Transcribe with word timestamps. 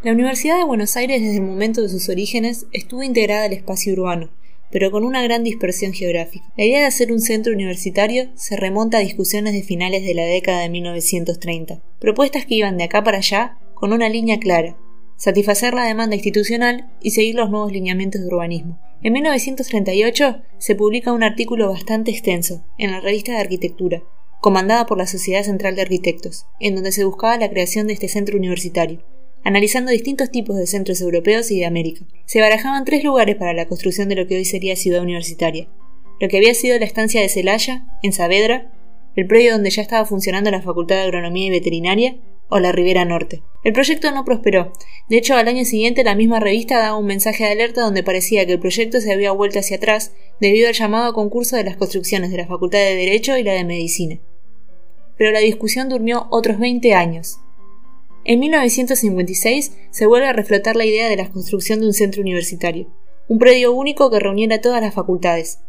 La 0.00 0.12
Universidad 0.12 0.58
de 0.58 0.64
Buenos 0.64 0.96
Aires 0.96 1.20
desde 1.20 1.38
el 1.38 1.42
momento 1.42 1.82
de 1.82 1.88
sus 1.88 2.08
orígenes 2.08 2.66
estuvo 2.72 3.02
integrada 3.02 3.46
al 3.46 3.52
espacio 3.52 3.94
urbano, 3.94 4.30
pero 4.70 4.92
con 4.92 5.02
una 5.02 5.24
gran 5.24 5.42
dispersión 5.42 5.92
geográfica. 5.92 6.44
La 6.56 6.64
idea 6.64 6.80
de 6.80 6.86
hacer 6.86 7.10
un 7.10 7.20
centro 7.20 7.52
universitario 7.52 8.28
se 8.36 8.56
remonta 8.56 8.98
a 8.98 9.00
discusiones 9.00 9.54
de 9.54 9.64
finales 9.64 10.04
de 10.04 10.14
la 10.14 10.22
década 10.22 10.60
de 10.60 10.68
1930, 10.68 11.82
propuestas 11.98 12.46
que 12.46 12.54
iban 12.54 12.76
de 12.76 12.84
acá 12.84 13.02
para 13.02 13.18
allá 13.18 13.58
con 13.74 13.92
una 13.92 14.08
línea 14.08 14.38
clara, 14.38 14.76
satisfacer 15.16 15.74
la 15.74 15.82
demanda 15.84 16.14
institucional 16.14 16.92
y 17.02 17.10
seguir 17.10 17.34
los 17.34 17.50
nuevos 17.50 17.72
lineamientos 17.72 18.20
de 18.20 18.28
urbanismo. 18.28 18.78
En 19.02 19.12
1938 19.14 20.42
se 20.58 20.76
publica 20.76 21.12
un 21.12 21.24
artículo 21.24 21.70
bastante 21.70 22.12
extenso 22.12 22.64
en 22.78 22.92
la 22.92 23.00
revista 23.00 23.32
de 23.32 23.38
arquitectura, 23.38 24.04
comandada 24.40 24.86
por 24.86 24.96
la 24.96 25.08
Sociedad 25.08 25.42
Central 25.42 25.74
de 25.74 25.82
Arquitectos, 25.82 26.46
en 26.60 26.76
donde 26.76 26.92
se 26.92 27.04
buscaba 27.04 27.36
la 27.36 27.50
creación 27.50 27.88
de 27.88 27.94
este 27.94 28.06
centro 28.06 28.38
universitario 28.38 29.02
analizando 29.44 29.90
distintos 29.90 30.30
tipos 30.30 30.56
de 30.56 30.66
centros 30.66 31.00
europeos 31.00 31.50
y 31.50 31.58
de 31.58 31.66
América. 31.66 32.04
Se 32.26 32.40
barajaban 32.40 32.84
tres 32.84 33.04
lugares 33.04 33.36
para 33.36 33.54
la 33.54 33.66
construcción 33.66 34.08
de 34.08 34.16
lo 34.16 34.26
que 34.26 34.36
hoy 34.36 34.44
sería 34.44 34.76
Ciudad 34.76 35.02
Universitaria. 35.02 35.68
Lo 36.20 36.28
que 36.28 36.38
había 36.38 36.54
sido 36.54 36.78
la 36.78 36.84
estancia 36.84 37.20
de 37.20 37.28
Celaya, 37.28 37.86
en 38.02 38.12
Saavedra, 38.12 38.72
el 39.16 39.26
predio 39.26 39.52
donde 39.52 39.70
ya 39.70 39.82
estaba 39.82 40.04
funcionando 40.04 40.50
la 40.50 40.62
Facultad 40.62 40.96
de 40.96 41.02
Agronomía 41.02 41.46
y 41.46 41.50
Veterinaria, 41.50 42.16
o 42.48 42.58
la 42.60 42.72
Ribera 42.72 43.04
Norte. 43.04 43.42
El 43.62 43.72
proyecto 43.72 44.10
no 44.10 44.24
prosperó. 44.24 44.72
De 45.08 45.18
hecho, 45.18 45.34
al 45.34 45.48
año 45.48 45.64
siguiente 45.64 46.04
la 46.04 46.14
misma 46.14 46.40
revista 46.40 46.78
daba 46.78 46.96
un 46.96 47.06
mensaje 47.06 47.44
de 47.44 47.52
alerta 47.52 47.82
donde 47.82 48.02
parecía 48.02 48.46
que 48.46 48.52
el 48.52 48.60
proyecto 48.60 49.00
se 49.00 49.12
había 49.12 49.32
vuelto 49.32 49.58
hacia 49.58 49.76
atrás 49.76 50.12
debido 50.40 50.68
al 50.68 50.74
llamado 50.74 51.10
a 51.10 51.14
concurso 51.14 51.56
de 51.56 51.64
las 51.64 51.76
construcciones 51.76 52.30
de 52.30 52.38
la 52.38 52.46
Facultad 52.46 52.78
de 52.78 52.96
Derecho 52.96 53.36
y 53.36 53.42
la 53.42 53.52
de 53.52 53.64
Medicina. 53.64 54.18
Pero 55.16 55.30
la 55.30 55.40
discusión 55.40 55.88
durmió 55.88 56.26
otros 56.30 56.58
20 56.58 56.94
años, 56.94 57.38
en 58.28 58.40
1956 58.40 59.72
se 59.90 60.06
vuelve 60.06 60.26
a 60.26 60.34
reflotar 60.34 60.76
la 60.76 60.84
idea 60.84 61.08
de 61.08 61.16
la 61.16 61.30
construcción 61.30 61.80
de 61.80 61.86
un 61.86 61.94
centro 61.94 62.20
universitario, 62.20 62.86
un 63.26 63.38
predio 63.38 63.72
único 63.72 64.10
que 64.10 64.20
reuniera 64.20 64.60
todas 64.60 64.82
las 64.82 64.92
facultades. 64.92 65.60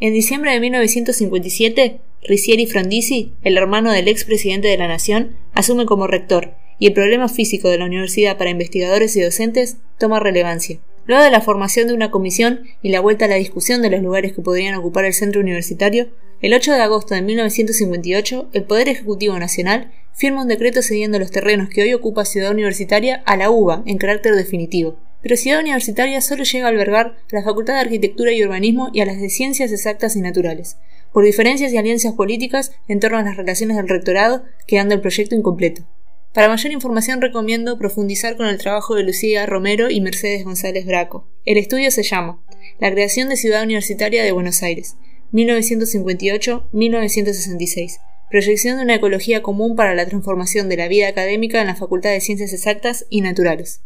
En 0.00 0.14
diciembre 0.14 0.52
de 0.52 0.60
1957, 0.60 2.00
Ricieri 2.22 2.64
Frondizi, 2.64 3.34
el 3.42 3.58
hermano 3.58 3.92
del 3.92 4.08
expresidente 4.08 4.68
de 4.68 4.78
la 4.78 4.88
Nación, 4.88 5.36
asume 5.52 5.84
como 5.84 6.06
rector, 6.06 6.54
y 6.78 6.86
el 6.86 6.94
problema 6.94 7.28
físico 7.28 7.68
de 7.68 7.76
la 7.76 7.84
universidad 7.84 8.38
para 8.38 8.48
investigadores 8.48 9.14
y 9.14 9.20
docentes 9.20 9.76
toma 9.98 10.18
relevancia. 10.18 10.78
Luego 11.04 11.22
de 11.22 11.30
la 11.30 11.42
formación 11.42 11.88
de 11.88 11.94
una 11.94 12.10
comisión 12.10 12.62
y 12.80 12.88
la 12.88 13.00
vuelta 13.00 13.26
a 13.26 13.28
la 13.28 13.34
discusión 13.34 13.82
de 13.82 13.90
los 13.90 14.00
lugares 14.00 14.32
que 14.32 14.40
podrían 14.40 14.76
ocupar 14.76 15.04
el 15.04 15.12
centro 15.12 15.42
universitario, 15.42 16.08
el 16.40 16.54
8 16.54 16.72
de 16.72 16.80
agosto 16.80 17.14
de 17.16 17.22
1958, 17.22 18.50
el 18.52 18.64
Poder 18.64 18.88
Ejecutivo 18.88 19.36
Nacional 19.38 19.90
firma 20.14 20.42
un 20.42 20.48
decreto 20.48 20.82
cediendo 20.82 21.18
los 21.18 21.32
terrenos 21.32 21.68
que 21.68 21.82
hoy 21.82 21.94
ocupa 21.94 22.24
Ciudad 22.24 22.52
Universitaria 22.52 23.22
a 23.26 23.36
la 23.36 23.50
UBA 23.50 23.82
en 23.86 23.98
carácter 23.98 24.36
definitivo. 24.36 24.96
Pero 25.20 25.36
Ciudad 25.36 25.60
Universitaria 25.60 26.20
solo 26.20 26.44
llega 26.44 26.66
a 26.66 26.70
albergar 26.70 27.16
la 27.30 27.42
Facultad 27.42 27.74
de 27.74 27.80
Arquitectura 27.80 28.32
y 28.32 28.44
Urbanismo 28.44 28.90
y 28.92 29.00
a 29.00 29.06
las 29.06 29.20
de 29.20 29.30
Ciencias 29.30 29.72
Exactas 29.72 30.14
y 30.14 30.20
Naturales, 30.20 30.76
por 31.12 31.24
diferencias 31.24 31.72
y 31.72 31.76
alianzas 31.76 32.12
políticas 32.12 32.70
en 32.86 33.00
torno 33.00 33.18
a 33.18 33.22
las 33.22 33.36
relaciones 33.36 33.76
del 33.76 33.88
rectorado, 33.88 34.44
quedando 34.68 34.94
el 34.94 35.00
proyecto 35.00 35.34
incompleto. 35.34 35.82
Para 36.32 36.48
mayor 36.48 36.70
información 36.70 37.20
recomiendo 37.20 37.78
profundizar 37.78 38.36
con 38.36 38.46
el 38.46 38.58
trabajo 38.58 38.94
de 38.94 39.02
Lucía 39.02 39.44
Romero 39.46 39.90
y 39.90 40.00
Mercedes 40.00 40.44
González 40.44 40.86
Braco. 40.86 41.26
El 41.44 41.56
estudio 41.56 41.90
se 41.90 42.04
llama 42.04 42.40
La 42.78 42.92
creación 42.92 43.28
de 43.28 43.36
Ciudad 43.36 43.64
Universitaria 43.64 44.22
de 44.22 44.30
Buenos 44.30 44.62
Aires, 44.62 44.96
1958-1966 45.32 47.98
Proyección 48.30 48.76
de 48.76 48.82
una 48.82 48.96
ecología 48.96 49.42
común 49.42 49.74
para 49.74 49.94
la 49.94 50.04
transformación 50.04 50.68
de 50.68 50.76
la 50.76 50.86
vida 50.86 51.08
académica 51.08 51.62
en 51.62 51.66
la 51.66 51.76
Facultad 51.76 52.10
de 52.10 52.20
Ciencias 52.20 52.52
Exactas 52.52 53.06
y 53.08 53.22
Naturales. 53.22 53.80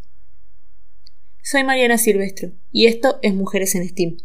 Soy 1.45 1.63
Mariana 1.63 1.97
Silvestro 1.97 2.51
y 2.73 2.87
esto 2.87 3.21
es 3.23 3.35
Mujeres 3.35 3.77
en 3.77 3.89
STEAM. 3.89 4.17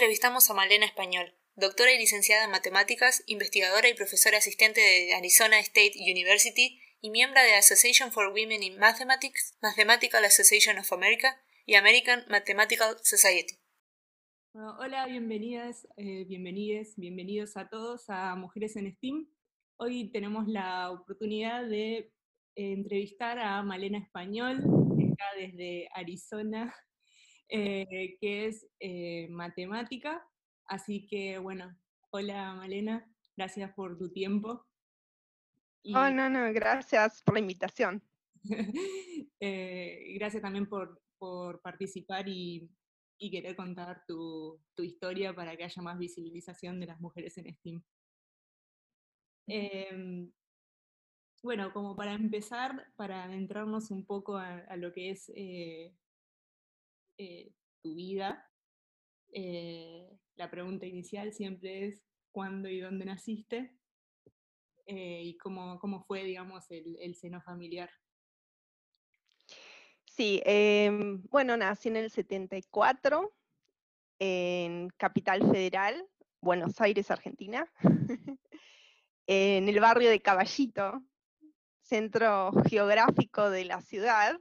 Entrevistamos 0.00 0.48
a 0.48 0.54
Malena 0.54 0.86
Español, 0.86 1.34
doctora 1.56 1.92
y 1.92 1.98
licenciada 1.98 2.46
en 2.46 2.50
matemáticas, 2.50 3.22
investigadora 3.26 3.86
y 3.86 3.92
profesora 3.92 4.38
asistente 4.38 4.80
de 4.80 5.12
Arizona 5.12 5.58
State 5.58 5.92
University 6.10 6.80
y 7.02 7.10
miembro 7.10 7.38
de 7.42 7.54
Association 7.56 8.10
for 8.10 8.28
Women 8.28 8.62
in 8.62 8.78
Mathematics, 8.78 9.58
Mathematical 9.60 10.24
Association 10.24 10.78
of 10.78 10.90
America 10.94 11.36
y 11.66 11.74
American 11.74 12.24
Mathematical 12.30 12.96
Society. 13.02 13.56
hola, 14.54 15.04
bienvenidas, 15.04 15.86
eh, 15.98 16.24
bienvenides, 16.24 16.94
bienvenidos 16.96 17.58
a 17.58 17.68
todos 17.68 18.08
a 18.08 18.34
Mujeres 18.36 18.76
en 18.76 18.90
STEAM. 18.90 19.28
Hoy 19.76 20.10
tenemos 20.12 20.48
la 20.48 20.92
oportunidad 20.92 21.66
de 21.66 21.98
eh, 21.98 22.12
entrevistar 22.54 23.38
a 23.38 23.62
Malena 23.62 23.98
Español, 23.98 24.64
está 24.98 25.26
desde 25.36 25.90
Arizona, 25.92 26.74
eh, 27.50 28.16
que 28.20 28.46
es 28.46 28.66
eh, 28.78 29.28
matemática. 29.28 30.26
Así 30.66 31.06
que 31.06 31.38
bueno, 31.38 31.76
hola 32.10 32.54
Malena, 32.54 33.10
gracias 33.36 33.72
por 33.74 33.98
tu 33.98 34.12
tiempo. 34.12 34.66
Oh, 35.94 36.10
no, 36.10 36.28
no, 36.28 36.52
gracias 36.52 37.22
por 37.22 37.34
la 37.34 37.40
invitación. 37.40 38.02
Eh, 39.42 40.12
gracias 40.18 40.42
también 40.42 40.68
por, 40.68 41.00
participar 41.62 42.28
y, 42.28 42.70
querer 43.18 43.56
contar 43.56 44.04
tu, 44.06 44.60
historia 44.76 45.34
para 45.34 45.56
que 45.56 45.64
haya 45.64 45.80
más 45.80 45.98
visibilización 45.98 46.78
de 46.78 46.86
las 46.86 47.00
mujeres 47.00 47.38
en 47.38 47.54
STEAM. 47.54 47.82
Em, 49.46 50.30
bueno, 51.42 51.72
como 51.72 51.96
para 51.96 52.12
empezar, 52.12 52.92
para 52.96 53.24
adentrarnos 53.24 53.90
un 53.90 54.04
poco 54.04 54.36
a, 54.36 54.76
lo 54.76 54.92
que 54.92 55.10
es 55.10 55.32
eh, 55.34 55.94
tu 57.82 57.94
vida, 57.94 58.50
eh, 59.32 60.18
la 60.36 60.50
pregunta 60.50 60.86
inicial 60.86 61.32
siempre 61.32 61.86
es 61.86 62.02
cuándo 62.32 62.68
y 62.68 62.80
dónde 62.80 63.04
naciste 63.04 63.76
eh, 64.86 65.22
y 65.24 65.36
cómo, 65.36 65.78
cómo, 65.78 66.02
fue, 66.04 66.24
digamos, 66.24 66.64
el, 66.70 67.14
seno 67.14 67.40
familiar. 67.42 67.90
Sí, 70.06 70.42
em, 70.44 71.22
bueno, 71.30 71.56
nací 71.56 71.88
en 71.88 71.96
el 71.96 72.10
74 72.10 73.32
en 74.18 74.88
Capital 74.96 75.40
Federal, 75.50 76.06
Buenos 76.40 76.80
Aires, 76.80 77.10
Argentina, 77.10 77.70
en 79.26 79.68
el 79.68 79.80
barrio 79.80 80.10
de 80.10 80.20
Caballito, 80.20 81.02
centro 81.82 82.50
geográfico 82.68 83.50
de 83.50 83.64
la 83.64 83.80
ciudad, 83.80 84.38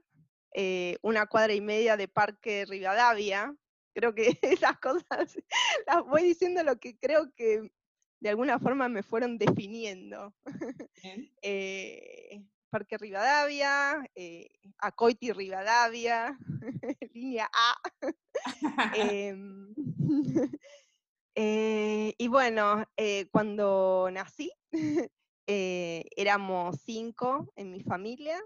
eh, 0.54 0.98
una 1.02 1.28
cuadra 1.28 1.54
y 1.54 1.62
media 1.62 1.98
de 1.98 2.08
Parque 2.08 2.66
Rivadavia. 2.66 3.56
Creo 3.94 4.14
que 4.14 4.38
esas 4.42 4.80
cosas 4.80 5.38
las 5.88 6.04
voy 6.06 6.24
diciendo 6.24 6.64
lo 6.64 6.80
que 6.80 6.98
creo 6.98 7.32
que 7.36 7.72
de 8.22 8.30
alguna 8.30 8.60
forma 8.60 8.90
me 8.90 9.04
fueron 9.04 9.38
definiendo. 9.38 10.34
Eh, 11.42 12.44
Parque 12.70 12.98
Rivadavia, 12.98 14.04
eh, 14.14 14.50
Acoiti 14.78 15.32
Rivadavia, 15.32 16.38
línea 17.14 17.50
A. 17.52 17.82
Em, 18.94 19.74
eh, 21.34 22.14
y 22.18 22.28
bueno, 22.28 22.84
cuando 23.32 24.10
nací, 24.12 24.52
éramos 25.48 26.82
cinco 26.84 27.52
en 27.56 27.72
mi 27.72 27.82
familia. 27.82 28.40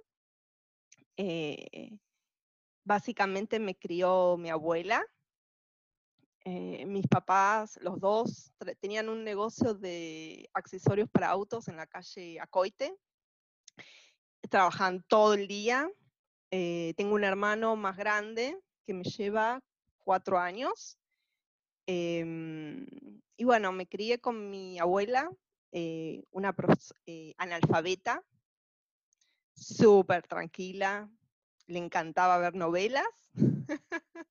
Básicamente 2.84 3.60
me 3.60 3.76
crió 3.76 4.38
mi 4.38 4.50
abuela, 4.50 5.06
eh, 6.46 6.86
mis 6.86 7.08
papás, 7.08 7.80
los 7.82 8.02
dos, 8.02 8.52
tenían 8.82 9.08
un 9.08 9.24
negocio 9.24 9.74
de 9.74 10.50
accesorios 10.54 11.10
para 11.10 11.30
autos 11.30 11.70
en 11.70 11.78
la 11.78 11.88
calle 11.88 12.38
Acoite. 12.42 12.94
Trabajan 14.50 15.04
todo 15.08 15.36
el 15.36 15.48
día. 15.48 15.90
Eh, 16.52 16.94
tengo 16.98 17.16
un 17.16 17.24
hermano 17.24 17.78
más 17.78 17.96
grande 17.96 18.60
que 18.86 18.94
me 18.94 19.06
lleva 19.06 19.62
cuatro 20.00 20.38
años. 20.38 20.98
Em, 21.88 22.86
y 23.38 23.46
bueno, 23.46 23.72
me 23.72 23.88
crié 23.88 24.20
con 24.20 24.50
mi 24.50 24.80
abuela, 24.80 25.30
eh, 25.72 26.24
una 26.32 26.54
analfabeta, 27.38 28.22
súper 29.54 30.28
tranquila, 30.28 31.10
le 31.68 31.80
encantaba 31.80 32.38
ver 32.38 32.56
novelas. 32.56 33.06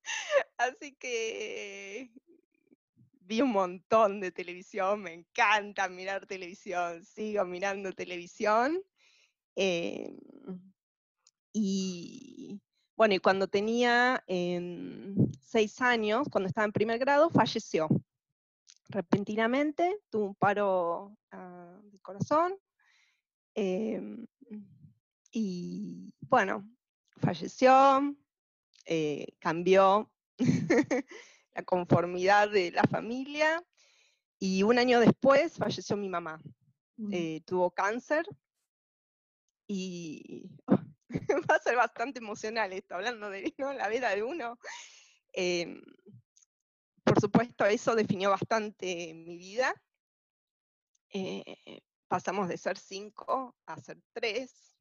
Así 0.57 0.95
que 0.95 2.11
vi 3.21 3.41
un 3.41 3.51
montón 3.51 4.19
de 4.19 4.31
televisión, 4.31 5.01
me 5.01 5.13
encanta 5.13 5.87
mirar 5.89 6.25
televisión, 6.25 7.03
sigo 7.05 7.45
mirando 7.45 7.93
televisión. 7.93 8.81
Em, 9.55 10.17
y 11.53 12.59
bueno, 12.95 13.15
y 13.15 13.19
cuando 13.19 13.47
tenía 13.47 14.23
em, 14.27 15.15
seis 15.41 15.81
años, 15.81 16.27
cuando 16.31 16.47
estaba 16.47 16.65
en 16.65 16.71
primer 16.71 16.99
grado, 16.99 17.29
falleció. 17.29 17.87
Repentinamente, 18.89 19.99
tuvo 20.09 20.25
un 20.27 20.35
paro 20.35 21.17
ah, 21.31 21.79
de 21.91 21.99
corazón. 21.99 22.55
Em, 23.55 24.25
y 25.35 26.13
bueno, 26.21 26.69
falleció, 27.17 28.15
eh, 28.85 29.35
cambió 29.39 30.11
la 31.55 31.63
conformidad 31.63 32.51
de 32.51 32.71
la 32.71 32.83
familia 32.83 33.65
y 34.37 34.61
un 34.61 34.77
año 34.77 34.99
después 34.99 35.53
falleció 35.57 35.97
mi 35.97 36.07
mamá. 36.07 36.39
Mm. 36.97 37.09
Eh, 37.11 37.41
tuvo 37.45 37.71
cáncer 37.71 38.27
y 39.67 40.51
va 41.49 41.55
a 41.55 41.63
ser 41.63 41.77
bastante 41.77 42.19
emocional 42.19 42.71
esto, 42.71 42.93
hablando 42.93 43.31
de 43.31 43.51
la 43.57 43.87
vida 43.89 44.13
de 44.13 44.21
uno. 44.21 44.59
Em, 45.31 45.81
por 47.03 47.19
supuesto, 47.19 47.65
eso 47.65 47.95
definió 47.95 48.29
bastante 48.29 49.15
mi 49.15 49.35
vida. 49.37 49.73
Eh, 51.09 51.81
pasamos 52.07 52.47
de 52.47 52.57
ser 52.57 52.77
cinco 52.77 53.55
a 53.65 53.81
ser 53.81 53.99
tres. 54.13 54.72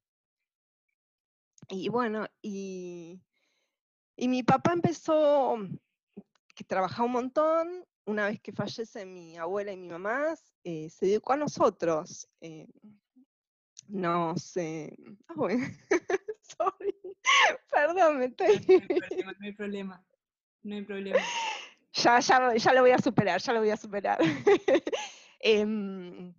Y 1.74 1.88
bueno, 1.88 2.26
y, 2.42 3.18
mi 4.18 4.42
papá 4.42 4.74
empezó, 4.74 5.56
que 6.54 6.64
trabajaba 6.64 7.06
un 7.06 7.12
montón, 7.12 7.86
una 8.04 8.26
vez 8.26 8.42
que 8.42 8.52
fallece 8.52 9.06
mi 9.06 9.38
abuela 9.38 9.72
y 9.72 9.78
mi 9.78 9.88
mamá, 9.88 10.34
eh, 10.64 10.90
se 10.90 11.06
dedicó 11.06 11.32
a 11.32 11.38
nosotros. 11.38 12.28
Eh, 12.42 12.68
no 13.88 14.36
sé. 14.36 14.94
Ah, 15.28 15.34
bueno. 15.34 15.64
Sorry. 16.42 16.94
Perdón, 17.70 18.18
me 18.18 18.26
estoy. 18.26 18.66
No 19.24 19.32
hay 19.40 19.52
problema, 19.52 20.04
no 20.62 20.74
hay 20.76 20.84
problema. 20.84 21.18
Ya, 21.94 22.20
ya, 22.20 22.54
ya 22.54 22.72
lo 22.72 22.80
voy 22.80 22.90
a 22.90 22.98
superar, 22.98 23.38
ya 23.38 23.52
lo 23.52 23.60
voy 23.60 23.68
a 23.68 23.76
superar. 23.76 24.18
Em, 25.40 26.34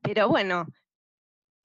pero 0.00 0.28
bueno, 0.28 0.66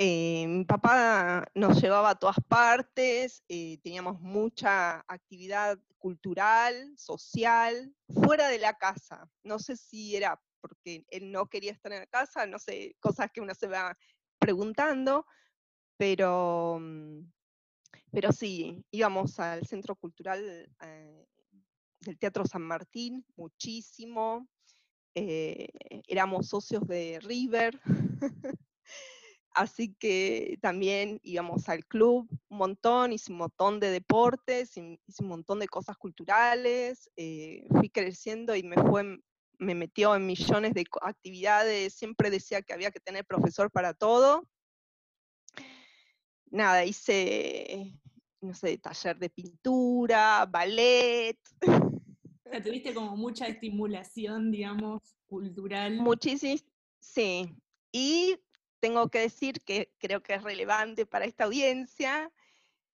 eh, 0.01 0.48
mi 0.48 0.63
papá 0.63 1.46
nos 1.54 1.81
llevaba 1.81 2.12
a 2.12 2.16
todas 2.16 2.38
partes, 2.48 3.44
eh, 3.50 3.80
teníamos 3.84 4.22
mucha 4.22 5.04
actividad 5.10 5.78
cultural, 5.98 6.94
social, 6.98 7.94
fuera 8.07 8.48
de 8.48 8.60
la 8.60 8.78
casa. 8.78 9.30
No 9.44 9.60
sé 9.60 9.75
si 9.75 10.16
era 10.16 10.42
porque 10.62 11.06
él 11.10 11.34
no 11.34 11.48
quería 11.48 11.74
estar 11.74 11.92
en 11.92 12.00
la 12.00 12.07
casa, 12.07 12.46
no 12.46 12.60
sé, 12.60 12.96
cosas 13.01 13.30
que 13.34 13.42
uno 13.42 13.54
se 13.54 13.68
va 13.68 13.98
preguntando, 14.40 15.25
pero, 15.98 16.78
mm, 16.80 17.30
pero 18.13 18.31
sí, 18.31 18.81
íbamos 18.92 19.38
al 19.38 19.68
Centro 19.68 19.98
Cultural 19.98 20.74
eh, 20.81 21.28
del 22.00 22.18
Teatro 22.18 22.46
San 22.46 22.62
Martín 22.62 23.25
muchísimo, 23.36 24.48
éramos 25.13 26.48
socios 26.48 26.88
de 26.88 27.19
River. 27.22 27.81
Así 29.60 29.94
que 30.00 30.58
también 30.62 31.20
íbamos 31.22 31.68
al 31.68 31.86
club 31.86 32.30
un 32.48 32.58
montón, 32.58 33.12
hice 33.12 33.34
un 33.34 33.40
montón 33.40 33.82
de 33.82 33.92
deportes, 33.92 34.78
hice 34.78 35.22
un 35.22 35.28
montón 35.28 35.60
de 35.60 35.68
cosas 35.68 35.98
culturales, 35.98 37.12
eh, 37.18 37.68
fui 37.72 37.90
creciendo 37.90 38.56
y 38.56 38.64
me 38.64 38.78
fue 38.78 39.20
me 39.58 39.76
metió 39.76 40.16
en 40.16 40.26
millones 40.26 40.74
de 40.74 40.86
actividades, 41.02 41.94
siempre 41.94 42.30
decía 42.30 42.62
que 42.62 42.72
había 42.72 42.90
que 42.90 43.02
tener 43.02 43.26
profesor 43.26 43.70
para 43.70 43.94
todo. 43.94 44.48
Nada, 46.50 46.86
hice, 46.86 48.00
no 48.40 48.54
sé, 48.54 48.78
taller 48.78 49.18
de 49.18 49.30
pintura, 49.30 50.46
ballet. 50.46 51.38
tuviste 52.64 52.94
como 52.94 53.18
mucha 53.18 53.46
estimulación, 53.48 54.52
digamos, 54.52 55.02
cultural. 55.28 55.98
Muchísimo, 55.98 56.62
sí. 57.02 57.54
Y 57.92 58.38
tengo 58.80 59.10
que 59.10 59.20
decir 59.20 59.62
que 59.62 59.94
creo 60.00 60.22
que 60.22 60.36
es 60.36 60.44
relevante 60.44 61.06
para 61.06 61.26
esta 61.26 61.46
audiencia. 61.46 62.31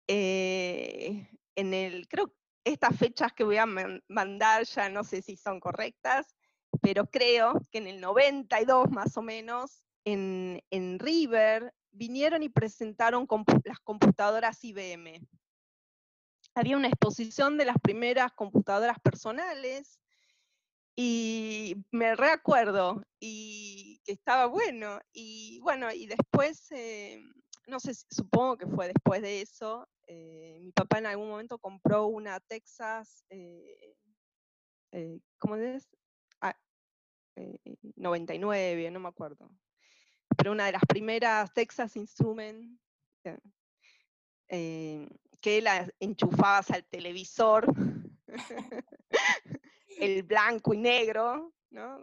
Eh, 0.08 1.30
en 1.56 2.04
creo 2.06 2.34
estas 2.64 2.98
fechas 2.98 3.34
que 3.34 3.44
voy 3.44 3.58
a 3.58 3.66
mandar 4.08 4.64
ya 4.66 4.90
no 4.90 5.04
sé 5.04 5.22
si 5.22 5.36
son 5.36 5.60
correctas, 5.60 6.36
pero 6.82 7.06
creo 7.06 7.62
que 7.72 7.80
en 7.80 7.88
el 7.88 8.02
92 8.02 8.90
más 8.92 9.18
o 9.18 9.22
menos, 9.22 9.84
en, 10.06 10.64
en 10.70 11.00
River, 11.00 11.74
vinieron 11.92 12.44
y 12.44 12.50
presentaron 12.50 13.28
las 13.64 13.80
computadoras 13.80 14.64
IBM. 14.64 15.28
Había 16.56 16.78
una 16.78 16.88
exposición 16.88 17.58
de 17.58 17.66
las 17.66 17.78
primeras 17.82 18.32
computadoras 18.34 19.00
personales 19.00 19.99
y 21.02 21.78
me 21.92 22.14
reacuerdo 22.14 23.02
y 23.22 24.02
que 24.04 24.12
estaba 24.12 24.48
bueno. 24.48 25.00
Y 25.14 25.62
bueno, 25.62 25.90
y 25.94 26.08
después, 26.08 26.70
eh, 26.72 27.24
no 27.68 27.80
sé, 27.80 27.94
supongo 27.94 28.58
que 28.58 28.68
fue 28.68 28.88
después 28.88 29.22
de 29.22 29.40
eso, 29.40 29.88
eh, 30.08 30.58
mi 30.60 30.74
papá 30.74 30.98
en 30.98 31.06
algún 31.06 31.30
momento 31.30 31.58
compró 31.58 32.08
una 32.08 32.42
Texas, 32.42 33.24
eh, 33.30 33.96
¿cómo 35.38 35.56
es? 35.56 35.88
99, 37.96 38.88
ah, 38.88 38.92
no 38.92 39.00
me 39.00 39.08
acuerdo. 39.08 39.50
Pero 40.36 40.52
una 40.52 40.66
de 40.66 40.74
las 40.74 40.84
primeras 40.86 41.54
Texas 41.54 41.96
Instruments 41.96 42.78
que 45.40 45.62
la 45.62 45.90
enchufabas 46.02 46.72
al 46.72 46.84
televisor 46.88 47.74
el 50.00 50.24
blanco 50.24 50.74
y 50.74 50.78
negro, 50.78 51.54
¿no? 51.70 52.00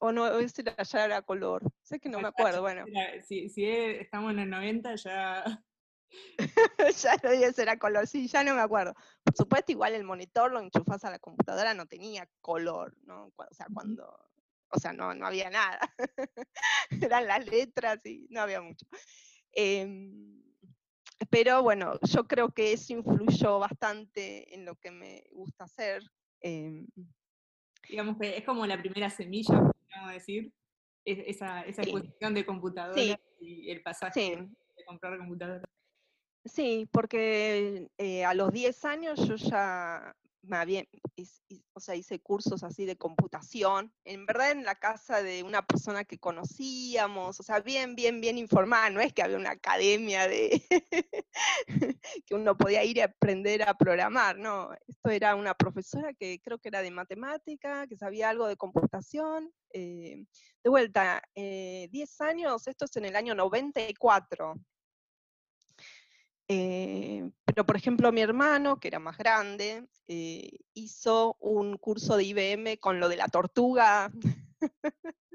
O 0.00 0.12
no, 0.12 0.38
ese 0.38 0.62
ya 0.62 1.04
era 1.04 1.22
color. 1.22 1.62
Sé 1.82 1.98
que 1.98 2.08
no 2.08 2.20
me 2.20 2.28
acuerdo, 2.28 2.60
bueno. 2.60 2.84
si, 3.26 3.50
estamos 3.64 4.32
en 4.32 4.40
el 4.40 4.50
90 4.50 4.94
ya... 4.96 5.62
ya 7.02 7.16
no 7.22 7.30
debe 7.30 7.52
ser 7.52 7.68
a 7.68 7.78
color, 7.78 8.06
sí, 8.06 8.28
ya 8.28 8.44
no 8.44 8.54
me 8.54 8.60
acuerdo. 8.60 8.94
Por 9.24 9.34
supuesto, 9.34 9.72
igual 9.72 9.94
el 9.94 10.04
monitor 10.04 10.52
lo 10.52 10.60
enchufás 10.60 11.04
a 11.04 11.10
la 11.10 11.18
computadora, 11.18 11.74
no 11.74 11.86
tenía 11.86 12.28
color, 12.40 12.96
¿no? 13.02 13.32
O 13.36 13.54
sea, 13.54 13.66
cuando, 13.72 14.16
o 14.68 14.78
sea, 14.78 14.92
no, 14.92 15.14
no 15.14 15.26
había 15.26 15.50
nada. 15.50 15.80
Eran 16.90 17.26
las 17.26 17.46
letras 17.46 18.04
y 18.06 18.26
no 18.30 18.40
había 18.40 18.60
mucho. 18.60 18.86
Em, 19.52 20.42
pero 21.30 21.62
bueno, 21.62 21.98
yo 22.02 22.26
creo 22.26 22.50
que 22.50 22.72
eso 22.72 22.92
influyó 22.92 23.58
bastante 23.58 24.54
en 24.54 24.64
lo 24.64 24.76
que 24.76 24.90
me 24.90 25.24
gusta 25.32 25.64
hacer. 25.64 26.02
Em, 26.40 26.86
digamos 27.88 28.16
que 28.18 28.36
es 28.36 28.44
como 28.44 28.66
la 28.66 28.78
primera 28.78 29.10
semilla, 29.10 29.60
podríamos 29.60 30.12
decir, 30.12 30.52
esa, 31.04 31.62
esa 31.62 31.84
cuestión 31.84 32.34
de 32.34 32.44
computadora 32.44 33.20
y 33.40 33.70
el 33.70 33.82
pasaje 33.82 34.36
de 34.76 34.84
comprar 34.84 35.18
computadora. 35.18 35.62
Sí, 36.44 36.88
porque 36.92 37.88
eh, 37.98 38.24
a 38.24 38.34
los 38.34 38.52
10 38.52 38.84
años 38.84 39.26
yo 39.26 39.36
ya 39.36 40.14
bien, 40.66 40.88
o 41.72 41.80
sea, 41.80 41.94
hice 41.94 42.20
cursos 42.20 42.62
así 42.62 42.84
de 42.84 42.96
computación, 42.96 43.92
en 44.04 44.26
verdad 44.26 44.50
en 44.52 44.64
la 44.64 44.74
casa 44.74 45.22
de 45.22 45.42
una 45.42 45.66
persona 45.66 46.04
que 46.04 46.18
conocíamos, 46.18 47.38
o 47.40 47.42
sea, 47.42 47.60
bien, 47.60 47.94
bien, 47.94 48.20
bien 48.20 48.38
informada, 48.38 48.90
no 48.90 49.00
es 49.00 49.12
que 49.12 49.22
había 49.22 49.36
una 49.36 49.50
academia 49.50 50.28
de 50.28 50.62
que 52.26 52.34
uno 52.34 52.56
podía 52.56 52.84
ir 52.84 53.02
a 53.02 53.06
aprender 53.06 53.62
a 53.62 53.74
programar, 53.74 54.38
no, 54.38 54.70
esto 54.86 55.10
era 55.10 55.34
una 55.34 55.54
profesora 55.54 56.14
que 56.14 56.40
creo 56.40 56.58
que 56.58 56.68
era 56.68 56.82
de 56.82 56.90
matemática, 56.90 57.86
que 57.86 57.96
sabía 57.96 58.30
algo 58.30 58.46
de 58.46 58.56
computación, 58.56 59.52
eh, 59.72 60.24
de 60.62 60.70
vuelta, 60.70 61.22
10 61.34 61.90
eh, 61.92 62.08
años, 62.20 62.66
esto 62.66 62.84
es 62.84 62.96
en 62.96 63.06
el 63.06 63.16
año 63.16 63.34
94, 63.34 64.54
eh, 66.48 67.28
pero, 67.44 67.66
por 67.66 67.76
ejemplo, 67.76 68.12
mi 68.12 68.20
hermano, 68.20 68.78
que 68.78 68.88
era 68.88 68.98
más 68.98 69.18
grande, 69.18 69.86
eh, 70.06 70.50
hizo 70.74 71.36
un 71.40 71.76
curso 71.76 72.16
de 72.16 72.24
IBM 72.24 72.78
con 72.78 73.00
lo 73.00 73.08
de 73.08 73.16
la 73.16 73.28
tortuga. 73.28 74.10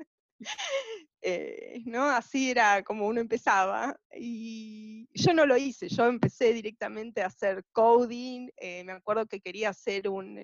Eh, 1.24 1.84
¿no? 1.86 2.06
Así 2.10 2.50
era 2.50 2.82
como 2.82 3.06
uno 3.06 3.22
empezaba. 3.22 3.96
Y 4.12 5.08
yo 5.14 5.36
no 5.36 5.46
lo 5.46 5.56
hice, 5.56 5.88
yo 5.88 6.08
empecé 6.08 6.52
directamente 6.52 7.22
a 7.22 7.28
hacer 7.28 7.64
coding. 7.72 8.50
me 8.60 8.92
acuerdo 8.92 9.28
que 9.28 9.40
quería 9.40 9.70
hacer 9.70 10.10
un, 10.10 10.44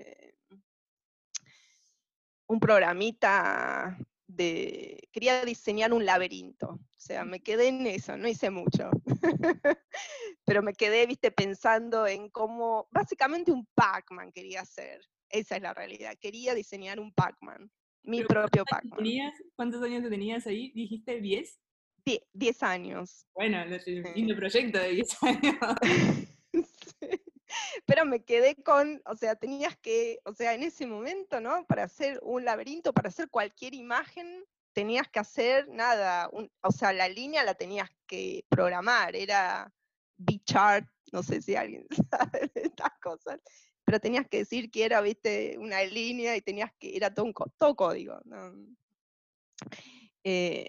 un 2.46 2.60
programita 2.60 3.98
de, 4.38 5.10
quería 5.12 5.44
diseñar 5.44 5.94
un 5.94 6.06
laberinto, 6.06 6.68
o 6.70 7.00
sea, 7.00 7.26
me 7.26 7.42
quedé 7.42 7.68
en 7.68 7.86
eso, 7.88 8.16
no 8.18 8.28
hice 8.28 8.50
mucho, 8.50 8.90
pero 10.46 10.62
me 10.62 10.74
quedé, 10.74 11.06
viste, 11.06 11.32
pensando 11.32 12.08
en 12.08 12.30
cómo, 12.30 12.88
básicamente 12.92 13.52
un 13.52 13.68
Pac-Man 13.76 14.32
quería 14.32 14.62
hacer, 14.62 15.02
esa 15.30 15.58
es 15.58 15.62
la 15.62 15.74
realidad, 15.74 16.16
quería 16.20 16.54
diseñar 16.54 17.00
un 17.00 17.12
Pac-Man, 17.12 17.70
mi 18.04 18.24
propio 18.24 18.64
Pac-Man. 18.64 19.00
¿Cuántos 19.56 19.84
años 19.84 20.10
tenías 20.10 20.48
ahí? 20.48 20.72
¿Dijiste 20.72 21.20
10? 21.20 21.60
10 22.34 22.64
años. 22.64 23.26
Bueno, 23.36 23.66
lindo 24.16 24.36
proyecto 24.36 24.80
de 24.80 24.90
10 24.92 25.18
años. 25.24 25.56
Pero 27.88 28.06
me 28.06 28.22
quedé 28.26 28.62
con, 28.64 29.02
o 29.06 29.16
sea, 29.16 29.38
tenías 29.38 29.78
que, 29.78 30.20
o 30.26 30.34
sea, 30.34 30.54
en 30.54 30.62
ese 30.62 30.86
momento, 30.86 31.40
¿no? 31.40 31.66
Para 31.68 31.84
hacer 31.84 32.20
un 32.22 32.44
laberinto, 32.44 32.92
para 32.92 33.08
hacer 33.08 33.30
cualquier 33.30 33.74
imagen, 33.74 34.44
tenías 34.74 35.08
que 35.08 35.20
hacer 35.20 35.70
nada, 35.70 36.30
o 36.62 36.72
sea, 36.72 36.92
la 36.92 37.08
línea 37.08 37.46
la 37.46 37.56
tenías 37.56 37.90
que 38.06 38.44
programar, 38.50 39.16
era 39.16 39.74
B-chart, 40.18 40.86
no 41.14 41.24
sé 41.24 41.42
si 41.42 41.56
alguien 41.56 41.88
sabe 42.12 42.52
de 42.54 42.64
estas 42.64 42.92
cosas, 43.02 43.40
pero 43.86 44.02
tenías 44.02 44.28
que 44.28 44.40
decir 44.40 44.70
que 44.70 44.84
era, 44.84 45.00
viste, 45.00 45.58
una 45.58 45.82
línea 45.86 46.36
y 46.36 46.42
tenías 46.42 46.72
que, 46.78 46.98
era 46.98 47.14
todo, 47.14 47.26
un, 47.26 47.34
todo 47.58 47.74
código. 47.78 48.20
Eh, 50.26 50.68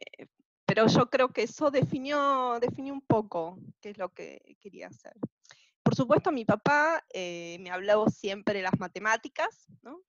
pero 0.65 0.87
yo 0.87 1.11
creo 1.11 1.33
que 1.33 1.43
eso 1.43 1.73
definió, 1.73 2.61
definió 2.61 2.95
un 2.95 3.03
poco 3.03 3.59
qué 3.81 3.91
es 3.91 3.99
lo 3.99 4.11
que 4.11 4.57
quería 4.61 4.87
hacer. 4.87 5.15
Por 5.89 5.97
supuesto, 5.97 6.31
mi 6.31 6.45
papá 6.45 7.03
eh, 7.15 7.57
me 7.61 7.71
habló 7.71 8.11
siempre 8.11 8.59
de 8.59 8.61
las 8.61 8.79
matemáticas, 8.79 9.67
¿no? 9.81 10.03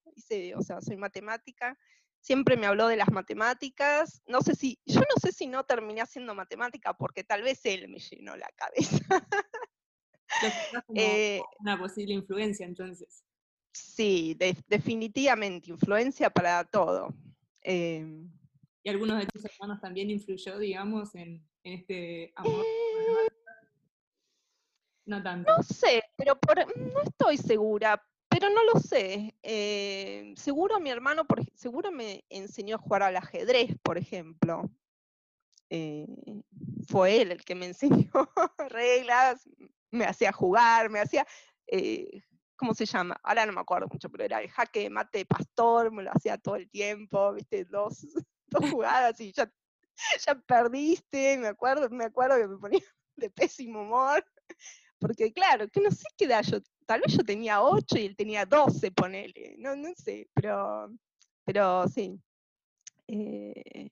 o 0.57 0.61
sea, 0.61 0.81
soy 0.81 0.97
matemática, 0.97 1.79
siempre 2.19 2.57
me 2.57 2.67
habló 2.67 2.89
de 2.89 2.97
las 2.97 3.09
matemáticas. 3.13 4.21
No 4.27 4.41
sé 4.41 4.55
si, 4.55 4.77
yo 4.85 4.99
no 4.99 5.21
sé 5.21 5.31
si 5.31 5.47
no 5.47 5.63
terminé 5.63 6.01
haciendo 6.01 6.35
matemática 6.35 6.93
porque 6.95 7.23
tal 7.23 7.43
vez 7.43 7.65
él 7.65 7.87
me 7.87 7.99
llenó 7.99 8.35
la 8.35 8.49
cabeza. 8.57 9.25
Eh, 10.93 11.41
una 11.59 11.79
posible 11.79 12.13
influencia 12.13 12.65
entonces. 12.65 13.23
Sí, 13.73 14.37
definitivamente, 14.67 15.71
influencia 15.71 16.29
para 16.29 16.63
todo. 16.65 17.15
Em, 17.61 18.29
¿Y 18.83 18.89
algunos 18.89 19.17
de 19.17 19.25
tus 19.25 19.43
hermanos 19.45 19.81
también 19.81 20.11
influyó, 20.11 20.59
digamos, 20.59 21.15
en, 21.15 21.43
este 21.63 22.31
amor? 22.35 22.63
No 25.09 25.23
tanto. 25.23 25.51
No 25.57 25.63
sé, 25.63 26.03
pero 26.15 26.39
no 26.75 27.01
estoy 27.01 27.37
segura, 27.37 27.99
pero 28.29 28.47
no 28.51 28.63
lo 28.63 28.79
sé. 28.79 29.35
Eh, 29.41 30.35
seguro 30.37 30.79
mi 30.79 30.91
hermano, 30.91 31.25
seguro 31.55 31.91
me 31.91 32.23
enseñó 32.29 32.75
a 32.75 32.79
jugar 32.79 33.01
al 33.01 33.17
ajedrez, 33.17 33.75
por 33.81 33.97
ejemplo. 33.97 34.69
Eh, 35.71 36.05
fue 36.87 37.23
él 37.23 37.31
el 37.31 37.43
que 37.43 37.55
me 37.55 37.65
enseñó 38.05 38.11
reglas, 38.69 39.49
me 39.89 40.05
hacía 40.05 40.31
jugar, 40.31 40.91
me 40.91 40.99
hacía, 40.99 41.25
eh, 41.65 42.21
¿cómo 42.55 42.75
se 42.75 42.85
llama? 42.85 43.19
Ahora 43.23 43.47
no 43.47 43.53
me 43.53 43.61
acuerdo 43.61 43.87
mucho, 43.91 44.11
pero 44.11 44.25
era 44.25 44.43
el 44.43 44.49
jaque 44.51 44.91
mate 44.91 45.25
pastor, 45.25 45.91
me 45.91 46.03
lo 46.03 46.11
hacía 46.11 46.37
todo 46.37 46.55
el 46.55 46.69
tiempo, 46.69 47.33
viste, 47.33 47.65
dos, 47.65 48.05
dos 48.45 48.69
jugadas 48.69 49.19
y 49.21 49.31
ya, 49.31 49.51
ya 50.23 50.35
perdiste, 50.35 51.35
me 51.39 51.47
acuerdo, 51.47 51.89
me 51.89 52.05
acuerdo 52.05 52.37
que 52.37 52.47
me 52.47 52.57
ponía 52.59 52.81
de 53.15 53.31
pésimo 53.31 53.81
humor. 53.81 54.23
Porque 54.99 55.31
claro, 55.31 55.67
que 55.69 55.79
no 55.79 55.91
sé 55.91 56.05
qué 56.17 56.25
edad 56.25 56.43
yo, 56.43 56.59
tal 56.85 57.01
vez 57.01 57.15
yo 57.15 57.23
tenía 57.23 57.61
8 57.61 57.97
y 57.97 58.05
él 58.05 58.15
tenía 58.15 58.45
12, 58.45 58.91
ponele, 58.91 59.55
no, 59.57 59.75
no 59.75 59.89
sé, 59.95 60.29
pero, 60.33 60.91
pero 61.45 61.87
sí. 61.87 62.19
Eh, 63.07 63.89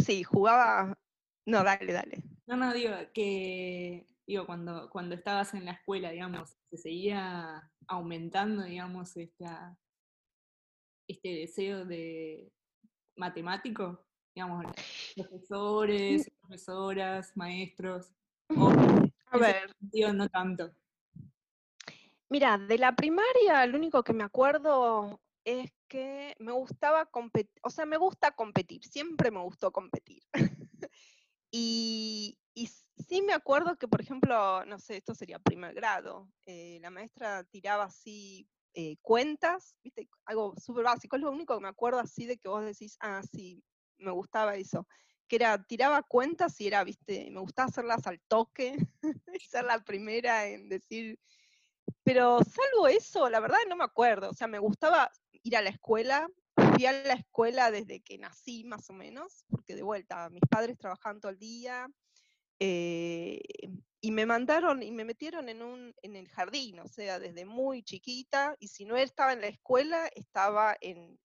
sí, 0.00 0.22
jugaba, 0.24 0.98
no, 1.46 1.62
dale, 1.62 1.92
dale. 1.92 2.22
No, 2.46 2.56
no, 2.56 2.72
digo, 2.72 2.92
que, 3.14 4.06
digo, 4.26 4.46
cuando, 4.46 4.90
cuando 4.90 5.14
estabas 5.14 5.54
en 5.54 5.64
la 5.64 5.72
escuela, 5.72 6.10
digamos, 6.10 6.56
se 6.70 6.76
seguía 6.76 7.70
aumentando, 7.88 8.64
digamos, 8.64 9.16
esta, 9.16 9.78
este 11.08 11.28
deseo 11.28 11.84
de 11.84 12.52
matemático, 13.16 14.04
digamos, 14.34 14.66
profesores, 15.14 16.30
profesoras, 16.40 17.36
maestros. 17.36 18.12
A 19.36 19.38
ver. 19.38 20.14
no 20.14 20.28
tanto. 20.28 20.72
Mira, 22.28 22.58
de 22.58 22.78
la 22.78 22.96
primaria 22.96 23.66
lo 23.66 23.76
único 23.76 24.02
que 24.02 24.12
me 24.12 24.24
acuerdo 24.24 25.20
es 25.44 25.70
que 25.86 26.34
me 26.40 26.50
gustaba 26.50 27.06
competir, 27.06 27.52
o 27.62 27.70
sea, 27.70 27.86
me 27.86 27.96
gusta 27.96 28.32
competir, 28.32 28.82
siempre 28.84 29.30
me 29.30 29.40
gustó 29.40 29.70
competir. 29.70 30.22
y, 31.52 32.38
sí 33.08 33.22
me 33.22 33.34
acuerdo 33.34 33.76
que, 33.76 33.86
por 33.86 34.00
ejemplo, 34.00 34.64
no 34.64 34.78
sé, 34.80 34.96
esto 34.96 35.14
sería 35.14 35.38
primer 35.38 35.74
grado, 35.74 36.28
eh, 36.46 36.78
la 36.80 36.90
maestra 36.90 37.44
tiraba 37.44 37.84
así 37.84 38.48
eh, 38.74 38.96
cuentas, 39.02 39.76
¿viste? 39.84 40.08
Algo 40.24 40.54
súper 40.58 40.84
básico, 40.84 41.14
es 41.16 41.22
lo 41.22 41.30
único 41.30 41.54
que 41.54 41.62
me 41.62 41.68
acuerdo 41.68 42.00
así 42.00 42.26
de 42.26 42.38
que 42.38 42.48
vos 42.48 42.64
decís, 42.64 42.96
ah, 43.00 43.22
sí, 43.22 43.62
me 43.98 44.10
gustaba 44.10 44.56
eso 44.56 44.86
que 45.28 45.36
era, 45.36 45.62
tiraba 45.64 46.02
cuentas 46.02 46.60
y 46.60 46.66
era, 46.66 46.84
viste, 46.84 47.28
me 47.30 47.40
gustaba 47.40 47.68
hacerlas 47.68 48.06
al 48.06 48.20
toque, 48.28 48.76
ser 49.50 49.64
la 49.64 49.82
primera 49.84 50.46
en 50.46 50.68
decir, 50.68 51.18
pero 52.02 52.38
salvo 52.44 52.88
eso, 52.88 53.28
la 53.28 53.40
verdad 53.40 53.58
no 53.68 53.76
me 53.76 53.84
acuerdo, 53.84 54.30
o 54.30 54.34
sea, 54.34 54.46
me 54.46 54.58
gustaba 54.58 55.10
ir 55.42 55.56
a 55.56 55.62
la 55.62 55.70
escuela, 55.70 56.28
fui 56.74 56.86
a 56.86 56.92
la 56.92 57.14
escuela 57.14 57.70
desde 57.70 58.00
que 58.00 58.18
nací 58.18 58.64
más 58.64 58.88
o 58.90 58.92
menos, 58.92 59.44
porque 59.48 59.74
de 59.74 59.82
vuelta, 59.82 60.28
mis 60.30 60.42
padres 60.48 60.78
trabajaban 60.78 61.20
todo 61.20 61.32
el 61.32 61.38
día, 61.38 61.88
eh, 62.58 63.40
y 64.00 64.10
me 64.12 64.24
mandaron 64.24 64.82
y 64.82 64.92
me 64.92 65.04
metieron 65.04 65.48
en, 65.48 65.62
un, 65.62 65.94
en 66.02 66.16
el 66.16 66.28
jardín, 66.28 66.78
o 66.80 66.88
sea, 66.88 67.18
desde 67.18 67.44
muy 67.44 67.82
chiquita, 67.82 68.56
y 68.60 68.68
si 68.68 68.84
no 68.84 68.96
estaba 68.96 69.32
en 69.32 69.40
la 69.40 69.48
escuela, 69.48 70.08
estaba 70.14 70.76
en, 70.80 71.18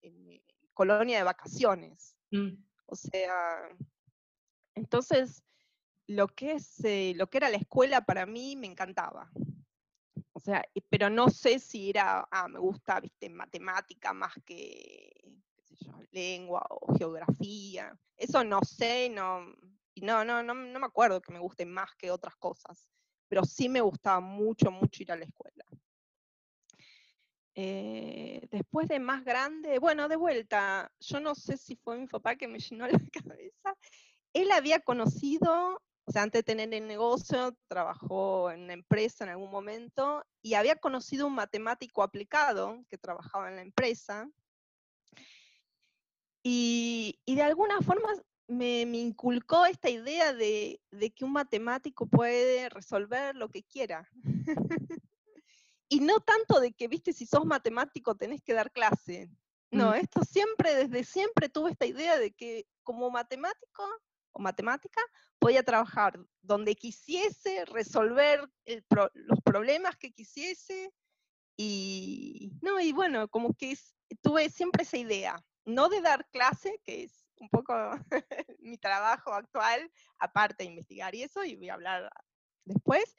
colonia 0.73 1.17
de 1.17 1.23
vacaciones. 1.23 2.15
Mm. 2.31 2.55
O 2.87 2.95
sea, 2.95 3.69
entonces, 4.75 5.43
lo 6.07 6.27
que, 6.27 6.53
es, 6.53 6.81
lo 7.15 7.29
que 7.29 7.37
era 7.37 7.49
la 7.49 7.57
escuela 7.57 8.01
para 8.01 8.25
mí 8.25 8.55
me 8.55 8.67
encantaba. 8.67 9.31
O 10.33 10.39
sea, 10.39 10.63
pero 10.89 11.09
no 11.09 11.29
sé 11.29 11.59
si 11.59 11.89
era, 11.89 12.27
ah, 12.31 12.47
me 12.47 12.59
gusta, 12.59 12.99
viste, 12.99 13.29
matemática 13.29 14.13
más 14.13 14.33
que, 14.45 15.11
lengua 16.11 16.65
o 16.69 16.93
geografía. 16.95 17.97
Eso 18.17 18.43
no 18.43 18.61
sé, 18.63 19.09
no, 19.09 19.45
no, 19.95 20.25
no, 20.25 20.43
no, 20.43 20.53
no 20.53 20.79
me 20.79 20.85
acuerdo 20.85 21.21
que 21.21 21.33
me 21.33 21.39
guste 21.39 21.65
más 21.65 21.95
que 21.95 22.11
otras 22.11 22.35
cosas. 22.35 22.89
Pero 23.27 23.45
sí 23.45 23.69
me 23.69 23.81
gustaba 23.81 24.19
mucho, 24.19 24.71
mucho 24.71 25.03
ir 25.03 25.11
a 25.11 25.15
la 25.15 25.25
escuela. 25.25 25.65
Eh, 27.53 28.47
después 28.49 28.87
de 28.87 28.99
más 28.99 29.23
grande, 29.25 29.79
bueno, 29.79 30.07
de 30.07 30.15
vuelta, 30.15 30.91
yo 30.99 31.19
no 31.19 31.35
sé 31.35 31.57
si 31.57 31.75
fue 31.75 31.97
mi 31.97 32.07
papá 32.07 32.35
que 32.35 32.47
me 32.47 32.59
llenó 32.59 32.87
la 32.87 32.99
cabeza 33.11 33.77
él 34.33 34.51
había 34.51 34.79
conocido, 34.79 35.81
o 36.05 36.11
sea, 36.11 36.23
antes 36.23 36.39
de 36.39 36.43
tener 36.43 36.73
el 36.73 36.87
negocio, 36.87 37.55
trabajó 37.67 38.51
en 38.51 38.63
una 38.63 38.73
empresa 38.73 39.23
en 39.23 39.31
algún 39.31 39.51
momento 39.51 40.23
y 40.41 40.53
había 40.53 40.75
conocido 40.75 41.27
un 41.27 41.35
matemático 41.35 42.03
aplicado 42.03 42.83
que 42.89 42.97
trabajaba 42.97 43.49
en 43.49 43.55
la 43.57 43.61
empresa. 43.61 44.29
Y, 46.43 47.19
de 47.27 47.41
alguna 47.43 47.81
forma 47.81 48.09
me, 48.47 48.81
inculcó 48.81 49.65
esta 49.65 49.89
idea 49.89 50.33
de, 50.33 50.81
que 51.15 51.23
un 51.23 51.33
matemático 51.33 52.07
puede 52.07 52.67
resolver 52.69 53.35
lo 53.35 53.49
que 53.49 53.63
quiera. 53.63 54.09
y 55.89 55.99
no 55.99 56.19
tanto 56.19 56.59
de 56.59 56.73
que, 56.73 56.87
viste, 56.87 57.13
si 57.13 57.25
sos 57.25 57.45
matemático 57.45 58.15
tenés 58.15 58.41
que 58.41 58.53
dar 58.53 58.71
clase. 58.71 59.29
No, 59.69 59.91
Mm. 59.91 59.95
esto 59.95 60.23
siempre, 60.23 60.75
desde 60.75 61.05
siempre 61.05 61.47
tuve 61.47 61.71
esta 61.71 61.85
idea 61.85 62.17
de 62.17 62.33
que 62.33 62.65
como 62.83 63.09
matemático 63.09 63.83
o 64.33 64.39
matemática 64.39 65.01
podía 65.39 65.63
trabajar 65.63 66.19
donde 66.41 66.75
quisiese, 66.75 67.65
resolver 67.65 68.49
pro- 68.87 69.11
los 69.13 69.39
problemas 69.41 69.97
que 69.97 70.11
quisiese. 70.11 70.93
Y, 71.57 72.51
no, 72.61 72.79
y 72.79 72.91
bueno, 72.91 73.27
como 73.27 73.53
que 73.53 73.77
tuve 74.21 74.49
siempre 74.49 74.83
esa 74.83 74.97
idea, 74.97 75.43
no 75.65 75.89
de 75.89 76.01
dar 76.01 76.27
clase, 76.31 76.79
que 76.83 77.03
es 77.03 77.25
un 77.39 77.49
poco 77.49 77.73
mi 78.59 78.77
trabajo 78.77 79.33
actual, 79.33 79.91
aparte 80.19 80.63
de 80.63 80.69
investigar 80.69 81.13
y 81.15 81.23
eso, 81.23 81.43
y 81.43 81.55
voy 81.55 81.69
a 81.69 81.73
hablar 81.75 82.09
después, 82.65 83.15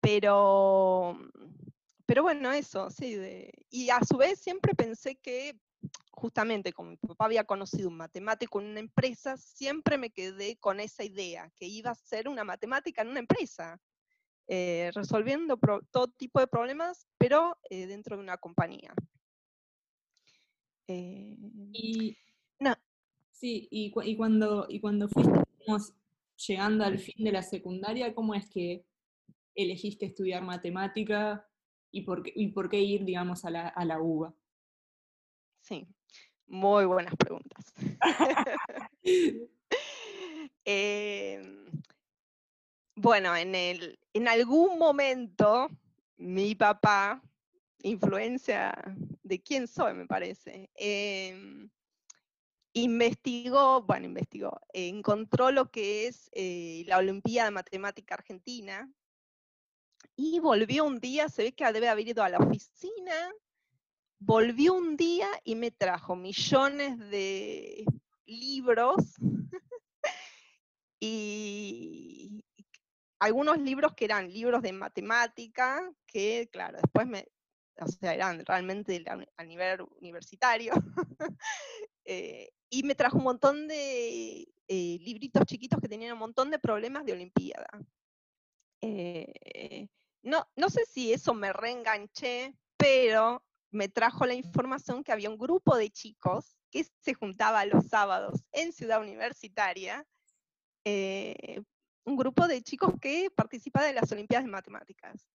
pero, 0.00 1.18
pero 2.06 2.22
bueno, 2.22 2.52
eso, 2.52 2.90
sí, 2.90 3.18
y 3.70 3.90
a 3.90 4.00
su 4.04 4.16
vez 4.16 4.40
siempre 4.40 4.74
pensé 4.74 5.16
que 5.16 5.58
justamente 6.10 6.72
como 6.72 6.90
mi 6.90 6.96
papá 6.96 7.26
había 7.26 7.44
conocido 7.44 7.88
un 7.88 7.96
matemático 7.96 8.60
en 8.60 8.68
una 8.68 8.80
empresa, 8.80 9.36
siempre 9.36 9.98
me 9.98 10.10
quedé 10.10 10.56
con 10.56 10.80
esa 10.80 11.04
idea, 11.04 11.50
que 11.56 11.66
iba 11.66 11.90
a 11.90 11.94
ser 11.94 12.28
una 12.28 12.44
matemática 12.44 13.02
en 13.02 13.08
una 13.08 13.20
empresa, 13.20 13.80
eh, 14.48 14.90
resolviendo 14.94 15.58
pro- 15.58 15.82
todo 15.90 16.08
tipo 16.08 16.40
de 16.40 16.46
problemas, 16.46 17.06
pero 17.18 17.58
eh, 17.70 17.86
dentro 17.86 18.16
de 18.16 18.22
una 18.22 18.38
compañía. 18.38 18.94
Eh, 20.88 21.36
Y, 21.72 22.16
no, 22.60 22.74
sí, 23.30 23.68
y, 23.70 23.90
cu- 23.90 24.02
y 24.02 24.16
cuando, 24.16 24.66
y 24.68 24.80
cuando 24.80 25.08
fuiste 25.08 25.32
digamos, 25.58 25.94
llegando 26.46 26.84
al 26.84 26.98
fin 26.98 27.24
de 27.24 27.32
la 27.32 27.42
secundaria, 27.42 28.14
¿cómo 28.14 28.34
es 28.34 28.48
que 28.48 28.86
elegiste 29.54 30.06
estudiar 30.06 30.42
matemática 30.42 31.46
y 31.90 32.02
por 32.02 32.22
qué, 32.22 32.32
y 32.36 32.48
por 32.48 32.68
qué 32.68 32.80
ir, 32.80 33.04
digamos, 33.04 33.44
a 33.44 33.50
la, 33.50 33.68
a 33.68 33.84
la 33.84 34.00
UBA? 34.00 34.34
Sí, 35.66 35.86
muy 36.46 36.84
buenas 36.84 37.14
preguntas. 37.16 37.74
Em, 40.68 41.70
bueno, 42.96 43.36
en, 43.36 43.54
el, 43.54 43.98
en 44.12 44.26
algún 44.26 44.78
momento 44.78 45.68
mi 46.16 46.54
papá, 46.56 47.22
influencia 47.82 48.74
de 49.22 49.42
quién 49.42 49.68
soy, 49.68 49.94
me 49.94 50.06
parece, 50.06 50.70
em, 50.74 51.70
investigó, 52.72 53.82
bueno, 53.82 54.06
investigó, 54.06 54.60
eh, 54.72 54.88
encontró 54.88 55.52
lo 55.52 55.70
que 55.70 56.06
es 56.08 56.28
eh, 56.32 56.84
la 56.86 56.98
Olimpiada 56.98 57.48
de 57.48 57.54
Matemática 57.54 58.14
Argentina 58.16 58.90
y 60.16 60.40
volvió 60.40 60.84
un 60.84 60.98
día, 60.98 61.28
se 61.28 61.44
ve 61.44 61.52
que 61.52 61.70
debe 61.72 61.88
haber 61.88 62.08
ido 62.08 62.24
a 62.24 62.28
la 62.28 62.38
oficina, 62.38 63.30
volvió 64.18 64.74
un 64.74 64.96
día 64.96 65.28
y 65.44 65.54
me 65.54 65.70
trajo 65.70 66.16
millones 66.16 66.98
de 67.10 67.84
libros 68.26 68.96
y 71.00 72.44
algunos 73.18 73.58
libros 73.58 73.94
que 73.94 74.04
eran 74.04 74.32
libros 74.32 74.62
de 74.62 74.72
matemática, 74.72 75.90
que 76.06 76.48
claro, 76.52 76.78
después 76.82 77.06
me, 77.06 77.28
o 77.80 77.86
sea, 77.86 78.14
eran 78.14 78.44
realmente 78.44 79.04
a 79.36 79.44
nivel 79.44 79.82
universitario, 80.00 80.72
eh, 82.04 82.50
y 82.68 82.82
me 82.82 82.94
trajo 82.94 83.18
un 83.18 83.24
montón 83.24 83.68
de 83.68 84.48
eh, 84.68 84.98
libritos 85.00 85.44
chiquitos 85.46 85.80
que 85.80 85.88
tenían 85.88 86.12
un 86.12 86.18
montón 86.18 86.50
de 86.50 86.58
problemas 86.58 87.04
de 87.04 87.12
Olimpiada. 87.12 87.68
Eh, 88.82 89.88
no, 90.22 90.46
no 90.56 90.68
sé 90.68 90.84
si 90.86 91.12
eso 91.12 91.32
me 91.32 91.52
reenganché, 91.52 92.54
pero 92.76 93.45
me 93.70 93.88
trajo 93.88 94.26
la 94.26 94.34
información 94.34 95.02
que 95.02 95.12
había 95.12 95.30
un 95.30 95.38
grupo 95.38 95.76
de 95.76 95.90
chicos 95.90 96.56
que 96.70 96.84
se 97.00 97.14
juntaba 97.14 97.64
los 97.64 97.86
sábados 97.86 98.44
en 98.52 98.72
Ciudad 98.72 99.00
Universitaria, 99.00 100.06
eh, 100.84 101.62
un 102.04 102.16
grupo 102.16 102.46
de 102.46 102.62
chicos 102.62 102.92
que 103.00 103.30
participaba 103.34 103.86
de 103.86 103.92
las 103.92 104.10
Olimpiadas 104.12 104.44
de 104.44 104.50
Matemáticas. 104.50 105.28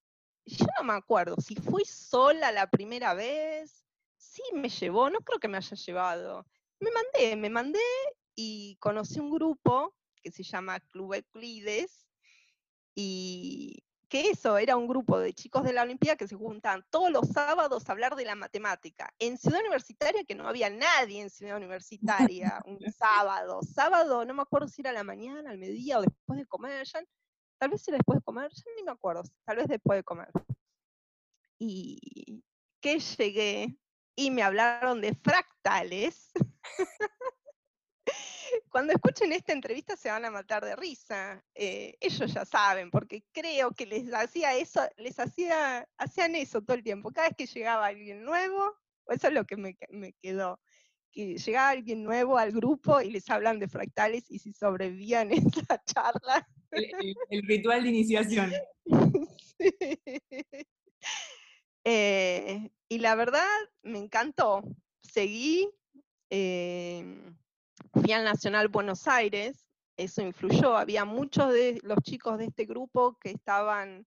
Yo 0.45 0.65
no 0.77 0.83
me 0.83 0.93
acuerdo 0.93 1.35
si 1.39 1.55
fui 1.55 1.85
sola 1.85 2.51
la 2.51 2.69
primera 2.69 3.13
vez, 3.13 3.85
sí 4.17 4.41
me 4.53 4.69
llevó, 4.69 5.09
no 5.09 5.19
creo 5.19 5.39
que 5.39 5.47
me 5.47 5.57
haya 5.57 5.75
llevado. 5.75 6.45
Me 6.79 6.89
mandé, 6.91 7.35
me 7.35 7.49
mandé 7.49 7.79
y 8.35 8.77
conocí 8.79 9.19
un 9.19 9.29
grupo 9.29 9.93
que 10.23 10.31
se 10.31 10.43
llama 10.43 10.79
Club 10.79 11.13
Euclides, 11.13 12.07
y 12.95 13.83
que 14.11 14.29
eso 14.29 14.57
era 14.57 14.75
un 14.75 14.89
grupo 14.89 15.17
de 15.19 15.33
chicos 15.33 15.63
de 15.63 15.71
la 15.71 15.83
Olimpiada 15.83 16.17
que 16.17 16.27
se 16.27 16.35
juntaban 16.35 16.85
todos 16.89 17.09
los 17.09 17.29
sábados 17.29 17.87
a 17.87 17.93
hablar 17.93 18.17
de 18.17 18.25
la 18.25 18.35
matemática. 18.35 19.09
En 19.17 19.37
Ciudad 19.37 19.61
Universitaria, 19.61 20.25
que 20.25 20.35
no 20.35 20.49
había 20.49 20.69
nadie 20.69 21.21
en 21.21 21.29
Ciudad 21.29 21.55
Universitaria, 21.55 22.61
un 22.65 22.77
sábado, 22.91 23.61
sábado, 23.63 24.25
no 24.25 24.33
me 24.33 24.41
acuerdo 24.41 24.67
si 24.67 24.81
era 24.81 24.89
a 24.89 24.93
la 24.93 25.05
mañana, 25.05 25.49
al 25.49 25.57
mediodía 25.57 25.99
o 25.99 26.01
después 26.01 26.39
de 26.39 26.45
comer, 26.45 26.85
ya, 26.85 27.01
tal 27.57 27.69
vez 27.69 27.87
era 27.87 27.99
después 27.99 28.19
de 28.19 28.23
comer, 28.23 28.51
ya 28.51 28.63
ni 28.75 28.83
me 28.83 28.91
acuerdo, 28.91 29.23
tal 29.45 29.55
vez 29.55 29.67
después 29.69 29.99
de 29.99 30.03
comer. 30.03 30.27
Y 31.57 32.43
que 32.81 32.99
llegué 32.99 33.77
y 34.17 34.29
me 34.29 34.43
hablaron 34.43 34.99
de 34.99 35.15
fractales. 35.15 36.33
Cuando 38.69 38.93
escuchen 38.93 39.31
esta 39.33 39.53
entrevista 39.53 39.95
se 39.95 40.09
van 40.09 40.25
a 40.25 40.31
matar 40.31 40.63
de 40.65 40.75
risa. 40.75 41.43
Eh, 41.55 41.95
ellos 41.99 42.33
ya 42.33 42.45
saben, 42.45 42.89
porque 42.91 43.23
creo 43.31 43.71
que 43.71 43.85
les 43.85 44.13
hacía 44.13 44.55
eso, 44.55 44.81
les 44.97 45.19
hacía, 45.19 45.87
hacían 45.97 46.35
eso 46.35 46.61
todo 46.61 46.75
el 46.75 46.83
tiempo. 46.83 47.11
Cada 47.11 47.29
vez 47.29 47.37
que 47.37 47.45
llegaba 47.47 47.85
alguien 47.87 48.23
nuevo, 48.23 48.75
eso 49.07 49.27
es 49.27 49.33
lo 49.33 49.45
que 49.45 49.57
me, 49.57 49.77
me 49.89 50.13
quedó, 50.13 50.59
que 51.11 51.37
llegaba 51.37 51.69
alguien 51.69 52.03
nuevo 52.03 52.37
al 52.37 52.51
grupo 52.51 53.01
y 53.01 53.11
les 53.11 53.29
hablan 53.29 53.59
de 53.59 53.67
fractales 53.67 54.29
y 54.29 54.39
si 54.39 54.53
sobrevivían 54.53 55.31
esa 55.67 55.83
charla. 55.85 56.47
El, 56.71 56.85
el- 56.85 57.15
el 57.29 57.41
ritual 57.47 57.83
de 57.83 57.89
iniciación. 57.89 58.51
Sí. 59.59 59.69
Eh, 61.83 62.71
y 62.89 62.99
la 62.99 63.15
verdad, 63.15 63.45
me 63.83 63.99
encantó. 63.99 64.63
Seguí, 65.01 65.69
em, 66.29 67.35
fui 67.93 68.11
al 68.11 68.23
Nacional 68.23 68.67
Buenos 68.67 69.07
Aires, 69.07 69.67
eso 69.97 70.21
influyó. 70.21 70.77
Había 70.77 71.05
muchos 71.05 71.51
de 71.51 71.79
los 71.83 71.99
chicos 72.03 72.37
de 72.37 72.45
este 72.45 72.65
grupo 72.65 73.17
que 73.19 73.31
estaban 73.31 74.05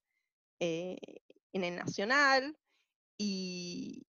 eh, 0.61 0.99
en 1.53 1.65
el 1.65 1.77
Nacional 1.77 2.57
y, 3.19 4.07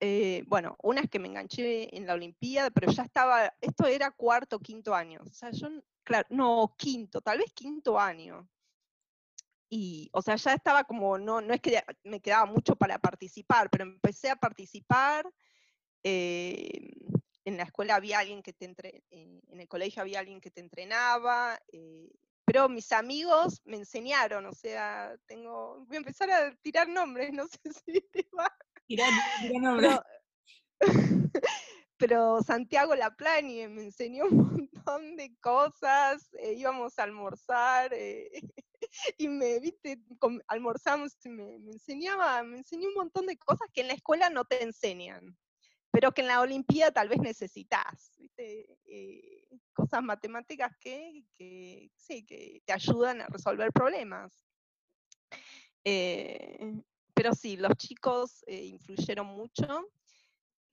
eh, 0.00 0.44
bueno, 0.46 0.76
una 0.82 1.02
es 1.02 1.10
que 1.10 1.18
me 1.18 1.28
enganché 1.28 1.94
en 1.96 2.06
la 2.06 2.14
Olimpiada, 2.14 2.70
pero 2.70 2.90
ya 2.90 3.02
estaba, 3.02 3.52
esto 3.60 3.86
era 3.86 4.10
cuarto, 4.10 4.58
quinto 4.58 4.94
año. 4.94 5.20
O 5.22 5.32
sea, 5.32 5.50
yo, 5.52 5.68
claro, 6.02 6.26
no, 6.30 6.74
quinto, 6.78 7.20
tal 7.20 7.38
vez 7.38 7.52
quinto 7.52 7.98
año. 7.98 8.48
Y, 9.68 10.10
o 10.12 10.22
sea, 10.22 10.36
ya 10.36 10.54
estaba 10.54 10.84
como, 10.84 11.18
no, 11.18 11.40
no 11.40 11.54
es 11.54 11.60
que 11.60 11.82
me 12.04 12.20
quedaba 12.20 12.46
mucho 12.46 12.74
para 12.76 12.98
participar, 12.98 13.70
pero 13.70 13.84
empecé 13.84 14.30
a 14.30 14.36
participar. 14.36 15.30
eh, 16.02 16.90
en 17.50 17.56
la 17.58 17.64
escuela 17.64 17.96
había 17.96 18.20
alguien 18.20 18.42
que 18.42 18.52
te 18.52 18.64
entre, 18.64 19.02
en, 19.10 19.42
en 19.48 19.60
el 19.60 19.68
colegio 19.68 20.02
había 20.02 20.20
alguien 20.20 20.40
que 20.40 20.50
te 20.50 20.60
entrenaba, 20.60 21.60
eh, 21.72 22.08
pero 22.44 22.68
mis 22.68 22.90
amigos 22.92 23.60
me 23.64 23.76
enseñaron, 23.76 24.46
o 24.46 24.52
sea, 24.52 25.14
tengo, 25.26 25.84
voy 25.86 25.96
a 25.96 25.98
empezar 25.98 26.30
a 26.30 26.54
tirar 26.56 26.88
nombres, 26.88 27.32
no 27.32 27.46
sé 27.46 27.58
si 27.84 28.00
te 28.12 28.26
va, 28.36 28.52
Tirá, 28.86 29.06
tirá 29.40 29.60
nombre. 29.60 29.88
pero, 29.88 30.04
pero 31.96 32.42
Santiago 32.42 32.94
Laplani 32.94 33.68
me 33.68 33.82
enseñó 33.82 34.24
un 34.26 34.36
montón 34.36 35.16
de 35.16 35.36
cosas, 35.40 36.28
eh, 36.38 36.54
íbamos 36.54 36.98
a 36.98 37.02
almorzar, 37.02 37.92
eh, 37.94 38.30
y 39.18 39.28
me, 39.28 39.58
viste, 39.60 40.00
almorzamos 40.48 41.16
y 41.24 41.28
me, 41.28 41.58
me 41.58 41.72
enseñaba, 41.72 42.42
me 42.42 42.58
enseñó 42.58 42.88
un 42.88 42.94
montón 42.94 43.26
de 43.26 43.36
cosas 43.36 43.68
que 43.72 43.82
en 43.82 43.88
la 43.88 43.94
escuela 43.94 44.30
no 44.30 44.44
te 44.44 44.62
enseñan, 44.62 45.36
pero 45.90 46.12
que 46.12 46.20
en 46.22 46.28
la 46.28 46.40
Olimpiada 46.40 46.92
tal 46.92 47.08
vez 47.08 47.18
necesitas, 47.20 48.12
¿viste? 48.16 48.78
Eh, 48.84 49.48
cosas 49.72 50.02
matemáticas 50.02 50.76
que, 50.78 51.24
que, 51.36 51.90
sí, 51.96 52.24
que 52.24 52.62
te 52.64 52.72
ayudan 52.72 53.22
a 53.22 53.26
resolver 53.26 53.72
problemas. 53.72 54.46
Eh, 55.84 56.74
pero 57.14 57.34
sí, 57.34 57.56
los 57.56 57.74
chicos 57.76 58.44
eh, 58.46 58.64
influyeron 58.66 59.26
mucho. 59.26 59.88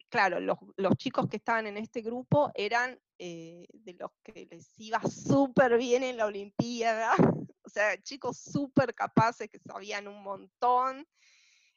Claro, 0.09 0.39
los, 0.39 0.57
los 0.77 0.95
chicos 0.95 1.27
que 1.27 1.37
estaban 1.37 1.67
en 1.67 1.77
este 1.77 2.01
grupo 2.01 2.51
eran 2.55 2.99
de 3.19 3.95
los 3.97 4.11
que 4.23 4.47
les 4.51 4.79
iba 4.79 5.01
súper 5.01 5.75
bien 5.77 6.03
en 6.03 6.17
la 6.17 6.27
Olimpiada, 6.27 7.13
o 7.63 7.69
sea, 7.69 7.99
chicos 8.03 8.37
súper 8.37 8.93
capaces 8.93 9.49
que 9.49 9.59
sabían 9.59 10.07
un 10.07 10.21
montón. 10.21 11.05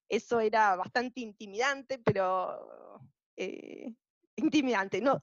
Eso 0.09 0.41
era 0.41 0.77
bastante 0.77 1.21
intimidante, 1.21 1.99
pero 1.99 3.01
eh, 3.41 3.95
intimidante, 4.37 5.01
no, 5.01 5.23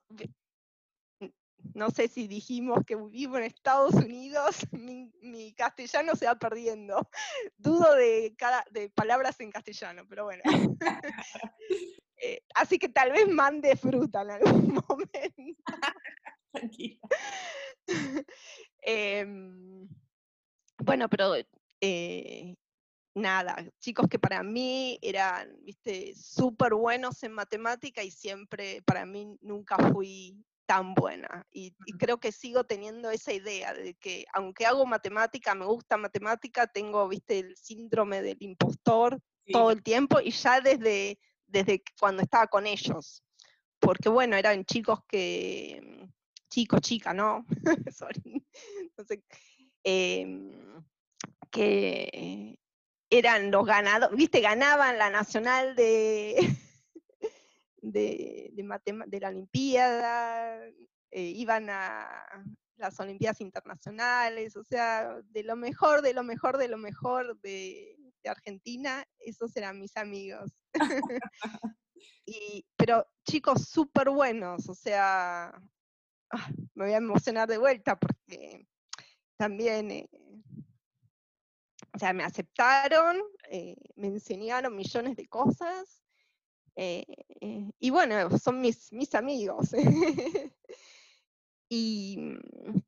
no 1.73 1.91
sé 1.91 2.07
si 2.07 2.27
dijimos 2.27 2.79
que 2.85 2.95
vivo 2.95 3.37
en 3.37 3.43
Estados 3.43 3.93
Unidos, 3.93 4.65
mi, 4.71 5.53
castellano 5.53 6.15
se 6.15 6.25
va 6.25 6.35
perdiendo. 6.35 7.09
Dudo 7.57 7.95
de, 7.95 8.35
cada, 8.37 8.63
de 8.71 8.89
palabras 8.89 9.39
en 9.39 9.51
castellano, 9.51 10.03
pero 10.07 10.25
bueno. 10.25 10.43
Eh, 12.19 12.41
así 12.55 12.79
que 12.79 12.89
tal 12.89 13.11
vez 13.11 13.27
mande 13.27 13.75
fruta 13.75 14.23
en 14.23 14.31
algún 14.31 14.83
momento. 14.87 15.61
Tranquila. 16.51 16.99
Em, 18.81 19.87
bueno, 20.79 21.07
pero 21.09 21.35
eh, 21.79 22.55
nada, 23.17 23.55
chicos 23.79 24.07
que 24.07 24.19
para 24.19 24.43
mí 24.43 24.99
eran, 25.01 25.55
viste, 25.63 26.13
súper 26.15 26.73
buenos 26.75 27.21
en 27.23 27.33
matemática 27.33 28.03
y 28.03 28.11
siempre, 28.11 28.81
para 28.83 29.05
mí 29.05 29.37
nunca 29.41 29.77
fui 29.91 30.45
tan 30.65 30.93
buena. 30.93 31.45
Y, 31.51 31.73
creo 31.97 32.19
que 32.19 32.31
sigo 32.31 32.65
teniendo 32.65 33.09
esa 33.09 33.33
idea 33.33 33.73
de 33.73 33.95
que 33.95 34.25
aunque 34.33 34.65
hago 34.65 34.85
matemática, 34.85 35.55
me 35.55 35.65
gusta 35.65 35.97
matemática, 35.97 36.67
tengo, 36.67 37.07
viste, 37.07 37.39
el 37.39 37.57
síndrome 37.57 38.21
del 38.21 38.37
impostor 38.39 39.19
todo 39.51 39.71
el 39.71 39.81
tiempo 39.81 40.19
y 40.19 40.31
ya 40.31 40.59
desde, 40.59 41.17
desde 41.47 41.81
cuando 41.99 42.21
estaba 42.21 42.47
con 42.47 42.67
ellos. 42.67 43.23
Porque 43.79 44.09
bueno, 44.09 44.35
eran 44.35 44.65
chicos 44.65 44.99
que, 45.07 46.07
chicos, 46.49 46.81
chica, 46.81 47.13
¿no? 47.13 47.45
Sorry. 47.95 48.45
Em, 49.83 50.51
que 51.49 52.59
eran 53.09 53.51
los 53.51 53.65
ganados, 53.65 54.11
viste, 54.15 54.41
ganaban 54.41 54.97
la 54.97 55.09
nacional 55.09 55.75
de, 55.75 56.35
de, 57.81 58.51
de, 58.53 59.19
la 59.19 59.29
Olimpiada, 59.29 60.59
eh, 61.11 61.21
iban 61.21 61.69
a 61.69 62.45
las 62.77 62.99
Olimpiadas 62.99 63.41
Internacionales, 63.41 64.55
o 64.55 64.63
sea, 64.63 65.19
de 65.29 65.43
lo 65.43 65.55
mejor, 65.55 66.01
de 66.01 66.13
lo 66.13 66.23
mejor, 66.23 66.57
de 66.57 66.67
lo 66.67 66.77
mejor 66.77 67.39
de, 67.41 67.95
Argentina, 68.25 69.05
esos 69.19 69.55
eran 69.55 69.79
mis 69.79 69.95
amigos. 69.95 70.51
y, 72.25 72.65
pero 72.75 73.07
chicos 73.25 73.69
súper 73.69 74.09
buenos, 74.09 74.67
o 74.67 74.75
sea, 74.75 75.45
ah, 76.31 76.49
me 76.75 76.85
voy 76.85 76.93
a 76.93 76.97
emocionar 76.97 77.47
de 77.47 77.57
vuelta 77.57 77.97
porque 77.97 78.67
también, 79.37 79.91
eh, 79.91 80.09
o 81.97 81.99
sea, 81.99 82.13
me 82.13 82.23
aceptaron, 82.23 83.17
eh, 83.49 83.75
me 83.95 84.05
enseñaron 84.05 84.75
millones 84.75 85.15
de 85.15 85.27
cosas, 85.27 86.03
eh, 86.75 87.03
y 87.79 87.89
bueno, 87.89 88.37
son 88.37 88.61
mis, 88.61 88.93
mis 88.93 89.15
amigos. 89.15 89.71
y 91.69 92.17
mm, 92.19 92.81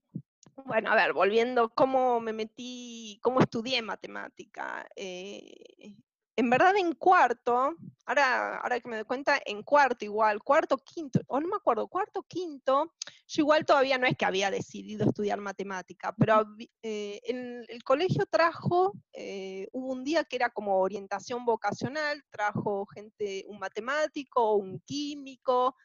bueno, 0.64 0.92
a 0.92 0.96
ver, 0.96 1.14
volviendo, 1.14 1.70
¿cómo 1.70 2.20
me 2.20 2.34
metí, 2.34 3.20
cómo 3.24 3.40
estudié 3.40 3.82
matemática? 3.82 4.88
Eh, 4.96 5.96
en 6.40 6.50
verdad 6.50 6.74
en 6.78 6.94
cuarto, 6.94 7.76
ahora, 8.06 8.60
ahora 8.60 8.80
que 8.80 8.88
me 8.88 8.96
doy 8.96 9.04
cuenta, 9.04 9.42
en 9.46 9.62
cuarto 9.62 10.06
igual, 10.06 10.42
cuarto, 10.42 10.78
quinto, 10.78 11.20
o 11.28 11.38
no 11.42 11.50
me 11.50 11.58
acuerdo, 11.58 11.90
cuarto, 11.90 12.24
quinto, 12.24 12.94
yo 13.28 13.42
igual 13.42 13.66
todavía 13.66 13.98
no 13.98 14.08
es 14.08 14.16
que 14.16 14.24
había 14.24 14.50
decidido 14.50 15.06
estudiar 15.06 15.42
matemática, 15.42 16.16
pero 16.18 16.46
eh, 16.82 17.20
en 17.26 17.66
el 17.68 17.84
colegio 17.84 18.26
trajo, 18.26 18.94
eh, 19.12 19.68
hubo 19.74 19.92
un 19.92 20.06
día 20.06 20.24
que 20.24 20.38
era 20.38 20.50
como 20.50 20.80
orientación 20.80 21.44
vocacional, 21.44 22.24
trajo 22.30 22.86
gente, 22.86 23.44
un 23.50 23.60
matemático, 23.60 24.56
un 24.56 24.80
químico, 24.80 25.76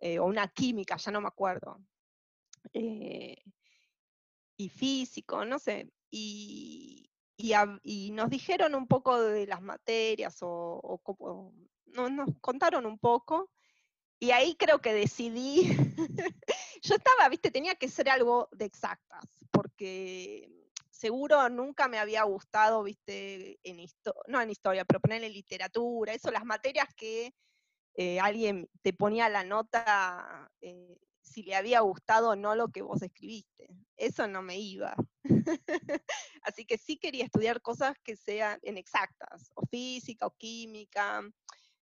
eh, 0.00 0.18
o 0.18 0.24
una 0.24 0.48
química, 0.48 0.96
ya 0.96 1.12
no 1.12 1.20
me 1.20 1.28
acuerdo, 1.28 1.78
y 2.72 4.68
físico, 4.70 5.44
no 5.44 5.60
sé, 5.60 5.88
y, 6.10 7.09
y, 7.82 8.10
nos 8.12 8.30
dijeron 8.30 8.74
un 8.74 8.86
poco 8.86 9.20
de 9.20 9.46
las 9.46 9.62
materias 9.62 10.38
o, 10.42 11.00
nos 11.86 12.28
contaron 12.40 12.86
un 12.86 12.98
poco. 12.98 13.50
Y 14.18 14.32
ahí 14.32 14.54
creo 14.54 14.80
que 14.80 14.92
decidí, 14.92 15.62
yo 16.82 16.94
estaba, 16.94 17.28
viste, 17.30 17.50
tenía 17.50 17.74
que 17.74 17.88
ser 17.88 18.10
algo 18.10 18.48
de 18.52 18.66
exactas, 18.66 19.24
porque 19.50 20.50
seguro 20.90 21.48
nunca 21.48 21.88
me 21.88 21.98
había 21.98 22.22
gustado, 22.24 22.82
viste, 22.82 23.58
en 23.62 23.82
no 24.26 24.42
en 24.42 24.50
historia, 24.50 24.84
pero 24.84 25.00
ponerle 25.00 25.30
literatura, 25.30 26.12
eso, 26.12 26.30
las 26.30 26.44
materias 26.44 26.88
que 26.94 27.32
eh, 27.94 28.20
alguien 28.20 28.68
te 28.82 28.92
ponía 28.92 29.30
la 29.30 29.42
nota 29.42 30.50
eh, 30.60 30.98
si 31.30 31.42
le 31.42 31.54
había 31.54 31.80
gustado 31.80 32.30
o 32.30 32.36
no 32.36 32.54
lo 32.54 32.68
que 32.68 32.82
vos 32.82 33.02
escribiste. 33.02 33.68
Eso 33.96 34.26
no 34.26 34.42
me 34.42 34.58
iba. 34.58 34.94
Así 36.42 36.64
que 36.64 36.76
sí 36.78 36.96
quería 36.96 37.24
estudiar 37.24 37.62
cosas 37.62 37.96
que 38.02 38.16
sean 38.16 38.58
exactas, 38.62 39.50
o 39.54 39.64
física 39.66 40.26
o 40.26 40.34
química. 40.36 41.22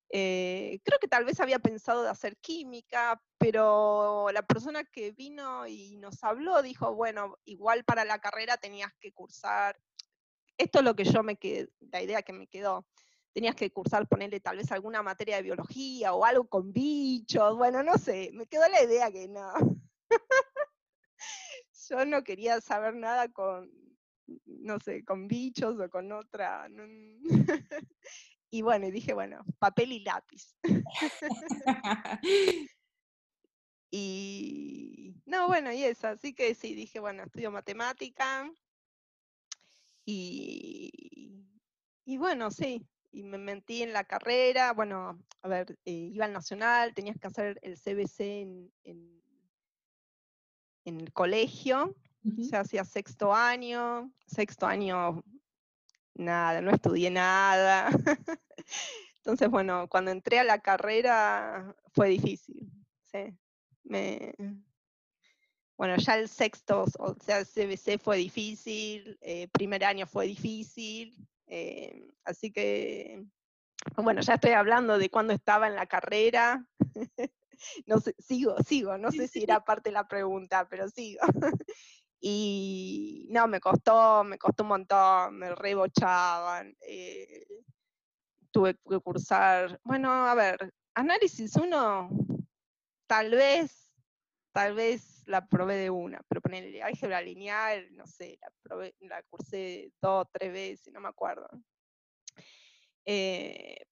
Eh, 0.09 0.79
creo 0.83 0.99
que 0.99 1.07
tal 1.07 1.23
vez 1.23 1.39
había 1.39 1.59
pensado 1.59 2.03
de 2.03 2.09
hacer 2.09 2.37
química, 2.37 3.21
pero 3.37 4.27
la 4.31 4.41
persona 4.41 4.83
que 4.83 5.11
vino 5.11 5.65
y 5.65 5.97
nos 5.97 6.23
habló 6.23 6.61
dijo, 6.61 6.93
bueno, 6.93 7.37
igual 7.45 7.83
para 7.85 8.03
la 8.03 8.19
carrera 8.19 8.57
tenías 8.57 8.93
que 8.99 9.13
cursar, 9.13 9.79
esto 10.57 10.79
es 10.79 10.85
lo 10.85 10.95
que 10.95 11.05
yo 11.05 11.23
me 11.23 11.37
quedé, 11.37 11.69
la 11.79 12.01
idea 12.01 12.21
que 12.21 12.33
me 12.33 12.47
quedó, 12.47 12.85
tenías 13.33 13.55
que 13.55 13.71
cursar, 13.71 14.07
ponerle 14.07 14.39
tal 14.39 14.57
vez 14.57 14.71
alguna 14.71 15.01
materia 15.01 15.37
de 15.37 15.43
biología 15.43 16.13
o 16.13 16.25
algo 16.25 16.47
con 16.47 16.71
bichos, 16.73 17.57
bueno, 17.57 17.83
no 17.83 17.97
sé, 17.97 18.31
me 18.33 18.45
quedó 18.47 18.67
la 18.67 18.83
idea 18.83 19.11
que 19.11 19.27
no. 19.27 19.53
Yo 21.89 22.05
no 22.05 22.23
quería 22.23 22.61
saber 22.61 22.95
nada 22.95 23.29
con, 23.29 23.69
no 24.45 24.79
sé, 24.79 25.03
con 25.03 25.27
bichos 25.27 25.79
o 25.79 25.89
con 25.89 26.11
otra. 26.11 26.69
y 28.49 28.61
bueno, 28.61 28.89
dije, 28.91 29.13
bueno, 29.13 29.43
papel 29.59 29.91
y 29.93 29.99
lápiz. 30.01 30.55
y 33.91 35.15
no, 35.25 35.47
bueno, 35.47 35.71
y 35.71 35.83
eso, 35.83 36.07
así 36.07 36.33
que 36.33 36.53
sí, 36.55 36.75
dije, 36.75 36.99
bueno, 36.99 37.23
estudio 37.23 37.51
matemática. 37.51 38.51
Y, 40.05 41.45
y 42.05 42.17
bueno, 42.17 42.51
sí, 42.51 42.85
y 43.11 43.23
me 43.23 43.37
metí 43.37 43.83
en 43.83 43.93
la 43.93 44.03
carrera, 44.03 44.73
bueno, 44.73 45.21
a 45.41 45.47
ver, 45.47 45.77
eh, 45.85 45.91
iba 45.91 46.25
al 46.25 46.33
nacional, 46.33 46.93
tenías 46.93 47.17
que 47.19 47.27
hacer 47.27 47.59
el 47.61 47.77
CBC 47.77 48.19
en, 48.21 48.71
en, 48.83 49.21
el 50.85 51.13
colegio, 51.13 51.95
o 52.25 52.43
sea, 52.43 52.61
hacía 52.61 52.83
sexto 52.83 53.33
año, 53.33 54.11
sexto 54.25 54.65
año, 54.65 55.23
nada, 56.15 56.61
no 56.61 56.71
estudié 56.71 57.09
nada. 57.09 57.89
Entonces, 59.17 59.49
bueno, 59.49 59.87
cuando 59.87 60.11
entré 60.11 60.39
a 60.39 60.43
la 60.43 60.59
carrera 60.59 61.75
fue 61.93 62.09
difícil, 62.09 62.71
¿sí? 63.03 63.37
Me, 63.83 64.33
bueno, 65.77 65.95
ya 65.97 66.15
el 66.15 66.29
sexto, 66.29 66.85
o 66.99 67.15
sea, 67.23 67.39
el 67.39 67.47
CBC 67.47 67.99
fue 67.99 68.17
difícil, 68.17 69.17
eh, 69.21 69.47
primer 69.47 69.83
año 69.83 70.05
fue 70.05 70.27
difícil, 70.27 71.15
eh, 71.53 72.07
así 72.23 72.49
que, 72.49 73.25
bueno, 73.97 74.21
ya 74.21 74.35
estoy 74.35 74.51
hablando 74.51 74.97
de 74.97 75.09
cuando 75.09 75.33
estaba 75.33 75.67
en 75.67 75.75
la 75.75 75.85
carrera. 75.85 76.65
no 77.85 77.99
sé, 77.99 78.15
sigo, 78.19 78.55
sigo, 78.65 78.97
no 78.97 79.11
sé 79.11 79.27
si 79.27 79.43
era 79.43 79.59
parte 79.63 79.89
de 79.89 79.95
la 79.95 80.07
pregunta, 80.07 80.69
pero 80.69 80.87
sigo. 80.87 81.19
y 82.21 83.27
no, 83.31 83.47
me 83.47 83.59
costó, 83.59 84.23
me 84.23 84.37
costó 84.37 84.63
un 84.63 84.69
montón, 84.69 85.39
me 85.39 85.53
rebochaban. 85.53 86.73
Eh, 86.87 87.45
tuve 88.51 88.77
que 88.89 88.99
cursar, 89.01 89.77
bueno, 89.83 90.09
a 90.09 90.33
ver, 90.35 90.73
análisis 90.93 91.57
1, 91.57 92.09
tal 93.07 93.31
vez, 93.31 93.90
tal 94.51 94.73
vez 94.73 95.23
la 95.27 95.47
probé 95.47 95.77
de 95.77 95.89
una, 95.89 96.21
pero 96.27 96.41
ponerle 96.41 96.81
álgebra 96.81 97.21
lineal, 97.21 97.87
no 97.95 98.05
sé, 98.05 98.37
la, 98.41 98.51
probé, 98.61 98.95
la 98.99 99.23
cursé 99.23 99.91
dos, 100.01 100.27
tres 100.31 100.51
veces, 100.51 100.93
no 100.93 100.99
me 100.99 101.09
acuerdo. 101.09 101.47
Eh, 103.05 103.85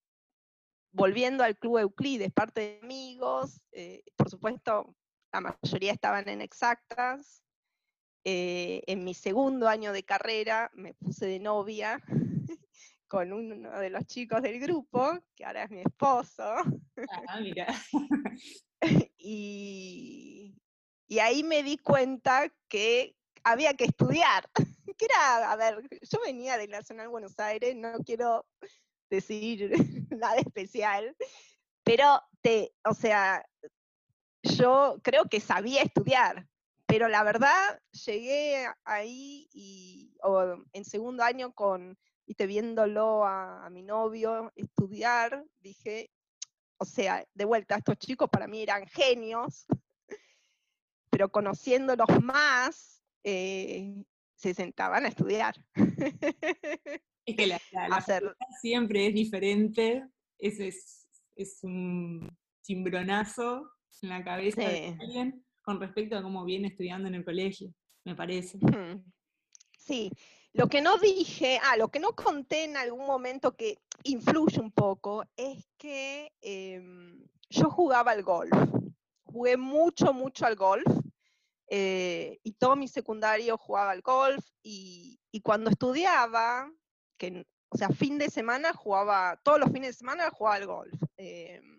volviendo 0.91 1.43
al 1.43 1.58
Club 1.58 1.80
Euclides, 1.80 2.32
parte 2.32 2.62
de 2.62 2.80
amigos, 2.84 3.62
eh, 3.72 4.04
por 4.15 4.30
supuesto, 4.30 4.95
la 5.32 5.41
mayoría 5.41 5.93
estaban 5.93 6.28
en 6.30 6.41
exactas. 6.41 7.43
Eh, 8.26 8.84
en 8.88 9.06
mi 9.06 9.13
segundo 9.13 9.69
año 9.69 9.93
de 9.93 10.04
carrera 10.04 10.69
me 10.74 10.93
puse 10.93 11.26
de 11.26 11.39
novia 11.39 12.02
con 13.10 13.34
uno 13.34 13.78
de 13.80 13.89
los 13.89 14.06
chicos 14.06 14.41
del 14.41 14.60
grupo, 14.60 15.19
que 15.36 15.43
ahora 15.43 15.63
es 15.63 15.72
mi 15.72 15.82
esposo. 15.82 16.43
Ah, 17.28 17.39
mira. 17.41 17.67
y, 19.17 20.56
y 21.08 21.19
ahí 21.19 21.43
me 21.43 21.63
di 21.63 21.78
cuenta 21.78 22.54
que 22.69 23.15
había 23.43 23.74
que 23.74 23.86
estudiar. 23.86 24.48
que 24.98 25.06
era, 25.06 25.52
a 25.52 25.56
ver, 25.56 25.82
yo 26.02 26.19
venía 26.24 26.58
del 26.58 26.69
Nacional 26.69 27.10
Buenos 27.10 27.39
Aires, 27.39 27.76
no 27.76 27.93
quiero 28.06 28.45
decir 29.10 29.72
nada 30.12 30.36
especial, 30.36 31.15
pero 31.84 32.22
te, 32.41 32.74
o 32.86 32.93
sea, 32.93 33.43
yo 34.43 35.00
creo 35.02 35.26
que 35.26 35.39
sabía 35.39 35.82
estudiar, 35.82 36.48
pero 36.86 37.08
la 37.08 37.24
verdad, 37.24 37.82
llegué 38.06 38.67
ahí 38.84 39.50
y 39.52 40.13
en 40.74 40.86
segundo 40.86 41.24
año 41.24 41.54
con, 41.54 41.98
viste, 42.29 42.45
viéndolo 42.45 43.25
a, 43.25 43.67
mi 43.71 43.81
novio 43.81 44.53
estudiar, 44.55 45.43
dije, 45.59 46.11
o 46.77 46.85
sea, 46.85 47.25
de 47.33 47.45
vuelta, 47.45 47.77
estos 47.77 47.97
chicos 47.97 48.29
para 48.29 48.47
mí 48.47 48.61
eran 48.61 48.85
genios, 48.85 49.65
pero 51.09 51.29
conociéndolos 51.29 52.07
más, 52.21 53.01
eh, 53.23 53.95
se 54.35 54.53
sentaban 54.53 55.05
a 55.05 55.09
estudiar. 55.09 55.55
Es 57.25 57.35
que 57.35 57.45
la, 57.45 57.59
siempre 58.59 59.05
es 59.05 59.13
diferente, 59.13 60.03
es, 60.39 61.05
es, 61.35 61.59
un 61.61 62.27
cimbronazo 62.65 63.69
en 64.01 64.09
la 64.09 64.23
cabeza 64.23 64.61
de 64.61 64.97
alguien 64.99 65.45
con 65.61 65.79
respecto 65.79 66.17
a 66.17 66.23
cómo 66.23 66.43
viene 66.43 66.69
estudiando 66.69 67.07
en 67.07 67.13
el 67.13 67.23
colegio, 67.23 67.71
me 68.03 68.15
parece. 68.15 68.57
Sí, 69.77 70.11
lo 70.53 70.67
que 70.67 70.81
no 70.81 70.97
dije, 70.97 71.59
ah, 71.63 71.77
lo 71.77 71.89
que 71.89 71.99
no 71.99 72.13
conté 72.13 72.63
en 72.63 72.77
algún 72.77 73.05
momento 73.05 73.55
que 73.55 73.77
influye 74.03 74.59
un 74.59 74.71
poco, 74.71 75.23
es 75.35 75.67
que 75.77 76.31
em, 76.41 77.23
yo 77.49 77.69
jugaba 77.69 78.12
al 78.12 78.23
golf. 78.23 78.51
Jugué 79.23 79.57
mucho, 79.57 80.13
mucho 80.13 80.45
al 80.45 80.55
golf. 80.55 80.88
Eh, 81.67 82.39
y 82.43 82.53
todo 82.53 82.75
mi 82.75 82.88
secundario 82.88 83.57
jugaba 83.57 83.91
al 83.91 84.01
golf. 84.01 84.43
Y, 84.63 85.19
cuando 85.43 85.69
estudiaba, 85.69 86.69
o 87.69 87.77
sea, 87.77 87.89
fin 87.89 88.17
de 88.17 88.29
semana 88.29 88.73
jugaba, 88.73 89.39
todos 89.43 89.59
los 89.59 89.71
fines 89.71 89.89
de 89.89 89.99
semana 89.99 90.29
jugaba 90.31 90.55
al 90.55 90.65
golf. 90.65 91.03
Em, 91.17 91.78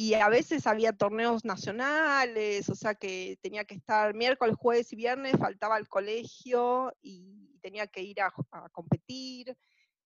y 0.00 0.14
a 0.14 0.30
veces 0.30 0.66
había 0.66 0.94
torneos 0.94 1.44
nacionales, 1.44 2.70
o 2.70 2.74
sea 2.74 2.94
que 2.94 3.38
tenía 3.42 3.66
que 3.66 3.74
estar 3.74 4.14
miércoles, 4.14 4.56
jueves 4.58 4.90
y 4.94 4.96
viernes, 4.96 5.36
faltaba 5.38 5.76
al 5.76 5.88
colegio 5.88 6.96
y 7.02 7.58
tenía 7.60 7.86
que 7.86 8.00
ir 8.00 8.22
a, 8.22 8.32
competir. 8.72 9.54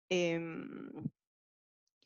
Em, 0.08 0.90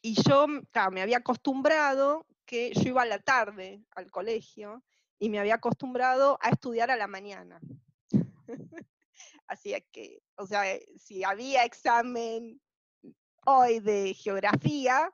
y 0.01 0.15
yo, 0.27 0.47
me 0.47 1.03
había 1.03 1.17
acostumbrado 1.17 2.25
que 2.47 2.73
yo 2.73 2.89
iba 2.89 3.03
a 3.03 3.05
la 3.05 3.19
tarde 3.19 3.83
al 3.91 4.09
colegio 4.09 4.83
y 5.19 5.29
me 5.29 5.37
había 5.37 5.53
acostumbrado 5.53 6.39
a 6.41 6.49
estudiar 6.49 6.89
a 6.89 6.97
la 6.97 7.05
mañana. 7.05 7.61
Así 9.45 9.75
que, 9.91 10.23
o 10.37 10.47
sea, 10.47 10.63
si 10.97 11.23
había 11.23 11.63
examen 11.63 12.59
hoy 13.45 13.79
de 13.79 14.15
geografía, 14.15 15.13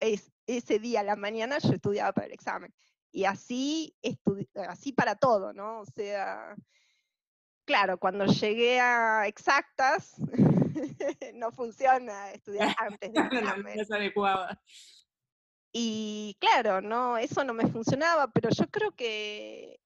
es, 0.00 0.32
ese 0.48 0.78
día 0.78 1.00
a 1.00 1.04
la 1.04 1.16
mañana 1.16 1.58
yo 1.58 1.72
estudiaba 1.72 2.12
para 2.12 2.26
el 2.26 2.32
examen. 2.32 2.74
Y 3.12 3.24
así, 3.24 3.96
así 4.68 4.92
para 4.92 5.14
todo, 5.14 5.52
¿no? 5.52 5.80
O 5.80 5.86
sea, 5.86 6.56
claro, 7.64 7.98
cuando 7.98 8.26
llegué 8.26 8.80
a 8.80 9.26
exactas, 9.26 10.14
no 11.34 11.52
funciona 11.52 12.32
estudiar 12.32 12.74
antes 12.78 13.12
del 13.12 13.26
examen. 13.26 13.76
no, 13.76 13.82
es 13.82 13.90
adecuada. 13.92 14.60
Y 15.72 16.36
claro, 16.40 16.80
no, 16.80 17.18
eso 17.18 17.44
no 17.44 17.52
me 17.52 17.68
funcionaba, 17.68 18.30
pero 18.32 18.48
yo 18.50 18.66
creo 18.70 18.92
que 18.92 19.80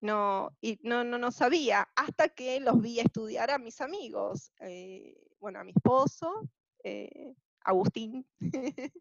no, 0.00 0.56
y 0.60 0.80
no, 0.82 1.04
no, 1.04 1.18
no 1.18 1.30
sabía, 1.30 1.88
hasta 1.94 2.30
que 2.30 2.58
los 2.58 2.80
vi 2.80 2.98
estudiar 2.98 3.50
a 3.50 3.58
mis 3.58 3.80
amigos, 3.80 4.52
eh, 4.60 5.14
bueno, 5.38 5.60
a 5.60 5.64
mi 5.64 5.70
esposo, 5.70 6.48
eh, 6.82 7.34
Agustín, 7.60 8.26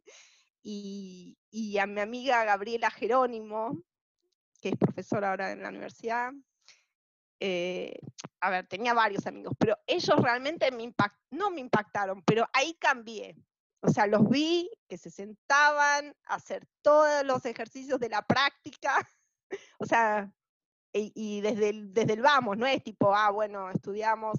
y, 0.61 1.77
a 1.79 1.87
mi 1.87 2.01
amiga 2.01 2.43
Gabriela 2.43 2.91
Jerónimo, 2.91 3.81
que 4.61 4.69
es 4.69 4.75
profesora 4.77 5.31
ahora 5.31 5.51
en 5.51 5.63
la 5.63 5.69
universidad. 5.69 6.31
Eh, 7.39 7.97
a 8.41 8.49
ver, 8.49 8.67
tenía 8.67 8.93
varios 8.93 9.25
amigos, 9.25 9.53
pero 9.57 9.77
ellos 9.87 10.21
realmente 10.21 10.71
me 10.71 10.93
no 11.31 11.51
me 11.51 11.61
impactaron, 11.61 12.21
pero 12.23 12.47
ahí 12.53 12.73
cambié. 12.79 13.37
O 13.81 13.87
sea, 13.89 14.07
los 14.07 14.27
vi 14.27 14.69
que 14.89 14.97
se 14.97 15.09
sentaban 15.09 16.13
a 16.25 16.35
hacer 16.35 16.67
todos 16.81 17.23
los 17.25 17.45
ejercicios 17.45 17.99
de 17.99 18.09
la 18.09 18.21
práctica. 18.21 18.95
O 19.79 19.85
sea, 19.85 20.31
y, 20.93 21.41
desde, 21.41 21.73
desde 21.85 22.13
el 22.13 22.21
vamos, 22.21 22.55
no 22.55 22.67
es 22.67 22.83
tipo, 22.83 23.15
ah, 23.15 23.31
bueno, 23.31 23.71
estudiamos. 23.71 24.37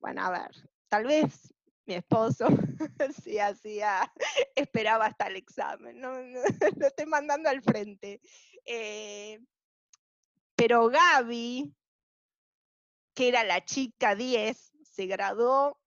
Bueno, 0.00 0.24
a 0.24 0.30
ver, 0.30 0.50
tal 0.88 1.04
vez 1.04 1.54
mi 1.86 1.94
esposo 1.94 2.46
sí 3.24 3.38
hacía, 3.38 4.12
esperaba 4.54 5.06
hasta 5.06 5.26
el 5.26 5.36
examen, 5.36 6.00
no, 6.00 6.12
lo 6.76 6.86
estoy 6.86 7.06
mandando 7.06 7.48
al 7.48 7.62
frente. 7.62 8.20
Eh, 8.64 9.40
pero 10.54 10.88
Gaby, 10.88 11.74
que 13.14 13.28
era 13.28 13.44
la 13.44 13.64
chica 13.64 14.14
10, 14.14 14.72
se 14.84 15.06
graduó 15.06 15.80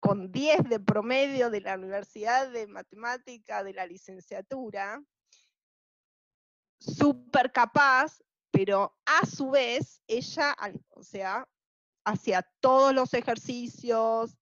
con 0.00 0.32
10 0.32 0.68
de 0.68 0.80
promedio 0.80 1.50
de 1.50 1.60
la 1.60 1.76
Universidad 1.76 2.50
de 2.50 2.66
Matemática 2.66 3.62
de 3.62 3.74
la 3.74 3.86
licenciatura, 3.86 5.02
súper 6.78 7.52
capaz, 7.52 8.20
pero 8.50 8.96
a 9.06 9.26
su 9.26 9.50
vez 9.50 10.02
ella, 10.08 10.56
o 10.90 11.04
sea, 11.04 11.46
hacía 12.04 12.42
todos 12.60 12.92
los 12.92 13.14
ejercicios, 13.14 14.36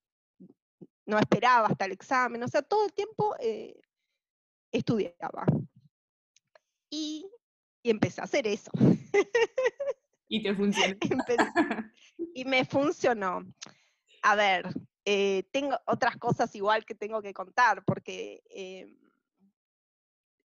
no 1.11 1.19
esperaba 1.19 1.67
hasta 1.67 1.85
el 1.85 1.93
examen, 1.93 2.43
o 2.43 2.49
sea, 2.49 2.63
todo 2.63 2.87
el 2.87 2.93
tiempo 2.93 3.35
eh, 3.41 3.79
estudiaba. 4.73 5.45
Y, 6.89 7.29
empecé 7.83 8.21
a 8.21 8.25
hacer 8.25 8.47
eso. 8.47 8.71
Y 10.33 10.45
te 10.45 10.55
funcionó. 10.55 10.97
y 12.35 12.45
me 12.45 12.65
funcionó. 12.65 13.45
A 14.23 14.37
ver, 14.37 14.69
eh, 15.05 15.43
tengo 15.51 15.77
otras 15.87 16.19
cosas 16.19 16.55
igual 16.55 16.85
que 16.85 16.95
tengo 16.95 17.21
que 17.21 17.35
contar, 17.35 17.85
porque 17.85 18.41
em, 18.51 18.97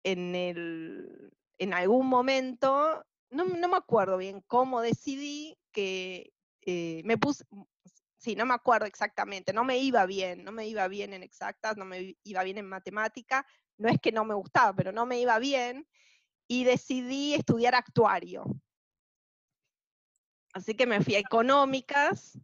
en, 0.04 0.34
el, 0.34 1.32
en 1.60 1.76
algún 1.76 2.08
momento, 2.08 3.06
no, 3.30 3.46
me 3.46 3.78
acuerdo 3.78 4.18
bien 4.18 4.42
cómo 4.48 4.82
decidí 4.82 5.56
que 5.72 6.34
eh, 6.62 7.04
me 7.06 7.20
puse, 7.20 7.46
sí, 8.26 8.36
no 8.36 8.48
me 8.48 8.56
acuerdo 8.56 8.88
exactamente, 8.88 9.54
no 9.54 9.64
me 9.64 9.78
iba 9.78 10.04
bien, 10.08 10.44
no 10.44 10.52
me 10.52 10.68
iba 10.68 10.88
bien 10.88 11.14
en 11.14 11.22
exactas, 11.22 11.78
no 11.78 11.86
me 11.86 12.18
iba 12.24 12.44
bien 12.44 12.58
en 12.58 12.68
matemática, 12.68 13.46
no 13.78 13.88
es 13.88 14.00
que 14.02 14.12
no 14.12 14.26
me 14.26 14.34
gustaba, 14.34 14.74
pero 14.74 14.92
no 14.92 15.06
me 15.06 15.20
iba 15.20 15.38
bien, 15.38 15.88
y 16.48 16.64
decidí 16.64 17.36
estudiar 17.36 17.76
actuario. 17.76 18.46
Así 20.54 20.74
que 20.74 20.88
me 20.88 21.04
fui 21.04 21.14
a 21.14 21.20
económicas, 21.20 22.40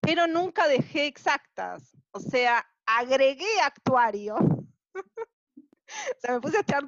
pero 0.00 0.28
nunca 0.28 0.68
dejé 0.68 1.06
exactas, 1.06 1.96
o 2.12 2.20
sea, 2.20 2.64
agregué 2.86 3.60
actuario. 3.64 4.36
o 4.36 6.20
sea, 6.20 6.34
me 6.34 6.40
puse 6.40 6.58
a 6.58 6.60
estudiar 6.60 6.84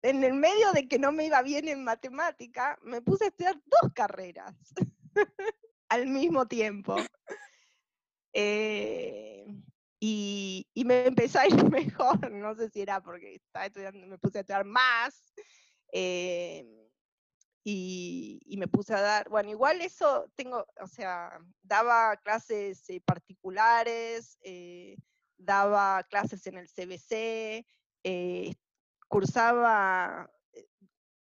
en 0.00 0.24
el 0.24 0.32
medio 0.32 0.72
de 0.72 0.88
que 0.88 0.98
no 0.98 1.12
me 1.12 1.26
iba 1.26 1.42
bien 1.42 1.68
en 1.68 1.84
matemática, 1.84 2.78
me 2.82 3.02
puse 3.02 3.24
a 3.24 3.28
estudiar 3.28 3.60
dos 3.66 3.92
carreras 3.92 4.54
al 5.90 6.06
mismo 6.06 6.46
tiempo. 6.46 6.96
Eh, 8.38 9.46
y, 9.98 10.66
me 10.84 11.06
empezó 11.06 11.38
a 11.38 11.46
ir 11.46 11.54
mejor, 11.70 12.30
no 12.30 12.54
sé 12.54 12.68
si 12.68 12.82
era 12.82 13.00
porque 13.00 13.36
estaba 13.36 13.64
estudiando, 13.64 14.06
me 14.06 14.18
puse 14.18 14.36
a 14.36 14.40
estudiar 14.42 14.66
más, 14.66 15.32
eh, 15.90 16.66
y, 17.64 18.54
me 18.58 18.68
puse 18.68 18.92
a 18.92 19.00
dar, 19.00 19.30
bueno, 19.30 19.48
igual 19.48 19.80
eso 19.80 20.30
tengo, 20.34 20.66
o 20.82 20.86
sea, 20.86 21.38
daba 21.62 22.14
clases 22.18 22.88
eh, 22.90 23.00
particulares, 23.00 24.38
daba 25.38 26.02
clases 26.04 26.46
en 26.46 26.58
el 26.58 26.68
CBC, 26.68 27.66
cursaba 29.08 30.30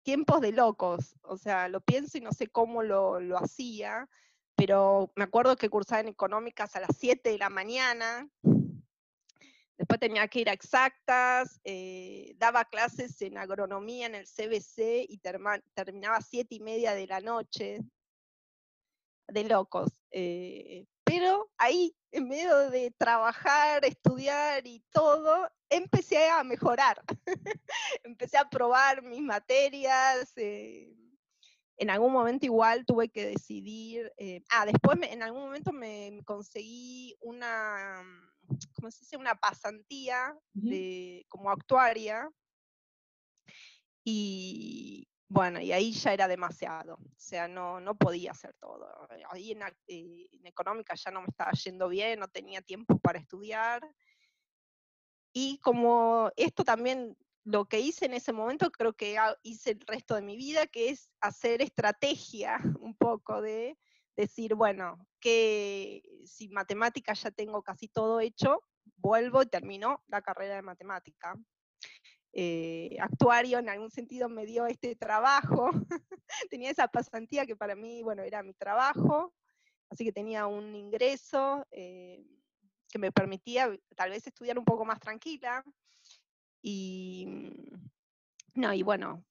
tiempos 0.03 0.41
de 0.41 0.53
locos, 0.53 1.15
o 1.23 1.37
sea, 1.37 1.69
lo 1.69 1.83
pienso 1.83 2.17
y 2.17 2.23
no 2.23 2.33
sé 2.33 2.49
cómo 2.49 2.83
lo, 2.83 3.21
lo 3.21 3.37
hacía, 3.37 4.09
pero 4.57 5.13
me 5.17 5.25
acuerdo 5.25 5.57
que 5.57 5.69
cursaba 5.69 6.01
en 6.01 6.09
económicas 6.09 6.77
a 6.77 6.81
las 6.81 6.97
7 6.99 7.31
de 7.31 7.39
la 7.39 7.51
mañana, 7.51 8.29
después 9.79 9.99
tenía 9.99 10.29
que 10.29 10.41
ir 10.41 10.49
a 10.49 10.53
exactas, 10.53 11.61
eh, 11.65 12.35
daba 12.37 12.65
clases 12.65 13.21
en 13.23 13.39
agronomía 13.39 14.07
en 14.07 14.15
el 14.15 14.27
CBC 14.27 15.07
y 15.09 15.19
terminaba 15.75 16.17
a 16.17 16.23
7 16.23 16.55
y 16.55 16.61
media 16.61 16.95
de 16.95 17.07
la 17.07 17.21
noche, 17.21 17.81
de 19.29 19.45
locos. 19.45 19.91
Eh, 20.11 20.87
pero 21.05 21.51
ahí, 21.59 21.97
en 22.11 22.29
medio 22.29 22.71
de 22.71 22.91
trabajar, 22.93 23.85
estudiar 23.85 24.67
y 24.67 24.85
todo, 24.91 25.51
empecé 25.69 26.29
a 26.29 26.45
mejorar. 26.45 27.03
empecé 28.05 28.39
a 28.39 28.49
probar 28.49 29.03
mis 29.03 29.23
materias. 29.23 30.33
Eh, 30.37 31.02
en 31.83 31.91
algún 31.91 32.13
momento 32.13 32.47
igual 32.47 32.87
tuve 32.87 33.09
que 33.09 33.27
decidir, 33.27 34.13
eh, 34.17 34.45
ah, 34.51 34.65
después 34.65 34.97
en 35.03 35.21
algún 35.21 35.43
momento 35.43 35.73
me, 35.73 36.21
conseguí 36.25 37.17
una, 37.21 38.05
¿cómo 38.77 38.89
se 38.93 39.01
dice? 39.01 39.17
Una 39.17 39.35
pasantía 39.35 40.33
de, 40.53 41.27
como 41.29 41.51
actuaria. 41.51 42.31
Y 44.05 45.09
bueno, 45.29 45.61
y 45.61 45.73
ahí 45.73 45.91
ya 45.91 46.13
era 46.13 46.29
demasiado, 46.29 46.95
o 46.95 47.15
sea, 47.17 47.49
no, 47.49 47.81
no 47.81 47.97
podía 47.97 48.31
hacer 48.31 48.55
todo. 48.61 48.87
Ahí 49.31 49.51
en, 49.51 49.63
eh, 49.89 50.29
en, 50.31 50.47
económica 50.47 50.95
ya 50.95 51.11
no 51.11 51.23
me 51.23 51.29
estaba 51.31 51.51
yendo 51.51 51.89
bien, 51.89 52.21
no 52.21 52.29
tenía 52.29 52.63
tiempo 52.63 52.97
para 53.01 53.19
estudiar. 53.19 53.83
Y 55.33 55.59
como 55.59 56.31
esto 56.37 56.63
también, 56.63 57.17
lo 57.45 57.65
que 57.67 57.81
hice 57.81 58.07
en 58.07 58.15
ese 58.15 58.33
momento, 58.33 58.71
creo 58.71 58.93
que 58.93 59.17
hice 59.43 59.73
el 59.73 59.81
resto 59.81 60.15
de 60.15 60.23
mi 60.23 60.37
vida, 60.37 60.67
que 60.67 60.91
es 60.91 61.11
hacer 61.21 61.63
estrategia 61.63 62.59
un 62.81 62.95
poco 62.97 63.41
de 63.41 63.79
decir, 64.17 64.55
bueno, 64.55 65.07
que 65.21 66.03
si 66.25 66.49
matemática 66.49 67.15
ya 67.15 67.31
tengo 67.31 67.63
casi 67.63 67.89
todo 67.89 68.21
hecho, 68.21 68.63
vuelvo 68.97 69.43
y 69.43 69.47
termino 69.47 70.03
la 70.09 70.23
carrera 70.23 70.57
de 70.57 70.63
matemática. 70.63 71.35
Eh, 72.35 72.97
actuario 72.99 73.59
en 73.59 73.69
algún 73.69 73.91
sentido 73.91 74.29
me 74.29 74.47
dio 74.47 74.67
este 74.67 74.97
trabajo, 74.97 75.71
tenía 76.51 76.71
esa 76.71 76.89
pasantía 76.89 77.45
que 77.45 77.57
para 77.57 77.75
mí, 77.75 78.03
bueno, 78.03 78.23
era 78.23 78.43
mi 78.43 78.55
trabajo, 78.55 79.35
así 79.91 80.05
que 80.05 80.13
tenía 80.13 80.47
un 80.47 80.75
ingreso 80.75 81.67
eh, 81.71 82.25
que 82.89 82.99
me 82.99 83.13
permitía 83.13 83.71
tal 83.97 84.11
vez 84.11 84.27
estudiar 84.27 84.59
un 84.59 84.65
poco 84.65 84.85
más 84.85 84.99
tranquila. 85.01 85.63
Y, 86.63 87.27
no, 88.55 88.73
y 88.73 88.83
bueno, 88.83 89.25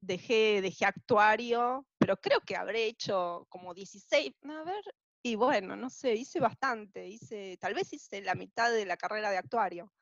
dejé, 0.00 0.62
dejé 0.62 0.84
actuario, 0.84 1.86
pero 1.98 2.16
creo 2.16 2.40
que 2.40 2.56
habré 2.56 2.86
hecho 2.86 3.46
como 3.48 3.74
16, 3.74 4.32
a 4.44 4.62
ver, 4.62 4.84
y 5.22 5.34
bueno, 5.34 5.74
no 5.74 5.90
sé, 5.90 6.14
hice 6.14 6.38
bastante, 6.38 7.08
hice, 7.08 7.56
tal 7.56 7.74
vez 7.74 7.92
hice 7.92 8.22
la 8.22 8.36
mitad 8.36 8.70
de 8.70 8.86
la 8.86 8.96
carrera 8.96 9.30
de 9.30 9.38
actuario. 9.38 9.92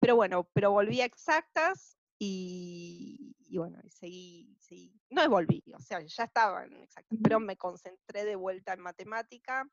Pero 0.00 0.16
bueno, 0.16 0.50
pero 0.52 0.72
volví 0.72 1.00
a 1.00 1.04
exactas 1.04 1.96
y, 2.18 3.36
bueno, 3.56 3.78
seguí, 3.88 4.56
seguí, 4.58 5.00
no 5.10 5.28
volví, 5.28 5.62
o 5.72 5.80
sea, 5.80 6.00
ya 6.00 6.24
estaba 6.24 6.64
en 6.64 6.74
exactas, 6.76 7.18
pero 7.22 7.38
me 7.38 7.56
concentré 7.56 8.24
de 8.24 8.34
vuelta 8.34 8.72
en 8.72 8.80
matemática. 8.80 9.64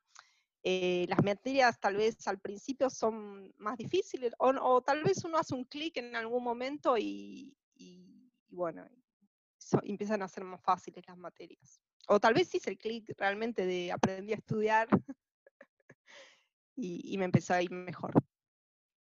Eh, 0.64 1.06
las 1.08 1.22
materias 1.24 1.80
tal 1.80 1.96
vez 1.96 2.26
al 2.28 2.38
principio 2.38 2.88
son 2.88 3.52
más 3.58 3.76
difíciles, 3.76 4.32
o, 4.38 4.80
tal 4.82 5.02
vez 5.02 5.24
uno 5.24 5.38
hace 5.38 5.54
un 5.54 5.64
clic 5.64 5.96
en 5.96 6.14
algún 6.14 6.44
momento 6.44 6.96
y, 6.96 7.56
bueno, 8.48 8.86
empiezan 9.82 10.22
a 10.22 10.28
ser 10.28 10.44
más 10.44 10.62
fáciles 10.62 11.04
las 11.06 11.16
materias. 11.16 11.80
O 12.08 12.20
tal 12.20 12.34
vez 12.34 12.54
hice 12.54 12.70
el 12.70 12.78
clic 12.78 13.12
realmente 13.16 13.66
de 13.66 13.92
aprendí 13.92 14.32
a 14.32 14.36
estudiar 14.36 14.88
y, 16.76 17.12
y 17.12 17.18
me 17.18 17.24
empezó 17.24 17.54
a 17.54 17.62
ir 17.62 17.70
mejor. 17.70 18.12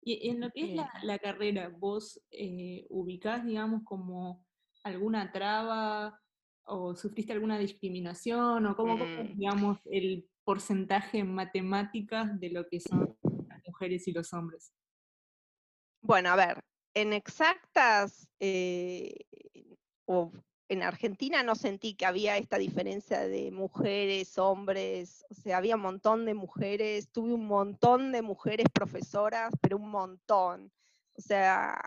Y 0.08 0.30
en 0.30 0.40
lo 0.40 0.50
que 0.52 0.62
es 0.62 0.80
la, 1.04 1.20
carrera, 1.20 1.68
¿vos 1.68 2.22
eh, 2.32 2.86
ubicás, 2.90 3.46
digamos, 3.46 3.84
como 3.84 4.46
alguna 4.84 5.34
traba 5.34 6.18
o 6.64 6.96
sufriste 6.96 7.34
alguna 7.34 7.60
discriminación 7.60 8.66
o 8.68 8.76
cómo, 8.78 8.96
mm. 8.96 9.38
digamos, 9.38 9.80
el 9.84 10.26
porcentaje 10.48 11.18
en 11.18 11.36
de 12.40 12.50
lo 12.50 12.70
que 12.70 12.80
son 12.80 13.18
las 13.50 13.62
mujeres 13.68 14.08
y 14.08 14.14
los 14.14 14.32
hombres? 14.32 14.72
Bueno, 16.02 16.30
a 16.30 16.38
ver, 16.38 16.64
en 16.94 17.12
exactas, 17.12 18.30
eh, 18.40 19.26
o 20.06 20.32
en 20.70 20.84
Argentina 20.84 21.44
no 21.44 21.54
sentí 21.56 21.96
que 21.96 22.06
había 22.06 22.38
esta 22.38 22.58
diferencia 22.58 23.28
de 23.28 23.52
mujeres, 23.52 24.38
hombres, 24.38 25.26
o 25.30 25.34
sea, 25.34 25.58
había 25.58 25.76
un 25.76 25.82
montón 25.82 26.26
de 26.26 26.34
mujeres, 26.34 27.10
tuve 27.10 27.34
un 27.34 27.46
montón 27.46 28.14
de 28.14 28.22
mujeres 28.22 28.68
profesoras, 28.72 29.52
pero 29.60 29.76
un 29.76 29.90
montón. 29.90 30.72
O 31.18 31.22
sea, 31.22 31.78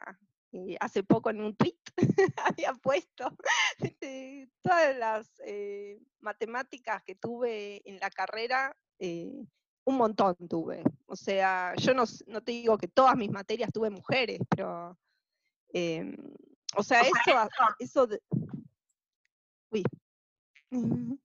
eh, 0.53 0.77
hace 0.81 1.05
poco 1.05 1.31
en 1.31 1.41
un 1.41 1.55
tweet 1.55 1.79
había 2.45 2.73
puesto 2.75 3.37
todas 4.63 4.97
las 4.97 5.29
eh, 5.47 6.01
matemáticas 6.21 7.03
que 7.05 7.15
tuve 7.15 7.83
en 7.89 8.01
la 8.01 8.11
carrera, 8.11 8.77
eh, 8.99 9.45
un 9.85 9.97
montón 9.97 10.37
tuve. 10.49 10.83
O 11.07 11.15
sea, 11.15 11.75
yo 11.77 11.95
no, 11.95 12.05
no, 12.27 12.43
te 12.43 12.53
digo 12.53 12.79
que 12.79 12.89
todas 12.89 13.17
mis 13.17 13.31
materias 13.31 13.73
tuve 13.73 13.91
mujeres, 13.91 14.41
pero... 14.49 14.99
Em, 15.73 16.17
o 16.77 16.83
sea, 16.83 17.03
eso, 17.03 17.49
eso, 17.79 18.09
Uy. 19.71 19.83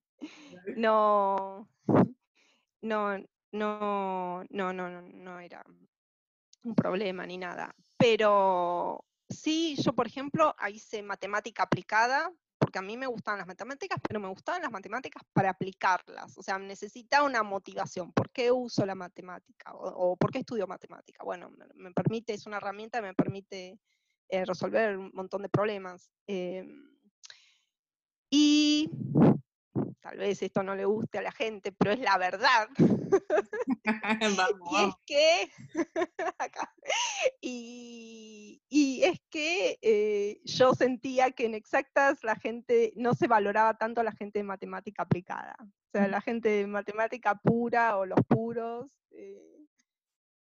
No, 0.78 1.70
no, 2.82 3.18
no, 3.52 4.44
no, 4.50 4.74
no, 4.74 5.02
no 5.02 5.40
era 5.40 5.64
un 6.64 6.74
problema 6.74 7.28
ni 7.28 7.38
nada. 7.38 7.76
Pero 7.98 9.06
sí, 9.36 9.76
yo 9.82 9.94
por 9.94 10.08
ejemplo 10.08 10.56
hice 10.72 11.04
matemática 11.04 11.64
aplicada, 11.64 12.32
porque 12.58 12.80
a 12.80 12.82
mí 12.82 12.98
me 12.98 13.08
gustaban 13.08 13.38
las 13.38 13.48
matemáticas, 13.48 14.00
pero 14.08 14.20
me 14.20 14.28
gustaban 14.30 14.62
las 14.62 14.72
matemáticas 14.72 15.24
para 15.34 15.50
aplicarlas. 15.50 16.38
O 16.38 16.44
sea, 16.44 16.58
necesitaba 16.58 17.26
una 17.26 17.44
motivación. 17.44 18.12
¿Por 18.12 18.32
qué 18.32 18.52
uso 18.52 18.86
la 18.86 18.96
matemática? 18.96 19.72
¿O, 19.74 20.16
por 20.18 20.32
qué 20.32 20.40
estudio 20.40 20.66
matemática? 20.66 21.24
Bueno, 21.24 21.52
me, 21.76 21.92
permite, 21.92 22.34
es 22.34 22.46
una 22.46 22.58
herramienta 22.58 23.00
que 23.00 23.08
me 23.08 23.14
permite 23.14 23.80
eh, 24.30 24.46
resolver 24.46 24.98
un 24.98 25.12
montón 25.14 25.42
de 25.42 25.50
problemas. 25.50 26.10
Em, 26.28 26.90
y 28.30 28.90
tal 30.02 30.18
vez 30.18 30.42
esto 30.42 30.64
no 30.64 30.76
le 30.76 30.86
guste 30.86 31.18
a 31.18 31.22
la 31.22 31.32
gente, 31.32 31.72
pero 31.72 31.92
es 31.92 32.00
la 32.00 32.18
verdad. 32.18 32.68
y 34.72 34.76
es 34.84 34.96
que, 35.06 35.50
y, 37.42 39.02
es 39.04 39.20
que 39.30 39.78
eh, 39.82 40.42
yo 40.44 40.74
sentía 40.74 41.32
que 41.32 41.46
en 41.46 41.56
exactas 41.56 42.24
la 42.24 42.36
gente 42.36 42.94
no 42.96 43.14
se 43.14 43.28
valoraba 43.28 43.78
tanto 43.78 44.02
a 44.02 44.04
la 44.04 44.12
gente 44.12 44.40
de 44.40 44.44
matemática 44.44 45.04
aplicada. 45.04 45.56
O 45.60 45.92
sea, 45.92 46.08
la 46.08 46.22
gente 46.22 46.50
de 46.50 46.68
matemática 46.68 47.36
pura 47.36 47.98
o 47.98 48.06
los 48.06 48.20
puros. 48.28 48.88
Eh, 49.12 49.66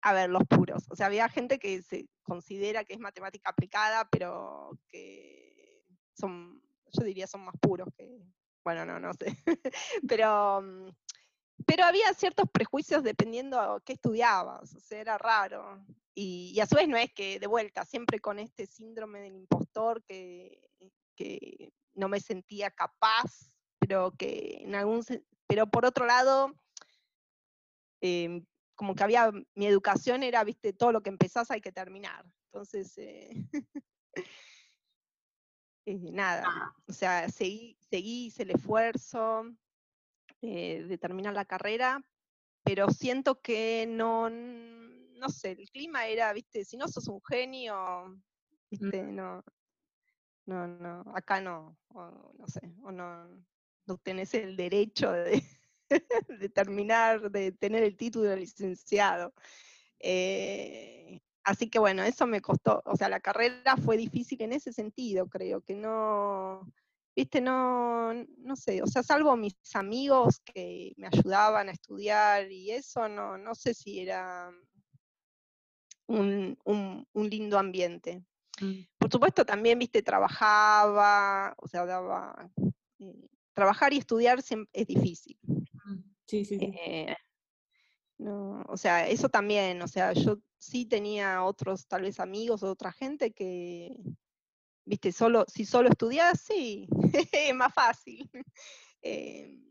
a 0.02 0.12
ver, 0.14 0.30
los 0.30 0.44
puros. 0.44 0.86
O 0.90 0.96
sea, 0.96 1.06
había 1.06 1.28
gente 1.28 1.58
que 1.58 1.82
se 1.82 2.08
considera 2.22 2.84
que 2.84 2.94
es 2.94 3.00
matemática 3.00 3.50
aplicada, 3.50 4.08
pero 4.10 4.78
que 4.88 5.84
son 6.14 6.62
yo 6.92 7.04
diría 7.04 7.26
son 7.26 7.44
más 7.44 7.54
puros 7.60 7.88
que, 7.96 8.20
bueno, 8.64 8.84
no, 8.84 9.00
no 9.00 9.12
sé, 9.14 9.36
pero, 10.08 10.62
mm, 10.62 10.88
pero 11.66 11.84
había 11.84 12.12
ciertos 12.14 12.46
prejuicios 12.50 13.02
dependiendo 13.02 13.82
qué 13.84 13.94
estudiabas, 13.94 14.74
o 14.74 14.80
sea, 14.80 15.00
era 15.00 15.18
raro. 15.18 15.84
Y, 16.14 16.58
a 16.60 16.66
su 16.66 16.74
vez 16.74 16.88
no 16.88 16.96
es 16.96 17.12
que, 17.14 17.38
de 17.38 17.46
vuelta, 17.46 17.84
siempre 17.84 18.18
con 18.18 18.38
este 18.38 18.66
síndrome 18.66 19.20
del 19.20 19.36
impostor 19.36 20.02
que, 20.04 20.60
que 21.16 21.72
no 21.94 22.08
me 22.08 22.20
sentía 22.20 22.70
capaz, 22.70 23.50
pero 23.78 24.12
que 24.12 24.62
en 24.62 24.74
algún, 24.74 25.04
pero 25.46 25.66
por 25.66 25.84
otro 25.84 26.06
lado, 26.06 26.54
em, 28.00 28.44
como 28.74 28.94
que 28.94 29.04
había, 29.04 29.30
mi 29.54 29.66
educación 29.66 30.22
era, 30.22 30.42
viste, 30.44 30.72
todo 30.72 30.92
lo 30.92 31.02
que 31.02 31.10
empezás 31.10 31.50
hay 31.50 31.60
que 31.60 31.72
terminar. 31.72 32.24
Entonces, 32.46 32.96
eh, 32.98 33.30
Eh, 35.86 36.10
nada, 36.12 36.44
ah. 36.46 36.74
o 36.86 36.92
sea, 36.92 37.28
seguí, 37.28 37.76
seguí, 37.80 38.26
hice 38.26 38.42
el 38.42 38.50
esfuerzo 38.50 39.44
eh, 40.42 40.84
de 40.84 40.98
terminar 40.98 41.34
la 41.34 41.44
carrera, 41.44 42.04
pero 42.62 42.90
siento 42.90 43.40
que 43.40 43.86
no, 43.88 44.28
no 44.30 45.28
sé, 45.28 45.52
el 45.52 45.70
clima 45.70 46.06
era, 46.06 46.32
viste, 46.32 46.64
si 46.64 46.76
no 46.76 46.86
sos 46.88 47.08
un 47.08 47.20
genio, 47.22 48.20
viste, 48.70 49.02
no, 49.02 49.42
no, 50.46 50.66
no, 50.66 51.04
acá 51.14 51.40
no, 51.40 51.78
no 51.94 52.46
sé, 52.46 52.60
o 52.82 52.92
no, 52.92 53.26
no 53.86 53.98
tenés 53.98 54.34
el 54.34 54.56
derecho 54.56 55.10
de, 55.12 55.42
de 56.40 56.48
terminar, 56.48 57.30
de 57.30 57.52
tener 57.52 57.84
el 57.84 57.96
título 57.96 58.30
de 58.30 58.36
licenciado. 58.36 59.32
Eh, 59.98 61.20
Así 61.44 61.70
que 61.70 61.78
bueno, 61.78 62.02
eso 62.02 62.26
me 62.26 62.40
costó, 62.40 62.82
o 62.84 62.96
sea, 62.96 63.08
la 63.08 63.20
carrera 63.20 63.76
fue 63.76 63.96
difícil 63.96 64.42
en 64.42 64.52
ese 64.52 64.72
sentido, 64.72 65.26
creo 65.26 65.62
que 65.62 65.74
no, 65.74 66.70
viste, 67.16 67.40
no, 67.40 68.12
no 68.12 68.56
sé, 68.56 68.82
o 68.82 68.86
sea, 68.86 69.02
salvo 69.02 69.36
mis 69.36 69.56
amigos 69.74 70.40
que 70.40 70.92
me 70.96 71.06
ayudaban 71.06 71.68
a 71.68 71.72
estudiar 71.72 72.50
y 72.52 72.72
eso, 72.72 73.08
no, 73.08 73.38
no 73.38 73.54
sé 73.54 73.72
si 73.72 74.00
era 74.00 74.52
un, 76.06 77.06
lindo 77.14 77.58
ambiente. 77.58 78.22
Mm. 78.60 78.80
Por 78.98 79.10
supuesto, 79.10 79.44
también, 79.44 79.78
viste, 79.78 80.02
trabajaba, 80.02 81.54
o 81.56 81.68
sea, 81.68 81.86
daba, 81.86 82.50
eh, 82.98 83.28
trabajar 83.54 83.92
y 83.92 83.98
estudiar 83.98 84.40
es 84.72 84.86
difícil. 84.86 85.38
Mm, 85.42 86.02
sí, 86.26 86.44
sí. 86.44 86.58
sí. 86.58 86.72
Eh, 86.84 87.16
no, 88.20 88.62
o 88.68 88.76
sea, 88.76 89.08
eso 89.08 89.30
también, 89.30 89.80
o 89.80 89.88
sea, 89.88 90.12
yo 90.12 90.38
sí 90.58 90.84
tenía 90.84 91.42
otros, 91.42 91.86
tal 91.86 92.02
vez 92.02 92.20
amigos 92.20 92.62
o 92.62 92.70
otra 92.70 92.92
gente 92.92 93.32
que, 93.32 93.96
viste, 94.84 95.10
solo, 95.10 95.46
si 95.48 95.64
solo 95.64 95.88
estudias, 95.88 96.38
sí, 96.38 96.86
es 97.32 97.54
más 97.54 97.72
fácil. 97.72 98.30
Em, 99.00 99.64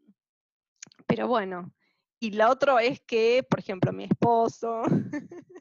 pero 1.05 1.27
bueno, 1.27 1.71
y 2.19 2.31
la 2.31 2.49
otra 2.49 2.81
es 2.81 2.99
que, 3.01 3.45
por 3.47 3.59
ejemplo, 3.59 3.93
mi 3.93 4.05
esposo 4.05 4.81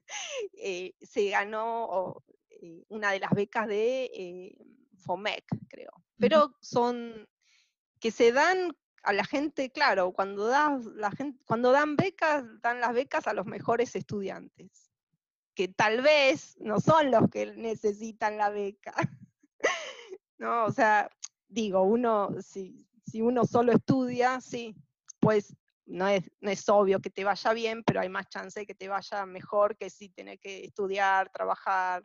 eh, 0.54 0.94
se 1.02 1.28
ganó 1.28 2.24
eh, 2.48 2.84
una 2.88 3.12
de 3.12 3.20
las 3.20 3.32
becas 3.32 3.68
de 3.68 4.04
eh, 4.14 4.56
FOMEC, 4.96 5.44
creo, 5.68 5.92
pero 6.16 6.54
son 6.62 7.28
que 8.00 8.10
se 8.10 8.32
dan 8.32 8.74
a 9.02 9.12
la 9.12 9.24
gente, 9.24 9.70
claro, 9.70 10.12
cuando, 10.12 10.46
das, 10.46 10.84
la 10.86 11.10
gente, 11.10 11.42
cuando 11.44 11.72
dan 11.72 11.96
becas, 11.96 12.44
dan 12.60 12.80
las 12.80 12.92
becas 12.94 13.26
a 13.26 13.34
los 13.34 13.46
mejores 13.46 13.94
estudiantes, 13.96 14.90
que 15.54 15.68
tal 15.68 16.02
vez 16.02 16.56
no 16.60 16.80
son 16.80 17.10
los 17.10 17.30
que 17.30 17.54
necesitan 17.56 18.36
la 18.36 18.50
beca. 18.50 18.94
no, 20.38 20.64
o 20.66 20.72
sea, 20.72 21.10
digo, 21.48 21.82
uno, 21.82 22.30
si, 22.42 22.86
si 23.06 23.22
uno 23.22 23.44
solo 23.44 23.72
estudia, 23.72 24.40
sí, 24.40 24.76
pues 25.20 25.54
no 25.86 26.06
es, 26.06 26.30
no 26.40 26.50
es, 26.50 26.68
obvio 26.68 27.00
que 27.00 27.10
te 27.10 27.24
vaya 27.24 27.52
bien, 27.52 27.82
pero 27.82 28.00
hay 28.00 28.08
más 28.08 28.28
chance 28.28 28.60
de 28.60 28.66
que 28.66 28.74
te 28.74 28.88
vaya 28.88 29.24
mejor 29.26 29.76
que 29.76 29.90
si 29.90 30.10
tenés 30.10 30.38
que 30.38 30.64
estudiar, 30.64 31.30
trabajar. 31.30 32.02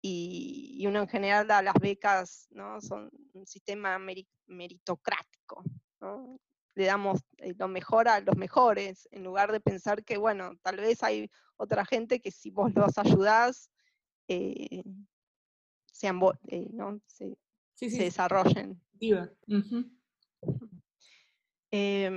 y, 0.00 0.76
y, 0.78 0.86
uno 0.86 1.00
en 1.00 1.08
general 1.08 1.46
da 1.46 1.62
las 1.62 1.74
becas, 1.74 2.48
¿no? 2.50 2.80
Son 2.80 3.10
un 3.34 3.46
sistema 3.46 3.98
meritocrático, 4.46 5.62
¿no? 6.02 6.38
Le 6.74 6.86
damos 6.86 7.20
eh, 7.38 7.54
lo 7.56 7.68
mejor 7.68 8.08
a 8.08 8.20
los 8.20 8.36
mejores, 8.36 9.08
en 9.12 9.24
lugar 9.24 9.52
de 9.52 9.60
pensar 9.60 10.04
que, 10.04 10.16
bueno, 10.18 10.52
tal 10.62 10.76
vez 10.76 11.02
hay 11.02 11.30
otra 11.56 11.84
gente 11.84 12.20
que 12.20 12.30
si 12.30 12.50
vos 12.50 12.72
los 12.74 12.98
ayudás, 12.98 13.70
eh, 14.28 14.82
sean, 15.92 16.20
eh, 16.48 16.68
¿no? 16.72 17.00
se, 17.06 17.36
sí, 17.74 17.90
sí, 17.90 17.96
se 17.96 18.04
desarrollen. 18.04 18.80
eh, 21.70 22.10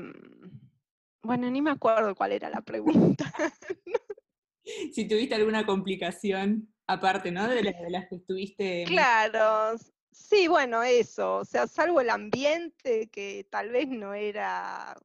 bueno, 1.22 1.50
ni 1.50 1.62
me 1.62 1.72
acuerdo 1.72 2.16
cuál 2.16 2.32
era 2.32 2.50
la 2.50 2.62
pregunta. 2.62 3.32
si 4.94 5.08
tuviste 5.08 5.36
alguna 5.36 5.66
complicación, 5.66 6.74
aparte, 6.88 7.32
¿no? 7.32 7.48
De, 7.48 7.62
de 7.62 7.90
las 7.90 8.08
que 8.08 8.16
estuviste. 8.16 8.86
Claro, 8.88 9.78
sí, 10.16 10.48
bueno, 10.48 10.84
eso. 10.84 11.38
O 11.38 11.46
sea, 11.46 11.68
salvo 11.68 12.02
el 12.02 12.10
ambiente 12.10 13.08
que 13.10 13.46
tal 13.50 13.70
vez 13.70 13.88
no 13.88 14.14
era 14.14 14.96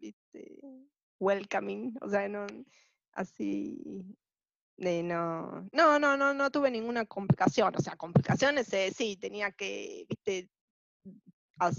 ¿viste? 0.00 0.60
welcoming, 1.20 1.96
o 2.00 2.08
sea, 2.08 2.28
no 2.28 2.46
así. 3.12 4.04
no, 4.78 5.68
no, 5.72 5.98
no, 5.98 6.16
no, 6.16 6.34
no 6.34 6.50
tuve 6.50 6.70
ninguna 6.70 7.04
complicación. 7.04 7.74
O 7.76 7.80
sea, 7.80 7.96
complicaciones, 7.96 8.72
eh, 8.72 8.92
sí, 8.96 9.16
tenía 9.16 9.52
que, 9.52 10.06
viste, 10.08 10.50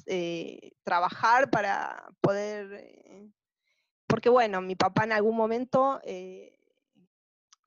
eh, 0.07 0.71
trabajar 0.83 1.49
para 1.49 2.07
poder 2.21 2.73
eh, 2.73 3.31
porque 4.07 4.29
bueno, 4.29 4.61
mi 4.61 4.75
papá 4.75 5.03
en 5.03 5.11
algún 5.11 5.35
momento, 5.35 5.99
eh, 6.03 6.57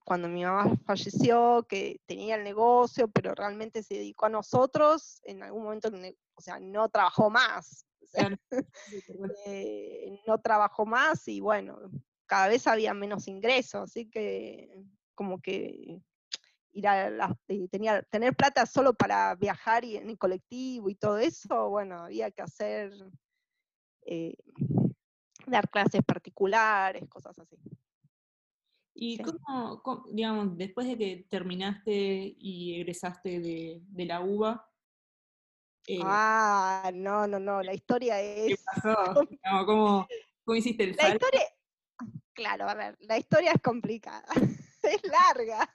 cuando 0.09 0.27
mi 0.27 0.43
mamá 0.43 0.75
falleció, 0.87 1.67
que 1.69 2.01
tenía 2.07 2.37
el 2.37 2.43
negocio, 2.43 3.09
pero 3.09 3.35
realmente 3.35 3.83
se 3.83 3.97
dedicó 3.97 4.25
a 4.25 4.31
nosotros, 4.31 5.21
en 5.25 5.43
algún 5.43 5.65
momento, 5.65 5.91
o 6.35 6.41
sea, 6.41 6.59
no 6.59 6.89
trabajó 6.89 7.29
más. 7.29 7.85
Eh, 9.47 10.19
no 10.27 10.41
trabajó 10.41 10.87
más 10.87 11.29
y 11.29 11.41
bueno, 11.41 11.79
cada 12.25 12.49
vez 12.49 12.67
había 12.67 12.95
menos 12.95 13.29
ingresos, 13.29 13.83
así 13.83 14.09
que 14.09 14.71
como 15.15 15.43
que 15.43 16.01
ir 16.73 16.89
a 16.89 17.11
la, 17.11 17.37
eh, 17.49 17.69
tenía, 17.69 18.03
tener 18.05 18.35
plata 18.35 18.65
solo 18.65 18.95
para 18.95 19.35
viajar 19.35 19.85
y 19.85 19.97
en 19.97 20.09
el 20.09 20.17
colectivo 20.17 20.89
y 20.89 20.95
todo 20.95 21.19
eso, 21.19 21.69
bueno, 21.69 22.05
había 22.05 22.31
que 22.31 22.41
hacer 22.41 22.93
dar 25.47 25.69
clases 25.69 26.03
particulares, 26.03 27.07
cosas 27.11 27.39
así. 27.39 27.59
¿Y 29.01 29.17
cómo, 29.19 30.05
digamos, 30.11 30.59
después 30.59 30.89
de 30.89 30.99
que 30.99 31.27
terminaste 31.31 31.93
y 32.37 32.81
egresaste 32.81 33.39
de, 33.39 33.81
de 33.87 34.05
la 34.05 34.21
UBA? 34.21 34.69
Eh, 35.87 36.01
ah, 36.03 36.91
no, 36.93 37.29
no, 37.29 37.39
no, 37.39 37.63
la 37.63 37.75
historia 37.75 38.21
es... 38.21 38.49
¿Qué 38.49 38.57
pasó? 38.65 39.15
¿cómo, 39.67 40.09
¿Cómo, 40.45 40.57
hiciste 40.57 40.83
el 40.83 40.97
salto? 40.97 41.11
La 41.11 41.15
historia, 41.15 41.43
claro, 42.33 42.69
a 42.69 42.75
ver, 42.75 42.97
la 43.03 43.19
historia 43.19 43.53
es 43.53 43.63
complicada, 43.63 44.27
es 44.83 45.03
larga. 45.05 45.73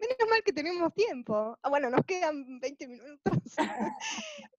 Menos 0.00 0.30
mal 0.30 0.42
que 0.42 0.52
tenemos 0.54 0.94
tiempo. 0.94 1.58
Ah, 1.62 1.68
bueno, 1.68 1.90
nos 1.90 2.06
quedan 2.06 2.58
20 2.58 2.88
minutos. 2.88 3.34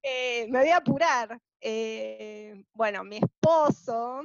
eh, 0.03 0.45
me 0.49 0.59
voy 0.59 0.69
a 0.69 0.77
apurar. 0.77 1.41
Eh, 1.59 2.63
bueno, 2.73 3.03
mi 3.03 3.17
esposo 3.17 4.21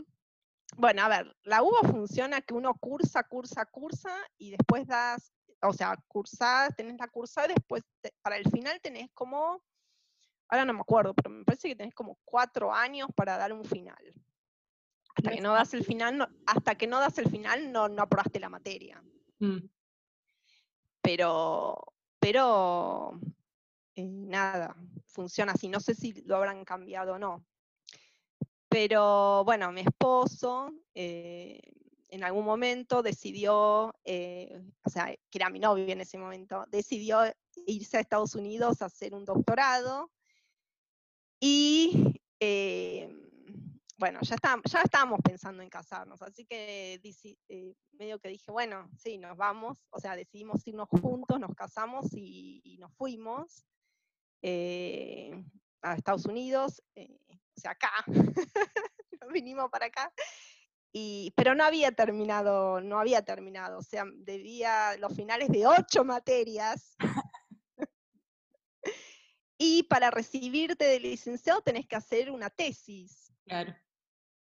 bueno, 0.77 1.03
a 1.03 1.09
ver, 1.09 1.37
la 1.43 1.63
UBA 1.63 1.89
funciona 1.91 2.41
que 2.41 2.55
uno 2.55 2.75
cursa, 2.75 3.23
cursa, 3.25 3.67
cursa 3.67 4.17
y 4.39 4.51
después 4.51 4.87
das, 4.87 5.33
o 5.63 5.73
sea, 5.73 5.97
cursás, 6.09 6.75
tenés 6.77 6.99
la 6.99 7.09
cursa 7.09 7.45
y 7.45 7.55
después 7.55 7.85
para 8.23 8.37
el 8.37 8.51
final 8.51 8.81
tenés 8.81 9.11
como, 9.13 9.63
ahora 10.49 10.65
no 10.65 10.73
me 10.73 10.81
acuerdo, 10.81 11.15
pero 11.15 11.31
me 11.31 11.45
parece 11.45 11.69
que 11.69 11.77
tenés 11.77 11.95
como 11.95 12.19
cuatro 12.25 12.73
años 12.73 13.09
para 13.15 13.37
dar 13.37 13.53
un 13.53 13.65
final. 13.65 14.15
Hasta 15.15 15.31
que 15.31 15.41
no 15.43 15.53
das 15.53 15.75
el 15.75 15.85
final, 15.85 16.17
no, 16.17 16.29
hasta 16.47 16.75
que 16.75 16.87
no 16.87 16.99
das 16.99 17.19
el 17.19 17.29
final 17.29 17.71
no, 17.71 17.89
no 17.89 18.03
aprobaste 18.03 18.41
la 18.41 18.49
materia. 18.49 19.03
Mm. 19.41 19.59
Pero, 21.03 21.95
pero, 22.19 23.21
eh, 23.95 24.07
nada, 24.07 24.75
funciona 25.07 25.53
así. 25.53 25.69
No 25.69 25.81
sé 25.81 25.95
si 25.95 26.23
lo 26.23 26.37
habrán 26.37 26.65
cambiado 26.65 27.15
o 27.15 27.19
no. 27.19 27.45
Pero 28.73 29.45
bueno, 29.45 29.71
mi 29.71 29.83
esposo 29.83 30.73
eh, 30.95 31.61
en 32.09 32.25
algún 32.25 32.47
momento 32.47 33.03
decidió, 33.03 33.95
eh, 34.03 34.63
o 34.83 34.89
sea, 34.89 35.15
que 35.31 35.39
era 35.39 35.51
mi 35.51 35.59
novio 35.59 35.87
en 35.89 36.01
ese 36.01 36.17
momento, 36.17 36.65
decidió 36.69 37.21
irse 37.67 37.99
a 37.99 38.01
Estados 38.01 38.35
Unidos 38.35 38.81
a 38.81 38.87
hacer 38.87 39.15
un 39.15 39.27
doctorado. 39.27 40.11
Y 41.39 42.19
eh, 42.41 43.15
bueno, 43.99 44.21
ya, 44.23 44.37
ya 44.65 44.81
estábamos 44.81 45.21
pensando 45.23 45.63
en 45.63 45.69
casarnos, 45.69 46.23
así 46.23 46.47
que 46.47 46.99
medio 47.93 48.19
que 48.21 48.29
dije, 48.29 48.51
bueno, 48.51 48.89
sí, 48.97 49.19
nos 49.19 49.37
vamos, 49.37 49.77
o 49.91 50.01
sea, 50.01 50.17
decidimos 50.17 50.67
irnos 50.67 50.89
juntos, 50.89 51.39
nos 51.39 51.55
casamos 51.55 52.07
y, 52.15 52.79
nos 52.81 52.91
fuimos 52.95 53.67
a 55.83 55.95
Estados 55.95 56.25
Unidos 56.27 56.83
o 57.57 57.61
sea, 57.61 57.73
acá, 57.73 57.93
vinimos 59.33 59.71
para 59.71 59.87
acá, 59.87 60.13
y, 60.93 61.33
pero 61.37 61.55
no 61.55 61.65
había 61.65 61.93
terminado, 61.93 62.81
no 62.81 62.99
había 62.99 63.23
terminado, 63.23 63.79
o 63.79 63.83
sea, 63.83 64.05
debía 64.17 64.97
los 64.99 65.15
finales 65.15 65.49
de 65.49 65.67
ocho 65.67 66.05
materias. 66.05 66.97
y 69.59 69.85
para 69.85 70.11
recibirte 70.11 70.85
de 70.85 71.01
licenciado 71.01 71.63
tenés 71.63 71.87
que 71.87 71.97
hacer 71.97 72.31
una 72.31 72.51
tesis. 72.51 73.33
Claro. 73.45 73.75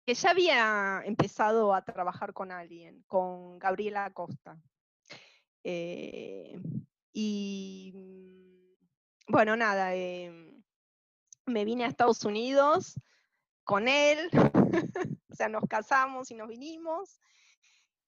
Que 0.04 0.14
ya 0.14 0.30
había 0.30 1.02
empezado 1.04 1.74
a 1.74 1.84
trabajar 1.84 2.32
con 2.32 2.52
alguien, 2.52 3.02
con 3.06 3.58
Gabriela 3.58 4.04
Acosta. 4.04 4.60
Eh, 5.64 6.60
y 7.12 7.92
bueno, 9.26 9.56
nada, 9.56 9.96
eh, 9.96 10.45
me 11.46 11.64
vine 11.64 11.84
a 11.84 11.88
Estados 11.88 12.24
Unidos 12.24 13.00
con 13.64 13.88
él, 13.88 14.30
o 15.30 15.34
sea, 15.34 15.48
nos 15.48 15.64
casamos 15.68 16.30
y 16.30 16.34
nos 16.34 16.48
vinimos. 16.48 17.20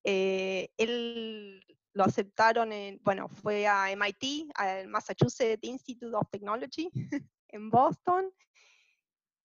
Eh, 0.05 0.71
él 0.77 1.65
lo 1.93 2.05
aceptaron, 2.05 2.73
en, 2.73 3.01
bueno, 3.03 3.29
fue 3.29 3.67
a 3.67 3.91
MIT, 3.91 4.51
al 4.55 4.89
Massachusetts 4.89 5.63
Institute 5.63 6.15
of 6.15 6.29
Technology, 6.31 6.91
en 7.49 7.71
Boston. 7.71 8.31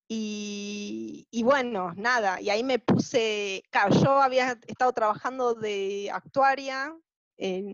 Y, 0.06 1.26
y, 1.30 1.42
bueno, 1.42 1.94
nada, 1.96 2.40
y 2.40 2.50
ahí 2.50 2.62
me 2.62 2.78
puse, 2.78 3.62
claro, 3.70 3.98
yo 4.00 4.20
había 4.20 4.58
estado 4.66 4.92
trabajando 4.92 5.54
de 5.54 6.10
actuaria 6.12 6.94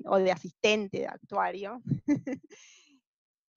o 0.06 0.18
de 0.18 0.32
asistente 0.32 1.00
de 1.00 1.06
actuario 1.06 1.82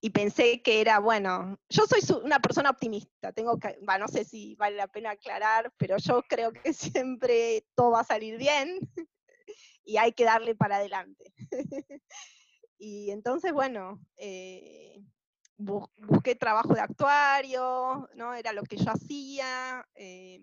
y 0.04 0.10
pensé 0.10 0.60
que 0.60 0.82
era, 0.82 0.98
bueno, 0.98 1.58
yo 1.70 1.86
soy 1.86 2.00
una 2.22 2.38
persona 2.38 2.68
optimista, 2.68 3.32
tengo 3.32 3.58
no 3.98 4.06
sé 4.06 4.26
si 4.26 4.54
vale 4.56 4.76
la 4.76 4.86
pena 4.86 5.12
aclarar, 5.12 5.72
pero 5.78 5.96
yo 5.96 6.22
creo 6.28 6.52
que 6.52 6.74
siempre 6.74 7.66
todo 7.74 7.92
va 7.92 8.00
a 8.00 8.04
salir 8.04 8.36
bien 8.36 8.80
y 9.82 9.96
hay 9.96 10.12
que 10.12 10.26
darle 10.26 10.54
para 10.54 10.76
adelante. 10.76 11.32
y 12.76 13.12
entonces, 13.12 13.54
bueno, 13.54 13.98
eh, 14.18 15.02
busqué 15.56 16.34
trabajo 16.34 16.74
de 16.74 16.82
actuario, 16.82 18.06
¿no? 18.14 18.34
Era 18.34 18.52
lo 18.52 18.64
que 18.64 18.76
yo 18.76 18.90
hacía. 18.90 19.88
Eh, 19.94 20.42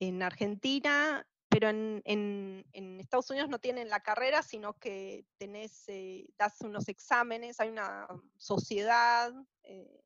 en 0.00 0.22
Argentina 0.22 1.26
pero 1.50 1.68
en, 1.68 2.64
Estados 3.00 3.28
Unidos 3.30 3.48
no 3.48 3.58
tienen 3.58 3.88
la 3.88 4.00
carrera, 4.00 4.42
sino 4.42 4.74
que 4.74 5.26
tenés, 5.36 5.84
eh, 5.88 6.26
das 6.38 6.60
unos 6.60 6.88
exámenes, 6.88 7.58
hay 7.58 7.70
una 7.70 8.06
sociedad, 8.36 9.32
eh, 9.64 10.00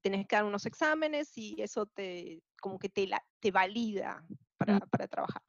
tenés 0.00 0.26
que 0.26 0.36
dar 0.36 0.44
unos 0.44 0.64
exámenes 0.64 1.36
y 1.36 1.60
eso 1.60 1.84
te, 1.84 2.42
como 2.58 2.78
que 2.78 2.88
te, 2.88 3.06
te 3.38 3.50
valida 3.50 4.26
para, 4.56 4.76
mm. 4.76 4.88
para 4.90 5.08
trabajar. 5.08 5.42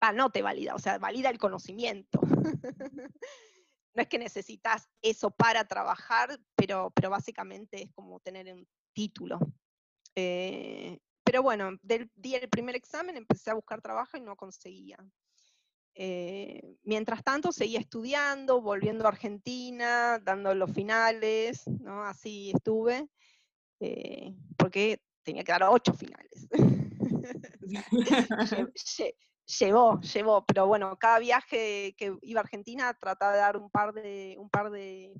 Ah, 0.00 0.12
no 0.12 0.30
te 0.30 0.42
valida, 0.42 0.76
o 0.76 0.78
sea, 0.78 0.98
valida 0.98 1.28
el 1.28 1.38
conocimiento. 1.38 2.20
no 3.94 4.02
es 4.02 4.08
que 4.08 4.18
necesitas 4.18 4.88
eso 5.02 5.32
para 5.32 5.66
trabajar, 5.66 6.38
pero, 6.54 6.92
pero 6.94 7.10
básicamente 7.10 7.82
es 7.82 7.90
como 7.90 8.20
tener 8.20 8.52
un 8.54 8.66
título. 8.94 9.40
Eh, 10.14 11.00
pero 11.30 11.44
bueno, 11.44 11.78
del, 11.82 12.10
di 12.16 12.34
el 12.34 12.48
primer 12.48 12.74
examen, 12.74 13.16
empecé 13.16 13.52
a 13.52 13.54
buscar 13.54 13.80
trabajo 13.80 14.16
y 14.16 14.20
no 14.20 14.34
conseguía. 14.34 14.96
Eh, 15.94 16.74
mientras 16.82 17.22
tanto 17.22 17.52
seguía 17.52 17.78
estudiando, 17.78 18.60
volviendo 18.60 19.04
a 19.04 19.10
Argentina, 19.10 20.18
dando 20.18 20.52
los 20.56 20.72
finales, 20.72 21.68
¿no? 21.68 22.02
Así 22.02 22.50
estuve, 22.52 23.08
eh, 23.78 24.34
porque 24.58 25.04
tenía 25.22 25.44
que 25.44 25.52
dar 25.52 25.62
ocho 25.62 25.94
finales. 25.94 26.48
llevó, 29.46 30.00
llevó, 30.00 30.44
pero 30.46 30.66
bueno, 30.66 30.96
cada 30.98 31.20
viaje 31.20 31.94
que 31.96 32.12
iba 32.22 32.40
a 32.40 32.42
Argentina 32.42 32.92
trataba 32.94 33.34
de 33.34 33.38
dar 33.38 33.56
un 33.56 33.70
par 33.70 33.92
de, 33.92 34.34
un 34.36 34.50
par 34.50 34.72
de 34.72 35.14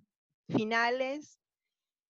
finales 0.48 1.39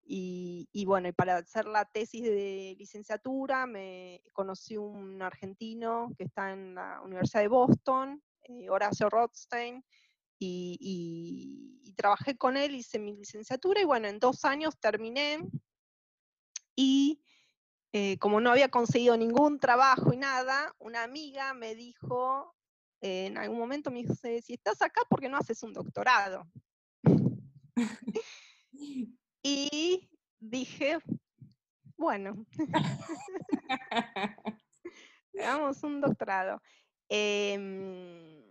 y, 0.05 0.85
bueno, 0.87 1.09
y 1.09 1.13
para 1.13 1.37
hacer 1.37 1.67
la 1.67 1.85
tesis 1.85 2.23
de 2.23 2.75
licenciatura 2.79 3.67
me 3.67 4.23
conocí 4.33 4.77
un 4.77 5.23
argentino 5.23 6.13
que 6.17 6.25
está 6.25 6.53
en 6.53 6.75
la 6.75 7.01
Universidad 7.03 7.43
de 7.43 7.49
Boston, 7.49 8.23
eh, 8.43 8.69
Horacio 8.69 9.09
Rothstein, 9.09 9.85
y, 10.39 11.93
trabajé 11.97 12.37
con 12.37 12.57
él, 12.57 12.75
hice 12.75 12.99
mi 12.99 13.15
licenciatura 13.15 13.83
y 13.83 13.85
bueno, 13.85 14.09
en 14.09 14.19
dos 14.19 14.47
años 14.47 14.79
terminé 14.81 15.39
y 16.75 17.23
eh, 17.93 18.17
como 18.19 18.41
no 18.41 18.51
había 18.51 18.71
conseguido 18.71 19.19
ningún 19.19 19.61
trabajo 19.61 20.15
y 20.15 20.17
nada, 20.17 20.75
una 20.79 21.03
amiga 21.03 21.53
me 21.53 21.75
dijo, 21.75 22.57
eh, 23.03 23.27
en 23.27 23.37
algún 23.37 23.59
momento 23.59 23.91
me 23.91 24.03
dice, 24.03 24.41
si 24.41 24.55
estás 24.55 24.81
acá, 24.81 25.03
¿por 25.11 25.21
qué 25.21 25.29
no 25.29 25.37
haces 25.37 25.63
un 25.63 25.75
doctorado? 25.75 26.51
y 29.43 30.09
dije, 30.39 30.99
bueno, 31.97 32.47
hagamos 35.39 35.83
un 35.83 36.01
doctorado. 36.01 36.63
Em, 37.09 38.43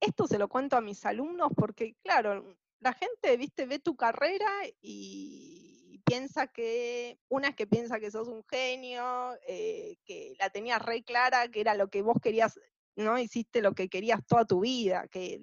esto 0.00 0.26
se 0.26 0.38
lo 0.38 0.48
cuento 0.48 0.76
a 0.76 0.80
mis 0.80 1.04
alumnos 1.04 1.50
porque, 1.56 1.96
claro, 2.02 2.56
la 2.80 2.92
gente, 2.92 3.36
viste, 3.36 3.66
ve 3.66 3.78
tu 3.78 3.96
carrera 3.96 4.50
y 4.80 6.00
piensa 6.04 6.46
que, 6.46 7.18
una 7.28 7.48
es 7.48 7.56
que 7.56 7.66
piensa 7.66 7.98
que 7.98 8.10
sos 8.10 8.28
un 8.28 8.44
genio, 8.44 9.32
eh, 9.48 9.96
que 10.04 10.34
la 10.38 10.50
tenías 10.50 10.82
re 10.82 11.02
clara, 11.02 11.48
que 11.48 11.60
era 11.60 11.74
lo 11.74 11.88
que 11.88 12.02
vos 12.02 12.18
querías, 12.22 12.60
¿no? 12.96 13.18
Hiciste 13.18 13.62
lo 13.62 13.74
que 13.74 13.88
querías 13.88 14.24
toda 14.26 14.44
tu 14.44 14.60
vida, 14.60 15.08
que 15.08 15.40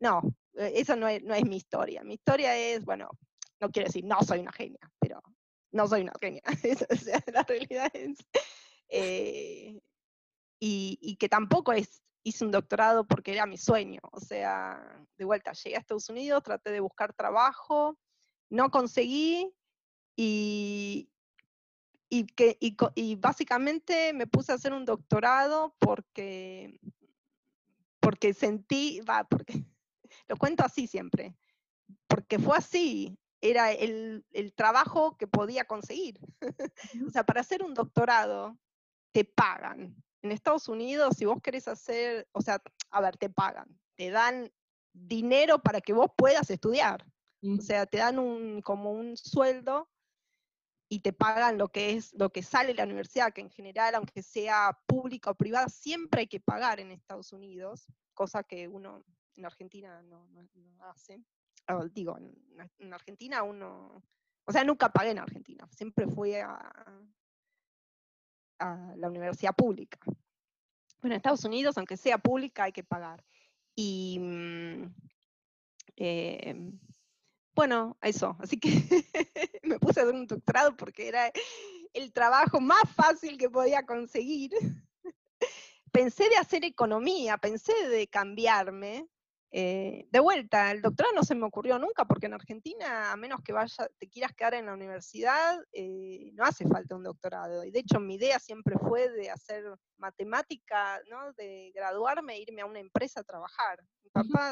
no, 0.00 0.22
eh, 0.54 0.72
eso 0.76 0.96
no 0.96 1.08
es, 1.08 1.22
no 1.22 1.34
es 1.34 1.44
mi 1.44 1.56
historia. 1.56 2.02
Mi 2.04 2.14
historia 2.14 2.56
es, 2.56 2.84
bueno, 2.84 3.10
no 3.62 3.70
quiero 3.70 3.86
decir 3.86 4.04
no 4.04 4.20
soy 4.22 4.40
una 4.40 4.52
genia, 4.52 4.90
pero 4.98 5.22
no 5.70 5.88
soy 5.88 6.02
una 6.02 6.12
genia. 6.20 6.42
o 6.90 6.96
sea, 6.96 7.22
la 7.32 7.42
realidad 7.44 7.90
es. 7.94 8.18
Eh, 8.88 9.80
y, 10.60 10.98
y, 11.00 11.16
que 11.16 11.28
tampoco 11.28 11.72
hice 12.22 12.44
un 12.44 12.50
doctorado 12.50 13.06
porque 13.06 13.32
era 13.32 13.46
mi 13.46 13.56
sueño. 13.56 14.00
O 14.12 14.20
sea, 14.20 15.06
de 15.16 15.24
vuelta, 15.24 15.52
llegué 15.52 15.76
a 15.76 15.80
Estados 15.80 16.10
Unidos, 16.10 16.42
traté 16.42 16.70
de 16.70 16.80
buscar 16.80 17.14
trabajo, 17.14 17.98
no 18.50 18.70
conseguí, 18.70 19.52
y, 20.16 21.08
y, 22.08 22.26
que, 22.26 22.58
y, 22.60 23.16
básicamente 23.16 24.12
me 24.12 24.26
puse 24.26 24.52
a 24.52 24.56
hacer 24.56 24.72
un 24.72 24.84
doctorado 24.84 25.74
porque, 25.78 26.78
porque 28.00 28.34
sentí, 28.34 29.00
va, 29.00 29.24
porque 29.24 29.64
lo 30.28 30.36
cuento 30.36 30.64
así 30.64 30.86
siempre, 30.86 31.34
porque 32.06 32.38
fue 32.38 32.56
así, 32.56 33.18
era 33.42 33.72
el, 33.72 34.24
el 34.30 34.54
trabajo 34.54 35.18
que 35.18 35.26
podía 35.26 35.64
conseguir. 35.64 36.18
o 37.06 37.10
sea, 37.10 37.24
para 37.24 37.42
hacer 37.42 37.62
un 37.62 37.74
doctorado 37.74 38.56
te 39.12 39.24
pagan. 39.24 39.94
En 40.22 40.32
Estados 40.32 40.68
Unidos, 40.68 41.16
si 41.18 41.26
vos 41.26 41.42
querés 41.42 41.68
hacer, 41.68 42.28
o 42.32 42.40
sea, 42.40 42.62
a 42.90 43.00
ver, 43.00 43.16
te 43.18 43.28
pagan, 43.28 43.68
te 43.96 44.10
dan 44.10 44.50
dinero 44.92 45.60
para 45.60 45.80
que 45.80 45.92
vos 45.92 46.10
puedas 46.16 46.48
estudiar. 46.50 47.04
O 47.44 47.60
sea, 47.60 47.86
te 47.86 47.98
dan 47.98 48.20
un, 48.20 48.62
como 48.62 48.92
un 48.92 49.16
sueldo 49.16 49.90
y 50.88 51.00
te 51.00 51.12
pagan 51.12 51.58
lo 51.58 51.68
que 51.68 51.94
es 51.94 52.12
lo 52.12 52.30
que 52.30 52.44
sale 52.44 52.68
de 52.68 52.74
la 52.74 52.84
universidad, 52.84 53.32
que 53.32 53.40
en 53.40 53.50
general, 53.50 53.96
aunque 53.96 54.22
sea 54.22 54.78
pública 54.86 55.30
o 55.30 55.34
privada, 55.34 55.68
siempre 55.68 56.20
hay 56.20 56.26
que 56.28 56.38
pagar 56.38 56.78
en 56.78 56.92
Estados 56.92 57.32
Unidos, 57.32 57.86
cosa 58.14 58.44
que 58.44 58.68
uno 58.68 59.02
en 59.34 59.44
Argentina 59.44 60.02
no, 60.02 60.28
hace. 60.82 61.20
Digo, 61.92 62.18
en, 62.18 62.92
Argentina 62.92 63.42
uno, 63.42 64.02
o 64.44 64.52
sea, 64.52 64.64
nunca 64.64 64.92
pagué 64.92 65.10
en 65.10 65.18
Argentina, 65.18 65.66
siempre 65.74 66.06
fui 66.06 66.34
a, 66.34 66.58
la 68.58 69.08
universidad 69.08 69.54
pública. 69.54 69.98
Bueno, 71.00 71.14
en 71.14 71.16
Estados 71.16 71.44
Unidos, 71.44 71.76
aunque 71.78 71.96
sea 71.96 72.18
pública, 72.18 72.64
hay 72.64 72.72
que 72.72 72.84
pagar. 72.84 73.24
Y 73.74 74.18
mm, 74.20 74.94
eh, 75.96 76.72
bueno, 77.54 77.98
eso, 78.00 78.36
así 78.40 78.58
que 78.58 78.70
me 79.62 79.78
puse 79.78 80.00
a 80.00 80.02
hacer 80.04 80.14
un 80.14 80.26
doctorado 80.26 80.76
porque 80.76 81.08
era 81.08 81.30
el 81.92 82.12
trabajo 82.12 82.60
más 82.60 82.84
fácil 82.94 83.36
que 83.36 83.50
podía 83.50 83.84
conseguir. 83.84 84.52
pensé 85.92 86.28
de 86.30 86.36
hacer 86.36 86.64
economía, 86.64 87.36
pensé 87.36 87.88
de 87.88 88.08
cambiarme. 88.08 89.06
Eh, 89.54 90.08
de 90.10 90.18
vuelta, 90.18 90.70
el 90.70 90.80
doctorado 90.80 91.14
no 91.14 91.22
se 91.22 91.34
me 91.34 91.44
ocurrió 91.44 91.78
nunca 91.78 92.06
porque 92.06 92.24
en 92.24 92.32
Argentina, 92.32 93.12
a 93.12 93.16
menos 93.16 93.42
que 93.42 93.52
vaya, 93.52 93.86
te 93.98 94.08
quieras 94.08 94.32
quedar 94.32 94.54
en 94.54 94.64
la 94.64 94.72
universidad, 94.72 95.62
eh, 95.72 96.30
no 96.32 96.44
hace 96.44 96.66
falta 96.66 96.96
un 96.96 97.02
doctorado. 97.02 97.62
Y 97.62 97.70
de 97.70 97.80
hecho 97.80 98.00
mi 98.00 98.14
idea 98.14 98.38
siempre 98.38 98.76
fue 98.78 99.10
de 99.10 99.30
hacer 99.30 99.62
matemática, 99.98 101.02
¿no? 101.10 101.34
de 101.34 101.70
graduarme 101.74 102.36
e 102.36 102.42
irme 102.42 102.62
a 102.62 102.66
una 102.66 102.80
empresa 102.80 103.20
a 103.20 103.24
trabajar. 103.24 103.78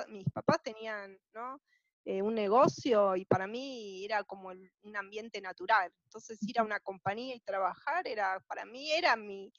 mis 0.08 0.30
papás 0.34 0.62
tenían, 0.62 1.18
¿no? 1.32 1.58
Eh, 2.04 2.22
un 2.22 2.34
negocio 2.34 3.14
y 3.16 3.24
para 3.24 3.46
mí 3.46 4.04
era 4.04 4.24
como 4.24 4.48
un 4.48 4.96
ambiente 4.96 5.40
natural. 5.40 5.92
Entonces 6.04 6.38
ir 6.42 6.58
a 6.58 6.62
una 6.62 6.80
compañía 6.80 7.34
y 7.34 7.40
trabajar 7.40 8.06
era, 8.06 8.40
para 8.48 8.66
mí 8.66 8.90
era 8.92 9.16
mi, 9.16 9.52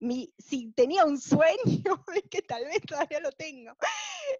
mi 0.00 0.32
si 0.38 0.72
tenía 0.72 1.04
un 1.04 1.20
sueño, 1.20 2.04
que 2.30 2.42
tal 2.42 2.64
vez 2.64 2.82
todavía 2.82 3.20
lo 3.20 3.32
tengo, 3.32 3.76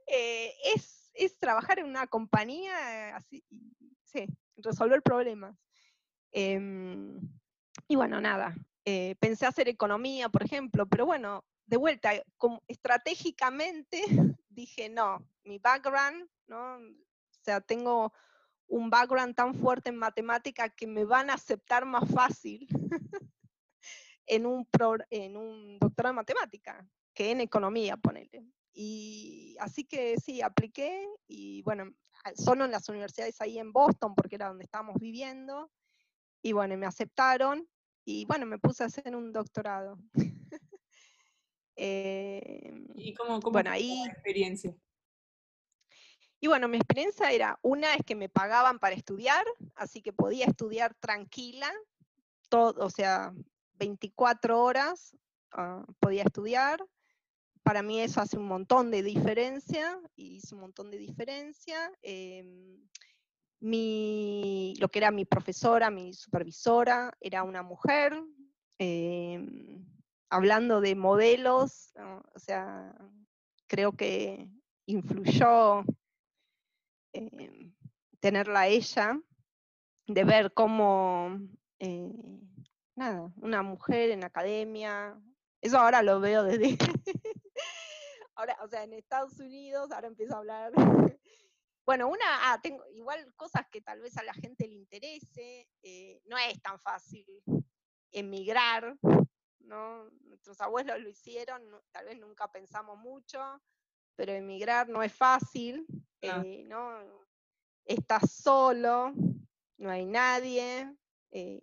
eh, 0.06 0.52
es, 0.74 1.10
es, 1.14 1.38
trabajar 1.38 1.78
en 1.78 1.86
una 1.86 2.06
compañía 2.06 3.16
así, 3.16 3.44
sí, 4.04 4.26
resolver 4.56 5.02
problemas. 5.02 5.56
Em, 6.32 7.20
y 7.86 7.96
bueno, 7.96 8.20
nada, 8.20 8.54
eh, 8.84 9.16
pensé 9.20 9.46
hacer 9.46 9.68
economía, 9.68 10.28
por 10.28 10.42
ejemplo, 10.42 10.86
pero 10.86 11.06
bueno, 11.06 11.44
de 11.66 11.76
vuelta, 11.76 12.12
estratégicamente 12.66 14.02
dije, 14.48 14.88
no, 14.88 15.26
mi 15.44 15.58
background, 15.58 16.28
¿no? 16.46 16.78
sea, 17.48 17.60
tengo 17.62 18.12
un 18.66 18.90
background 18.90 19.34
tan 19.34 19.54
fuerte 19.54 19.88
en 19.88 19.96
matemática 19.96 20.68
que 20.68 20.86
me 20.86 21.04
van 21.04 21.30
a 21.30 21.34
aceptar 21.34 21.86
más 21.86 22.04
fácil 22.10 22.68
en, 24.26 24.44
un 24.44 24.68
en 25.08 25.36
un 25.36 25.78
doctorado 25.78 26.10
en 26.10 26.16
matemática 26.16 26.86
que 27.14 27.30
en 27.30 27.40
economía, 27.40 27.96
ponele. 27.96 28.44
Y 28.80 29.56
así 29.58 29.84
que 29.84 30.16
sí, 30.18 30.40
apliqué 30.40 31.04
y 31.26 31.62
bueno, 31.62 31.92
solo 32.36 32.64
en 32.64 32.70
las 32.70 32.88
universidades 32.88 33.40
ahí 33.40 33.58
en 33.58 33.72
Boston, 33.72 34.14
porque 34.14 34.36
era 34.36 34.46
donde 34.46 34.62
estábamos 34.62 35.00
viviendo, 35.00 35.72
y 36.42 36.52
bueno, 36.52 36.76
me 36.76 36.86
aceptaron 36.86 37.68
y 38.04 38.24
bueno, 38.26 38.46
me 38.46 38.60
puse 38.60 38.84
a 38.84 38.86
hacer 38.86 39.16
un 39.16 39.32
doctorado. 39.32 39.98
¿Y 41.76 43.14
cómo, 43.14 43.40
cómo 43.40 43.52
bueno, 43.52 43.72
ahí, 43.72 44.04
la 44.06 44.12
experiencia? 44.12 44.72
Y 46.38 46.46
bueno, 46.46 46.68
mi 46.68 46.76
experiencia 46.76 47.32
era, 47.32 47.58
una 47.62 47.94
es 47.94 48.04
que 48.06 48.14
me 48.14 48.28
pagaban 48.28 48.78
para 48.78 48.94
estudiar, 48.94 49.44
así 49.74 50.02
que 50.02 50.12
podía 50.12 50.46
estudiar 50.46 50.94
tranquila, 50.94 51.68
todo, 52.48 52.86
o 52.86 52.90
sea, 52.90 53.34
24 53.72 54.62
horas 54.62 55.16
ah, 55.50 55.84
podía 55.98 56.22
estudiar. 56.22 56.86
Para 57.68 57.82
mí 57.82 58.00
eso 58.00 58.22
hace 58.22 58.38
un 58.38 58.46
montón 58.46 58.90
de 58.90 59.02
diferencia, 59.02 60.00
y 60.16 60.36
hizo 60.36 60.54
un 60.54 60.62
montón 60.62 60.90
de 60.90 60.96
diferencia. 60.96 61.92
Em, 62.00 62.78
lo 63.60 64.88
que 64.88 64.98
era 64.98 65.10
mi 65.10 65.26
profesora, 65.26 65.90
mi 65.90 66.14
supervisora, 66.14 67.12
era 67.20 67.42
una 67.42 67.62
mujer. 67.62 68.18
Em, 68.78 69.84
hablando 70.30 70.80
de 70.80 70.94
modelos, 70.94 71.92
o 72.34 72.38
sea, 72.38 72.96
creo 73.66 73.92
que 73.92 74.48
influyó 74.86 75.84
eh, 77.12 77.70
tenerla 78.18 78.68
ella, 78.68 79.20
de 80.06 80.24
ver 80.24 80.54
cómo, 80.54 81.38
eh, 81.80 82.14
nada, 82.96 83.30
una 83.36 83.62
mujer 83.62 84.12
en 84.12 84.24
academia, 84.24 85.20
eso 85.60 85.78
ahora 85.78 86.02
lo 86.02 86.18
veo 86.18 86.44
desde, 86.44 86.78
ahora, 88.38 88.56
o 88.62 88.68
sea, 88.68 88.84
en 88.84 88.92
Estados 88.92 89.38
Unidos, 89.40 89.90
ahora 89.90 90.06
empiezo 90.06 90.34
a 90.34 90.38
hablar 90.38 90.72
bueno, 91.84 92.08
una, 92.08 92.52
ah, 92.52 92.60
tengo 92.62 92.84
igual 92.90 93.32
cosas 93.34 93.62
que 93.72 93.80
tal 93.80 94.00
vez 94.00 94.16
a 94.18 94.22
la 94.22 94.34
gente 94.34 94.68
le 94.68 94.74
interese, 94.74 95.66
eh, 95.82 96.20
no 96.26 96.36
es 96.36 96.60
tan 96.60 96.78
fácil 96.78 97.24
emigrar, 98.12 98.96
¿no? 99.60 100.10
Nuestros 100.20 100.60
abuelos 100.60 101.00
lo 101.00 101.08
hicieron, 101.08 101.62
tal 101.90 102.04
vez 102.04 102.18
nunca 102.18 102.52
pensamos 102.52 102.98
mucho, 102.98 103.40
pero 104.16 104.32
emigrar 104.32 104.88
no 104.88 105.02
es 105.02 105.14
fácil, 105.14 105.86
eh, 106.20 106.62
¿no? 106.66 107.26
Estás 107.86 108.32
solo, 108.32 109.14
no 109.78 109.90
hay 109.90 110.04
nadie, 110.04 110.94
eh, 111.30 111.60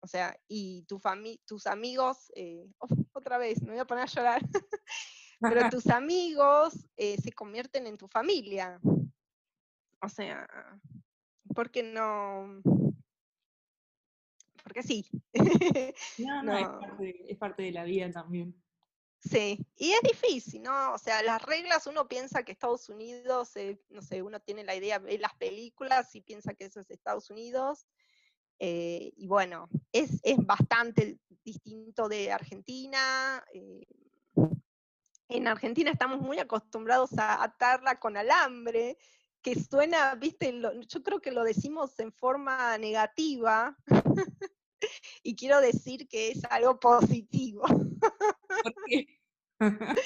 o 0.00 0.06
sea, 0.06 0.36
y 0.48 0.84
tu 0.84 1.00
tus 1.46 1.66
amigos, 1.66 2.32
eh, 2.34 2.66
otra 3.12 3.38
vez, 3.38 3.62
me 3.62 3.72
voy 3.72 3.78
a 3.78 3.84
poner 3.84 4.04
a 4.04 4.06
llorar, 4.06 4.42
pero 5.42 5.68
tus 5.76 5.88
amigos 5.88 6.88
se 6.96 7.32
convierten 7.32 7.86
en 7.86 7.98
tu 7.98 8.08
familia. 8.08 8.80
O 10.00 10.08
sea, 10.08 10.48
porque 11.54 11.82
no, 11.82 12.62
porque 14.62 14.82
sí. 14.82 15.06
No, 16.18 16.42
no, 16.42 16.78
Es, 17.28 17.36
parte 17.38 17.62
de, 17.62 17.72
la 17.72 17.84
vida 17.84 18.10
también. 18.10 18.54
Sí, 19.18 19.64
y 19.76 19.92
es 19.92 20.00
difícil, 20.02 20.62
¿no? 20.62 20.94
O 20.94 20.98
sea, 20.98 21.22
las 21.22 21.40
reglas, 21.42 21.86
uno 21.86 22.08
piensa 22.08 22.42
que 22.42 22.52
Estados 22.52 22.88
Unidos, 22.88 23.56
eh, 23.56 23.80
no 23.88 24.02
sé, 24.02 24.22
uno 24.22 24.40
tiene 24.40 24.64
la 24.64 24.74
idea, 24.74 24.98
ve 24.98 25.16
las 25.18 25.34
películas 25.34 26.14
y 26.16 26.22
piensa 26.22 26.54
que 26.54 26.64
eso 26.64 26.80
es 26.80 26.90
Estados 26.90 27.30
Unidos. 27.30 27.86
Eh, 28.58 29.12
y 29.16 29.26
bueno, 29.28 29.68
es, 29.92 30.20
bastante 30.38 31.18
distinto 31.44 32.08
de 32.08 32.32
Argentina. 32.32 33.44
Eh, 33.52 33.86
en 35.32 35.48
Argentina 35.48 35.90
estamos 35.90 36.20
muy 36.20 36.38
acostumbrados 36.38 37.16
a 37.18 37.42
atarla 37.42 37.98
con 37.98 38.16
alambre, 38.16 38.98
que 39.40 39.60
suena, 39.60 40.14
viste, 40.14 40.60
yo 40.86 41.02
creo 41.02 41.20
que 41.20 41.32
lo 41.32 41.42
decimos 41.42 41.98
en 41.98 42.12
forma 42.12 42.76
negativa, 42.78 43.76
y 45.22 45.34
quiero 45.34 45.60
decir 45.60 46.08
que 46.08 46.30
es 46.30 46.44
algo 46.50 46.78
positivo. 46.78 47.62
¿Por 47.66 48.74
qué? 48.86 49.06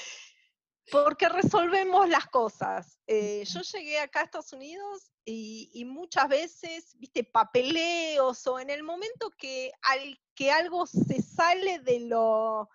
Porque 0.89 1.27
resolvemos 1.27 2.07
las 2.07 2.27
cosas. 2.27 2.97
Eh, 3.07 3.43
yo 3.45 3.61
llegué 3.61 3.99
acá 3.99 4.21
a 4.21 4.23
Estados 4.23 4.53
Unidos 4.53 5.11
y, 5.25 5.83
muchas 5.85 6.29
veces, 6.29 6.95
viste, 6.97 7.25
papeleos 7.25 8.47
o 8.47 8.57
en 8.57 8.69
el 8.69 8.83
momento 8.83 9.29
que, 9.37 9.73
al, 9.81 10.17
que 10.33 10.49
algo 10.49 10.87
se 10.87 11.21
sale 11.21 11.79
de 11.79 11.99
lo, 11.99 12.69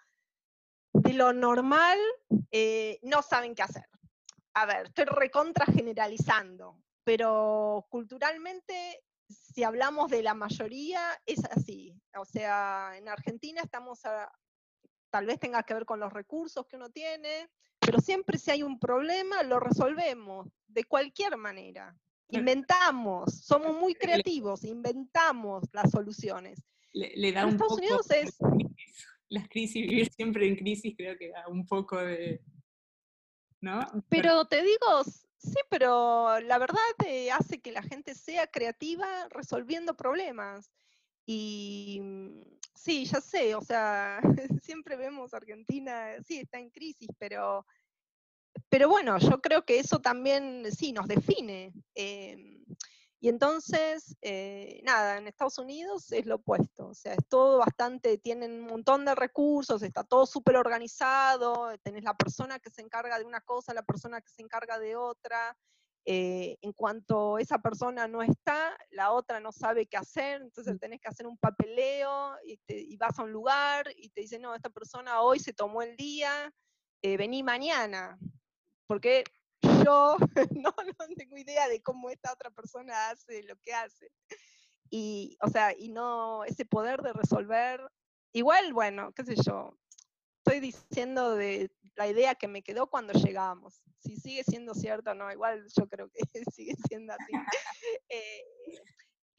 de 0.93 1.12
lo 1.14 1.32
normal, 1.32 1.99
eh, 2.51 2.99
no 3.03 3.22
saben 3.22 3.55
qué 3.55 3.62
hacer 3.62 3.86
a 4.55 4.66
ver, 4.66 4.86
estoy 4.86 5.07
recontra 5.07 5.66
generalizando, 5.66 6.78
pero 7.05 7.86
culturalmente, 7.88 9.03
si 9.28 9.64
hablamos 9.64 10.11
de 10.11 10.22
la 10.22 10.34
mayoría, 10.34 11.01
es 11.26 11.45
así. 11.47 11.95
O 12.16 12.24
sea, 12.24 12.93
en 12.97 13.09
Argentina 13.09 13.62
estamos 13.62 14.01
tal 15.11 15.26
vez 15.26 15.38
tenga 15.38 15.62
que 15.62 15.74
ver 15.74 15.84
con 15.84 16.01
los 16.01 16.12
recursos 16.12 16.66
que 16.66 16.76
uno 16.76 16.90
tiene, 16.90 17.49
pero 17.78 18.01
siempre 18.01 18.38
si 18.38 18.51
hay 18.51 18.62
un 18.62 18.78
problema, 18.78 19.43
lo 19.43 19.61
resolvemos 19.61 20.49
de 20.66 20.84
cualquier 20.84 21.36
manera. 21.36 21.95
Inventamos, 22.28 23.45
somos 23.45 23.76
muy 23.76 23.95
creativos, 23.95 24.64
inventamos 24.64 25.64
las 25.72 25.90
soluciones. 25.90 26.62
Le, 26.95 27.32
da 27.32 27.45
un 27.45 27.53
Estados 27.53 27.78
Unidos 27.78 28.11
es... 28.11 28.38
Las 29.33 29.49
crisis, 29.49 29.89
vivir 29.89 30.12
siempre 30.12 30.47
en 30.47 30.57
crisis 30.57 30.95
creo 30.97 31.16
que 31.16 31.30
da 31.30 31.49
un 31.49 31.66
poco 31.66 31.97
de, 31.97 32.43
pero 34.09 34.45
te 34.47 34.62
digo, 34.62 35.05
sí, 35.39 35.55
pero 35.70 36.41
la 36.41 36.59
verdad 36.59 36.80
hace 37.33 37.61
que 37.61 37.72
la 37.72 37.83
gente 37.83 38.14
sea 38.14 38.47
creativa 38.47 39.28
resolviendo 39.30 39.97
problemas. 39.97 40.70
Y 41.24 42.01
mm, 42.03 42.43
sí, 42.74 43.05
ya 43.05 43.20
sé, 43.20 43.55
o 43.55 43.61
sea, 43.61 44.20
siempre 44.62 44.97
vemos 44.97 45.33
Argentina, 45.33 46.16
sí, 46.26 46.39
está 46.39 46.59
en 46.59 46.70
crisis, 46.70 47.09
pero, 47.18 47.64
pero 48.68 48.89
bueno, 48.89 49.18
yo 49.18 49.41
creo 49.41 49.64
que 49.64 49.78
eso 49.78 50.01
también 50.01 50.64
sí 50.72 50.93
nos 50.93 51.07
define. 51.07 51.72
Em, 51.95 52.61
y 53.23 53.29
entonces, 53.29 54.16
eh, 54.20 54.81
nada, 54.83 55.16
en 55.16 55.29
Estados 55.29 55.57
Unidos 55.59 56.11
es 56.11 56.27
lo 56.27 56.35
opuesto, 56.35 56.89
o 56.89 56.95
sea, 56.95 57.12
es 57.12 57.25
todo 57.29 57.59
bastante, 57.59 58.18
tienen 58.18 58.62
un 58.62 58.66
montón 58.66 59.05
de 59.05 59.14
recursos, 59.14 59.81
está 59.85 60.03
todo 60.03 60.27
súper 60.27 60.57
organizado, 60.57 61.70
tenés 61.85 62.03
la 62.03 62.16
persona 62.16 62.59
que 62.59 62.70
se 62.70 62.83
encarga 62.83 63.20
de 63.20 63.25
una 63.25 63.41
cosa, 63.41 63.75
la 63.75 63.85
persona 63.85 64.20
que 64.20 64.29
se 64.29 64.43
encarga 64.43 64.81
de 64.81 64.97
otra, 64.97 65.57
eh, 66.05 66.57
en 66.62 66.73
cuanto 66.73 67.39
esa 67.39 67.61
persona 67.61 68.09
no 68.09 68.23
está, 68.23 68.77
la 68.91 69.12
otra 69.12 69.39
no 69.39 69.53
sabe 69.53 69.87
qué 69.87 69.99
hacer, 69.99 70.43
entonces 70.43 70.81
tenés 70.81 71.01
que 71.01 71.09
hacer 71.09 71.29
un 71.29 71.39
papeleo 71.39 72.35
y, 72.45 72.59
y 72.66 72.97
vas 72.97 73.16
a 73.20 73.23
un 73.23 73.31
lugar 73.31 73.87
y 73.99 74.11
te 74.11 74.23
dicen, 74.23 74.43
no, 74.43 74.53
esta 74.53 74.70
persona 74.70 75.20
hoy 75.20 75.39
se 75.39 75.53
tomó 75.53 75.83
el 75.83 75.95
día, 75.97 76.53
eh, 77.03 77.16
vení 77.16 77.45
mañana, 77.45 78.18
porque 78.89 79.23
yo 79.62 80.16
no, 80.50 80.74
tengo 81.16 81.36
idea 81.36 81.68
de 81.68 81.82
cómo 81.82 82.10
esta 82.10 82.32
otra 82.32 82.50
persona 82.50 83.10
hace 83.10 83.42
lo 83.44 83.56
que 83.56 83.72
hace. 83.72 84.10
Y, 84.90 85.36
o 85.40 85.48
sea, 85.48 85.74
y 85.76 85.88
no, 85.88 86.44
ese 86.44 86.64
poder 86.66 87.02
de 87.02 87.12
resolver, 87.12 87.80
igual, 88.32 88.72
bueno, 88.72 89.12
qué 89.12 89.24
sé 89.24 89.36
yo, 89.36 89.78
estoy 90.44 90.60
diciendo 90.60 91.34
de 91.34 91.70
la 91.94 92.08
idea 92.08 92.34
que 92.34 92.48
me 92.48 92.62
quedó 92.62 92.88
cuando 92.88 93.12
llegamos. 93.12 93.82
Si 93.98 94.16
sigue 94.16 94.44
siendo 94.44 94.74
cierto 94.74 95.14
no, 95.14 95.30
igual 95.30 95.66
yo 95.76 95.88
creo 95.88 96.10
que 96.10 96.20
sigue 96.54 96.74
siendo 96.88 97.12
así. 97.12 97.32
Eh, 98.08 98.44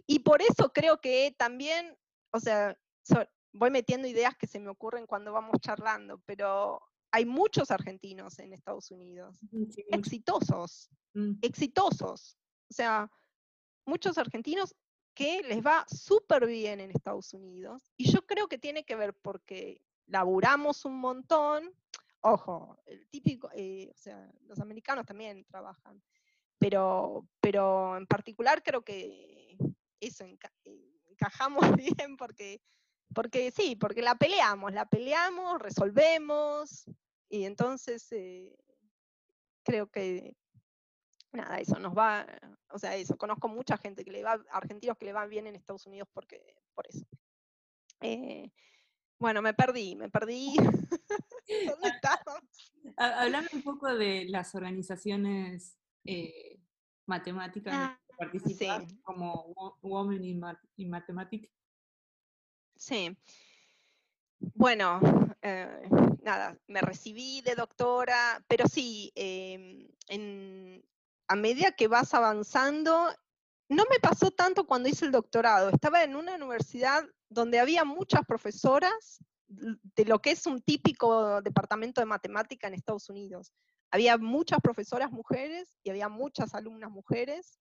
y 0.05 0.19
por 0.19 0.41
eso 0.41 0.73
creo 0.73 0.99
que 0.99 1.33
también, 1.37 1.97
o 2.31 2.39
sea, 2.39 2.77
voy 3.53 3.69
metiendo 3.69 4.07
ideas 4.07 4.35
que 4.35 4.47
se 4.47 4.59
me 4.59 4.69
ocurren 4.69 5.05
cuando 5.05 5.31
vamos 5.31 5.61
charlando, 5.61 6.19
pero 6.25 6.81
hay 7.13 7.25
muchos 7.25 7.69
argentinos 7.69 8.39
en 8.39 8.53
Estados 8.53 8.89
Unidos, 8.89 9.39
exitosos, 9.91 10.89
mm. 11.13 11.33
exitosos. 11.43 12.39
O 12.71 12.73
sea, 12.73 13.11
muchos 13.85 14.17
argentinos 14.17 14.75
que 15.13 15.43
les 15.43 15.63
va 15.63 15.85
súper 15.87 16.47
bien 16.47 16.79
en 16.79 16.89
Estados 16.89 17.31
Unidos. 17.33 17.93
Y 17.97 18.11
yo 18.11 18.25
creo 18.25 18.47
que 18.47 18.57
tiene 18.57 18.83
que 18.83 18.95
ver 18.95 19.13
porque 19.13 19.79
laburamos 20.07 20.85
un 20.85 20.97
montón. 20.97 21.71
Ojo, 22.21 22.79
el 22.87 23.07
típico, 23.09 23.47
eh, 23.53 23.91
o 23.93 23.97
sea, 23.97 24.31
los 24.47 24.59
americanos 24.59 25.05
también 25.05 25.45
trabajan. 25.45 26.01
Pero, 26.57 27.27
pero 27.39 27.95
en 27.95 28.07
particular 28.07 28.63
creo 28.63 28.83
que 28.83 29.55
eso 29.99 30.25
encajamos 30.25 31.61
bien 31.77 32.17
porque, 32.17 32.59
porque 33.13 33.51
sí, 33.51 33.75
porque 33.75 34.01
la 34.01 34.15
peleamos, 34.15 34.73
la 34.73 34.85
peleamos, 34.85 35.61
resolvemos, 35.61 36.85
y 37.29 37.45
entonces 37.45 38.11
eh, 38.11 38.55
creo 39.63 39.87
que, 39.87 40.35
nada, 41.31 41.59
eso 41.59 41.79
nos 41.79 41.97
va, 41.97 42.25
o 42.69 42.79
sea, 42.79 42.95
eso, 42.95 43.17
conozco 43.17 43.47
mucha 43.47 43.77
gente 43.77 44.03
que 44.05 44.11
le 44.11 44.23
va, 44.23 44.43
argentinos 44.51 44.97
que 44.97 45.05
le 45.05 45.13
van 45.13 45.29
bien 45.29 45.47
en 45.47 45.55
Estados 45.55 45.85
Unidos 45.87 46.07
porque, 46.13 46.55
por 46.73 46.87
eso. 46.87 47.05
Eh, 48.01 48.51
bueno, 49.17 49.41
me 49.41 49.53
perdí, 49.53 49.95
me 49.95 50.09
perdí. 50.09 50.53
¿Dónde 51.47 51.91
Hablando 52.97 53.49
un 53.53 53.63
poco 53.63 53.95
de 53.95 54.25
las 54.25 54.53
organizaciones 54.55 55.77
eh, 56.05 56.59
matemáticas 57.05 57.73
ah, 57.73 57.99
que 58.05 58.13
participan, 58.17 58.85
como 59.01 59.77
Women 59.81 60.23
in, 60.23 60.41
in 60.77 60.89
Mathematics. 60.89 61.49
Sí. 62.83 63.17
Bueno, 64.39 64.99
eh, 65.41 65.87
nada, 66.21 66.57
me 66.67 66.81
recibí 66.81 67.39
de 67.39 67.55
doctora, 67.55 68.43
pero 68.49 68.67
sí, 68.67 69.09
em, 69.15 69.87
a 71.29 71.35
medida 71.37 71.71
que 71.71 71.87
vas 71.87 72.13
avanzando, 72.13 73.07
no 73.69 73.85
me 73.89 73.99
pasó 74.01 74.31
tanto 74.31 74.65
cuando 74.65 74.89
hice 74.89 75.05
el 75.05 75.13
doctorado. 75.13 75.69
Estaba 75.69 76.03
en 76.03 76.17
una 76.17 76.35
universidad 76.35 77.05
donde 77.29 77.61
había 77.61 77.85
muchas 77.85 78.25
profesoras 78.27 79.23
de 79.47 80.03
lo 80.03 80.19
que 80.19 80.31
es 80.31 80.45
un 80.45 80.61
típico 80.61 81.41
departamento 81.41 82.01
de 82.01 82.05
matemática 82.05 82.67
en 82.67 82.73
Estados 82.73 83.09
Unidos. 83.09 83.53
Había 83.91 84.17
muchas 84.17 84.59
profesoras 84.59 85.09
mujeres 85.09 85.73
y 85.83 85.89
había 85.89 86.09
muchas 86.09 86.53
alumnas 86.53 86.91
mujeres. 86.91 87.59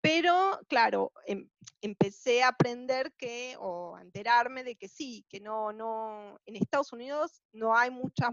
Pero, 0.00 0.58
claro, 0.68 1.12
em, 1.26 1.48
empecé 1.82 2.42
a 2.42 2.48
aprender 2.48 3.12
que, 3.18 3.56
o 3.58 3.96
a 3.96 4.02
enterarme 4.02 4.64
de 4.64 4.76
que 4.76 4.88
sí, 4.88 5.24
que 5.28 5.40
no, 5.40 5.72
no, 5.72 6.40
en 6.46 6.56
Estados 6.56 6.92
Unidos 6.92 7.42
no 7.52 7.76
hay 7.76 7.90
muchas 7.90 8.30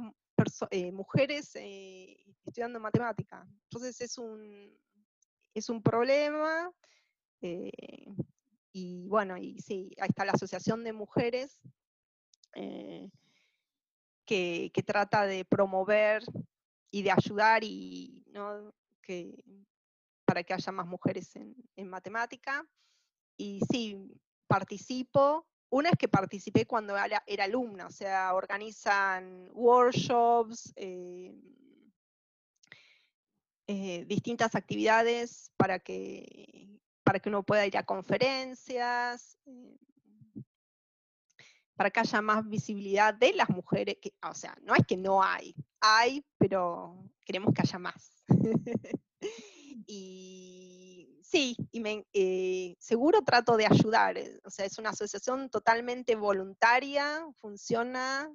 eh, 0.72 0.91
mujeres 0.91 1.55
eh, 1.55 2.15
estudiando 2.45 2.80
matemática. 2.80 3.45
Entonces 3.63 3.99
es 4.01 4.18
un, 4.18 4.74
es 5.53 5.70
un 5.70 5.82
problema. 5.82 6.72
Eh, 7.41 8.05
y 8.72 9.07
bueno, 9.09 9.38
y 9.38 9.59
sí, 9.59 9.91
ahí 9.99 10.09
está 10.09 10.24
la 10.24 10.34
Asociación 10.34 10.84
de 10.84 10.93
Mujeres 10.93 11.59
que, 14.26 14.72
que, 14.74 14.84
trata 14.84 15.26
de 15.26 15.45
promover 15.45 16.24
y 16.91 17.03
de 17.03 17.11
ayudar 17.11 17.63
y 17.63 18.24
¿no? 18.32 18.74
que 19.01 19.43
para 20.28 20.43
que 20.43 20.53
haya 20.53 20.71
más 20.73 20.86
mujeres 20.86 21.34
en, 21.38 21.88
matemática. 21.89 22.67
Y 23.38 23.61
sí, 23.71 23.97
participo. 24.45 25.47
Una 25.69 25.89
es 25.89 25.97
que 25.97 26.09
participé 26.09 26.65
cuando 26.65 26.97
era, 26.97 27.23
alumna, 27.39 27.88
o 27.88 27.91
sea, 27.91 28.34
organizan 28.34 29.49
workshops, 29.53 30.73
eh, 30.75 31.34
eh, 33.67 34.03
distintas 34.05 34.55
actividades 34.55 35.51
para 35.55 35.80
que, 35.80 36.78
para 37.03 37.19
que 37.19 37.30
uno 37.30 37.43
pueda 37.43 37.65
ir 37.65 37.78
a 37.78 37.86
conferencias, 37.86 39.38
eh, 39.45 39.78
para 41.78 41.89
que 41.89 42.01
haya 42.01 42.21
más 42.21 42.47
visibilidad 42.47 43.13
de 43.13 43.34
las 43.34 43.49
mujeres, 43.49 43.97
que, 44.01 44.13
o 44.23 44.34
sea, 44.34 44.57
no 44.61 44.75
es 44.75 44.86
que 44.86 44.97
no 44.97 45.23
hay, 45.23 45.55
hay, 45.80 46.25
pero 46.38 46.97
queremos 47.23 47.53
que 47.53 47.61
haya 47.61 47.80
más. 47.80 48.11
y 49.86 51.19
sí, 51.28 51.57
y 51.71 51.80
me, 51.80 52.05
eh, 52.13 52.75
seguro 52.80 53.21
trato 53.23 53.57
de 53.57 53.65
ayudar, 53.65 54.17
eh, 54.17 54.39
o 54.45 54.49
sea, 54.49 54.65
es 54.65 54.78
una 54.78 54.91
asociación 54.91 55.49
totalmente 55.49 56.15
voluntaria, 56.15 57.25
funciona 57.36 58.32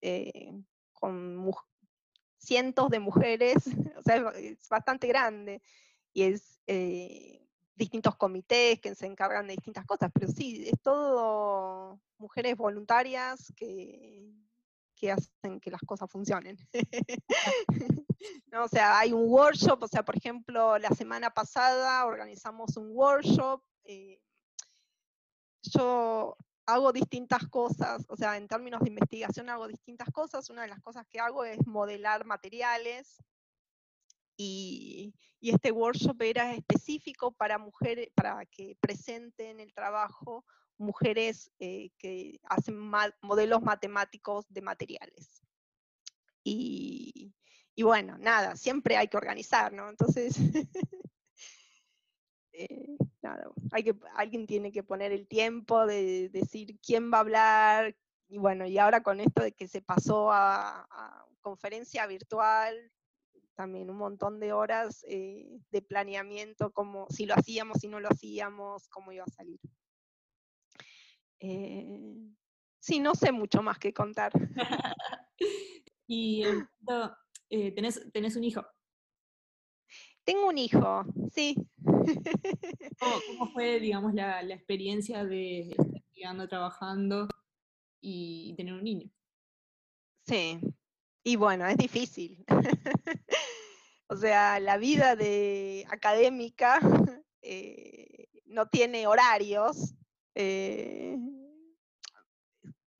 eh, 0.00 0.52
con 0.92 1.50
cientos 2.38 2.88
de 2.90 3.00
mujeres, 3.00 3.56
o 3.96 4.02
sea, 4.02 4.16
es 4.36 4.68
bastante 4.68 5.08
grande, 5.08 5.60
y 6.12 6.22
es 6.22 6.58
distintos 7.74 8.14
comités 8.16 8.78
que 8.80 8.94
se 8.94 9.06
encargan 9.06 9.46
de 9.46 9.54
distintas 9.54 9.86
cosas, 9.86 10.10
pero 10.12 10.28
sí, 10.28 10.68
es 10.68 10.80
todo 10.82 12.00
mujeres 12.18 12.56
voluntarias 12.56 13.52
que, 13.56 14.30
que 15.00 15.10
hacen 15.10 15.58
que 15.60 15.70
las 15.70 15.80
cosas 15.80 16.10
funcionen. 16.10 16.58
no, 18.52 18.64
o 18.64 18.68
sea, 18.68 18.98
hay 18.98 19.14
un 19.14 19.30
workshop, 19.30 19.82
o 19.82 19.88
sea, 19.88 20.04
por 20.04 20.16
ejemplo, 20.16 20.76
la 20.78 20.90
semana 20.90 21.30
pasada 21.30 22.04
organizamos 22.04 22.76
un 22.76 22.90
workshop. 22.92 23.62
Eh, 23.84 24.20
yo 25.62 26.36
hago 26.66 26.92
distintas 26.92 27.48
cosas, 27.48 28.04
o 28.08 28.16
sea, 28.16 28.36
en 28.36 28.46
términos 28.46 28.82
de 28.82 28.90
investigación 28.90 29.48
hago 29.48 29.68
distintas 29.68 30.10
cosas. 30.12 30.50
Una 30.50 30.62
de 30.62 30.68
las 30.68 30.82
cosas 30.82 31.06
que 31.08 31.18
hago 31.18 31.44
es 31.44 31.66
modelar 31.66 32.26
materiales 32.26 33.22
y, 34.36 35.14
este 35.40 35.72
workshop 35.72 36.20
era 36.20 36.52
específico 36.52 37.32
para 37.32 37.56
mujeres, 37.56 38.10
para 38.14 38.44
que 38.44 38.76
presenten 38.78 39.58
el 39.58 39.72
trabajo 39.72 40.44
mujeres 40.80 41.52
eh, 41.58 41.90
que 41.98 42.40
hacen 42.44 42.78
modelos 43.22 43.62
matemáticos 43.62 44.46
de 44.48 44.62
materiales. 44.62 45.42
Y, 46.42 47.32
bueno, 47.82 48.18
nada, 48.18 48.56
siempre 48.56 48.96
hay 48.96 49.08
que 49.08 49.16
organizar, 49.16 49.72
¿no? 49.72 49.88
Entonces, 49.88 50.34
eh, 52.52 52.96
nada, 53.22 53.50
hay 53.72 53.84
que, 53.84 53.96
alguien 54.14 54.46
tiene 54.46 54.72
que 54.72 54.82
poner 54.82 55.12
el 55.12 55.28
tiempo 55.28 55.86
de 55.86 56.28
decir 56.30 56.78
quién 56.80 57.12
va 57.12 57.18
a 57.18 57.20
hablar, 57.20 57.96
y 58.28 58.38
bueno, 58.38 58.66
y 58.66 58.78
ahora 58.78 59.02
con 59.02 59.20
esto 59.20 59.42
de 59.42 59.52
que 59.52 59.68
se 59.68 59.82
pasó 59.82 60.30
a 60.32 60.86
conferencia 61.40 62.06
virtual, 62.06 62.92
también 63.60 63.90
un 63.90 63.98
montón 63.98 64.40
de 64.40 64.54
horas 64.54 65.04
eh, 65.06 65.60
de 65.70 65.82
planeamiento, 65.82 66.72
como 66.72 67.06
si 67.10 67.26
lo 67.26 67.34
hacíamos, 67.34 67.76
si 67.80 67.88
no 67.88 68.00
lo 68.00 68.08
hacíamos, 68.08 68.88
cómo 68.88 69.12
iba 69.12 69.24
a 69.24 69.30
salir. 69.30 69.60
Eh, 71.40 71.98
sí, 72.78 73.00
no 73.00 73.14
sé 73.14 73.32
mucho 73.32 73.62
más 73.62 73.78
que 73.78 73.92
contar. 73.92 74.32
y 76.06 76.44
eh, 77.50 77.72
¿tenés, 77.72 78.36
un 78.36 78.44
hijo. 78.44 78.64
Tengo 80.24 80.48
un 80.48 80.58
hijo, 80.58 81.04
sí. 81.32 81.56
¿Cómo, 81.82 82.06
fue, 83.54 83.80
digamos, 83.80 84.14
la, 84.14 84.42
la, 84.42 84.54
experiencia 84.54 85.24
de 85.24 85.70
estar 85.70 85.86
estudiando, 85.96 86.46
trabajando 86.46 87.26
y 88.00 88.54
tener 88.56 88.74
un 88.74 88.84
niño? 88.84 89.10
Sí, 90.26 90.60
y 91.24 91.36
bueno, 91.36 91.66
es 91.66 91.76
difícil. 91.76 92.44
o 94.08 94.16
sea, 94.16 94.60
la 94.60 94.78
vida 94.78 95.16
de 95.16 95.86
académica 95.90 96.80
eh, 97.42 98.28
no 98.46 98.68
tiene 98.68 99.06
horarios. 99.06 99.94
Eh, 100.34 101.18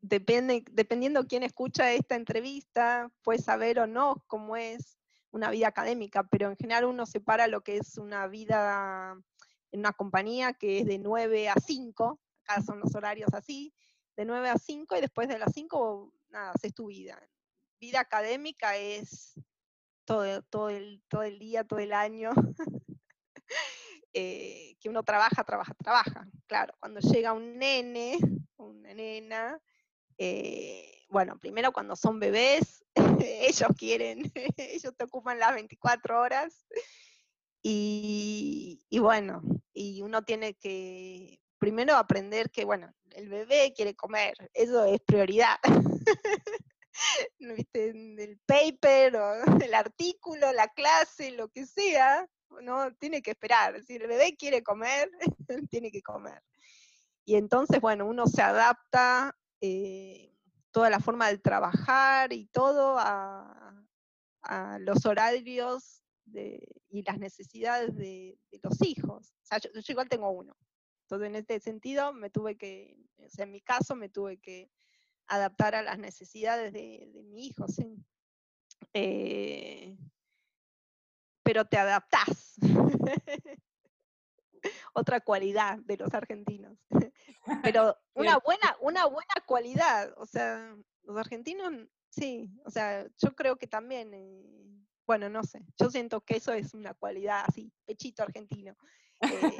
depende, 0.00 0.64
dependiendo 0.72 1.26
quién 1.26 1.42
escucha 1.42 1.92
esta 1.92 2.16
entrevista, 2.16 3.10
puede 3.22 3.40
saber 3.40 3.78
o 3.80 3.86
no 3.86 4.24
cómo 4.26 4.56
es 4.56 4.98
una 5.30 5.50
vida 5.50 5.68
académica, 5.68 6.24
pero 6.24 6.48
en 6.50 6.56
general 6.56 6.84
uno 6.86 7.06
separa 7.06 7.46
lo 7.46 7.62
que 7.62 7.76
es 7.76 7.98
una 7.98 8.26
vida 8.26 9.16
en 9.72 9.80
una 9.80 9.92
compañía 9.92 10.52
que 10.52 10.80
es 10.80 10.86
de 10.86 10.98
9 10.98 11.48
a 11.48 11.54
5, 11.54 12.20
acá 12.42 12.62
son 12.62 12.80
los 12.80 12.94
horarios 12.96 13.32
así, 13.32 13.72
de 14.16 14.24
9 14.24 14.48
a 14.48 14.58
5 14.58 14.96
y 14.96 15.00
después 15.00 15.28
de 15.28 15.38
las 15.38 15.52
5, 15.54 16.12
nada, 16.30 16.50
haces 16.50 16.74
tu 16.74 16.86
vida 16.86 17.20
vida 17.80 18.00
académica 18.00 18.76
es 18.76 19.40
todo, 20.04 20.24
el, 20.68 21.02
todo 21.08 21.22
el 21.22 21.38
día, 21.38 21.64
todo 21.64 21.78
el 21.78 21.92
año. 21.92 22.30
Eh, 24.12 24.76
que 24.80 24.88
uno 24.88 25.02
trabaja, 25.04 25.44
trabaja, 25.44 25.74
trabaja. 25.74 26.26
Claro, 26.46 26.74
cuando 26.80 27.00
llega 27.00 27.32
un 27.32 27.58
nene, 27.58 28.18
una 28.56 28.92
nena, 28.92 29.61
eh, 30.18 31.04
bueno, 31.08 31.38
primero 31.38 31.72
cuando 31.72 31.96
son 31.96 32.18
bebés, 32.18 32.84
ellos 33.24 33.70
quieren, 33.76 34.30
ellos 34.56 34.94
te 34.96 35.04
ocupan 35.04 35.38
las 35.38 35.54
24 35.54 36.20
horas. 36.20 36.66
Y, 37.62 38.80
bueno, 38.90 39.42
y 39.74 40.00
uno 40.02 40.22
tiene 40.22 40.54
que 40.54 41.40
primero 41.58 41.94
aprender 41.96 42.50
que, 42.50 42.64
bueno, 42.64 42.94
el 43.11 43.28
bebé 43.28 43.74
quiere 43.76 43.94
comer, 43.94 44.34
eso 44.54 44.84
es 44.84 45.00
prioridad. 45.02 45.58
¿viste? 47.38 47.88
el 47.90 48.40
paper 48.46 49.16
o 49.16 49.58
el 49.62 49.74
artículo, 49.74 50.52
la 50.52 50.68
clase, 50.68 51.32
lo 51.32 51.48
que 51.48 51.66
sea, 51.66 52.26
¿no? 52.62 52.92
Tiene 52.94 53.22
que 53.22 53.32
esperar. 53.32 53.82
Si 53.82 53.96
el 53.96 54.07
bebé 54.07 54.36
quiere 54.36 54.62
comer, 54.62 55.11
tiene 55.70 55.90
que 55.90 56.03
comer. 56.03 56.42
Y 57.24 57.36
entonces, 57.36 57.80
bueno, 57.80 58.07
uno 58.07 58.26
se 58.26 58.42
adapta 58.42 59.36
eh, 59.61 60.34
toda 60.70 60.90
la 60.90 61.01
forma 61.01 61.28
de 61.28 61.38
trabajar 61.38 62.32
y 62.32 62.46
todo 62.46 62.96
a, 62.98 63.57
los 64.80 65.05
horarios 65.05 66.03
y 66.88 67.03
las 67.03 67.18
necesidades 67.18 67.94
de, 67.94 68.38
los 68.62 68.80
hijos. 68.82 69.34
O 69.42 69.44
sea, 69.44 69.59
yo, 69.59 69.70
igual 69.86 70.09
tengo 70.09 70.30
uno. 70.30 70.57
Entonces, 71.03 71.28
en 71.28 71.36
este 71.36 71.61
sentido, 71.61 72.12
me 72.12 72.30
tuve 72.30 72.57
que, 72.57 72.96
o 73.18 73.28
sea, 73.28 73.44
en 73.44 73.53
mi 73.53 73.61
caso, 73.61 73.94
me 73.94 74.09
tuve 74.09 74.38
que 74.38 74.70
adaptar 75.26 75.74
a 75.74 75.82
las 75.82 75.98
necesidades 75.98 76.72
de, 76.72 77.11
mi 77.26 77.46
hijo, 77.46 77.68
¿sí? 77.68 77.96
Eh, 78.94 79.96
pero 81.51 81.64
te 81.64 81.78
adaptás. 81.78 82.55
Otra 84.92 85.20
cualidad 85.20 85.78
de 85.78 85.96
los 85.96 86.14
argentinos. 86.14 86.78
pero 87.64 87.98
una 88.14 88.38
buena, 88.38 88.76
una 88.80 89.07
buena 89.07 89.34
cualidad, 89.46 90.14
o 90.16 90.26
sea, 90.26 90.76
los 91.03 91.16
argentinos, 91.16 91.72
sí, 92.09 92.53
o 92.64 92.70
sea, 92.70 93.05
yo 93.18 93.34
creo 93.34 93.57
que 93.57 93.66
también, 93.66 94.14
eh, 94.14 94.46
bueno, 95.09 95.28
no 95.28 95.42
sé, 95.42 95.66
yo 95.76 95.90
siento 95.90 96.20
que 96.20 96.36
eso 96.36 96.53
es 96.53 96.72
una 96.72 96.94
cualidad 96.94 97.42
así, 97.48 97.72
pechito 97.84 98.22
argentino. 98.22 98.76
Eh, 99.20 99.59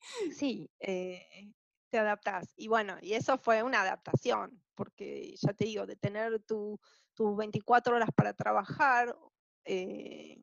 sí, 0.38 0.70
te 0.78 1.98
adaptas. 1.98 2.52
Y 2.54 2.68
bueno, 2.68 2.96
y 3.02 3.14
eso 3.14 3.38
fue 3.38 3.64
una 3.64 3.80
adaptación, 3.80 4.62
porque 4.76 5.34
ya 5.34 5.52
te 5.52 5.64
digo, 5.64 5.84
de 5.84 5.96
tener 5.96 6.44
tus 6.44 6.78
24 7.18 7.96
horas 7.96 8.10
para 8.14 8.34
trabajar, 8.34 9.16
eh, 9.64 10.42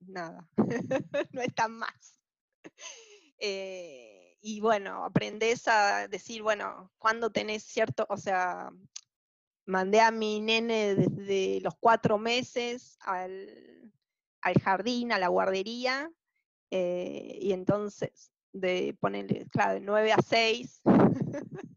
nada, 0.00 0.48
no 1.32 1.42
tan 1.54 1.72
más. 1.72 2.18
Eh, 3.38 4.36
y 4.42 4.60
bueno, 4.60 5.04
aprendes 5.04 5.68
a 5.68 6.08
decir, 6.08 6.42
bueno, 6.42 6.92
cuando 6.98 7.30
tenés 7.30 7.62
cierto, 7.62 8.06
o 8.08 8.16
sea, 8.16 8.70
mandé 9.66 10.00
a 10.00 10.10
mi 10.10 10.40
nene 10.40 10.94
desde 10.94 11.60
los 11.60 11.74
cuatro 11.78 12.18
meses 12.18 12.98
al, 13.00 13.92
jardín, 14.62 15.12
a 15.12 15.18
la 15.18 15.28
guardería, 15.28 16.10
eh, 16.70 17.38
y 17.40 17.52
entonces 17.52 18.32
de 18.52 18.96
ponerle, 19.00 19.46
claro, 19.50 19.74
de 19.74 19.80
9 19.80 20.12
a 20.12 20.18
6, 20.22 20.82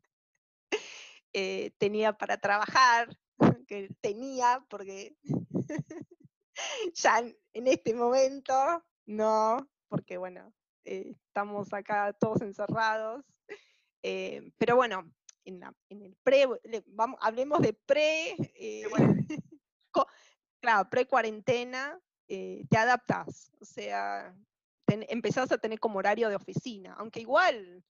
eh, 1.34 1.72
tenía 1.78 2.14
para 2.14 2.38
trabajar, 2.38 3.16
que 3.68 3.90
tenía, 4.02 4.66
porque 4.70 5.16
ya 6.94 7.20
en 7.20 7.68
este 7.68 7.94
momento 7.94 8.54
no, 9.06 9.70
porque 9.90 10.18
bueno, 10.18 10.54
eh, 10.86 11.14
estamos 11.28 11.74
acá 11.74 12.14
todos 12.14 12.42
encerrados. 12.42 13.24
Eh, 14.02 14.52
pero 14.58 14.76
bueno, 14.76 15.10
en, 15.46 15.64
el 15.90 16.16
pre, 16.24 16.48
vamos, 16.88 17.20
hablemos 17.22 17.62
de 17.62 17.74
pre, 17.74 18.36
claro, 20.62 20.90
pre-cuarentena, 20.90 22.00
eh, 22.28 22.66
te 22.70 22.78
adaptas, 22.78 23.52
o 23.60 23.66
sea, 23.66 24.36
empezás 24.88 25.52
a 25.52 25.58
tener 25.58 25.80
como 25.80 26.00
horario 26.00 26.30
de 26.30 26.36
oficina, 26.36 26.94
aunque 26.98 27.22
igual 27.22 27.84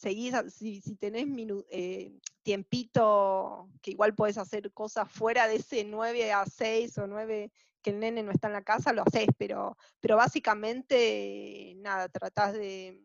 seguís, 0.00 0.34
si, 0.48 0.80
si 0.80 0.96
tenés 0.96 1.26
eh, 1.70 2.18
tiempito, 2.42 3.68
que 3.82 3.90
igual 3.90 4.14
podés 4.14 4.38
hacer 4.38 4.72
cosas 4.72 5.10
fuera 5.12 5.46
de 5.46 5.56
ese 5.56 5.84
9 5.84 6.32
a 6.32 6.46
6 6.46 6.96
o 6.98 7.06
9 7.06 7.52
que 7.82 7.90
el 7.90 8.00
nene 8.00 8.22
no 8.22 8.32
está 8.32 8.48
en 8.48 8.54
la 8.54 8.64
casa, 8.64 8.92
lo 8.92 9.02
haces, 9.02 9.28
pero, 9.38 9.76
pero 10.00 10.16
básicamente, 10.16 11.74
nada, 11.78 12.08
tratás 12.08 12.54
de, 12.54 13.02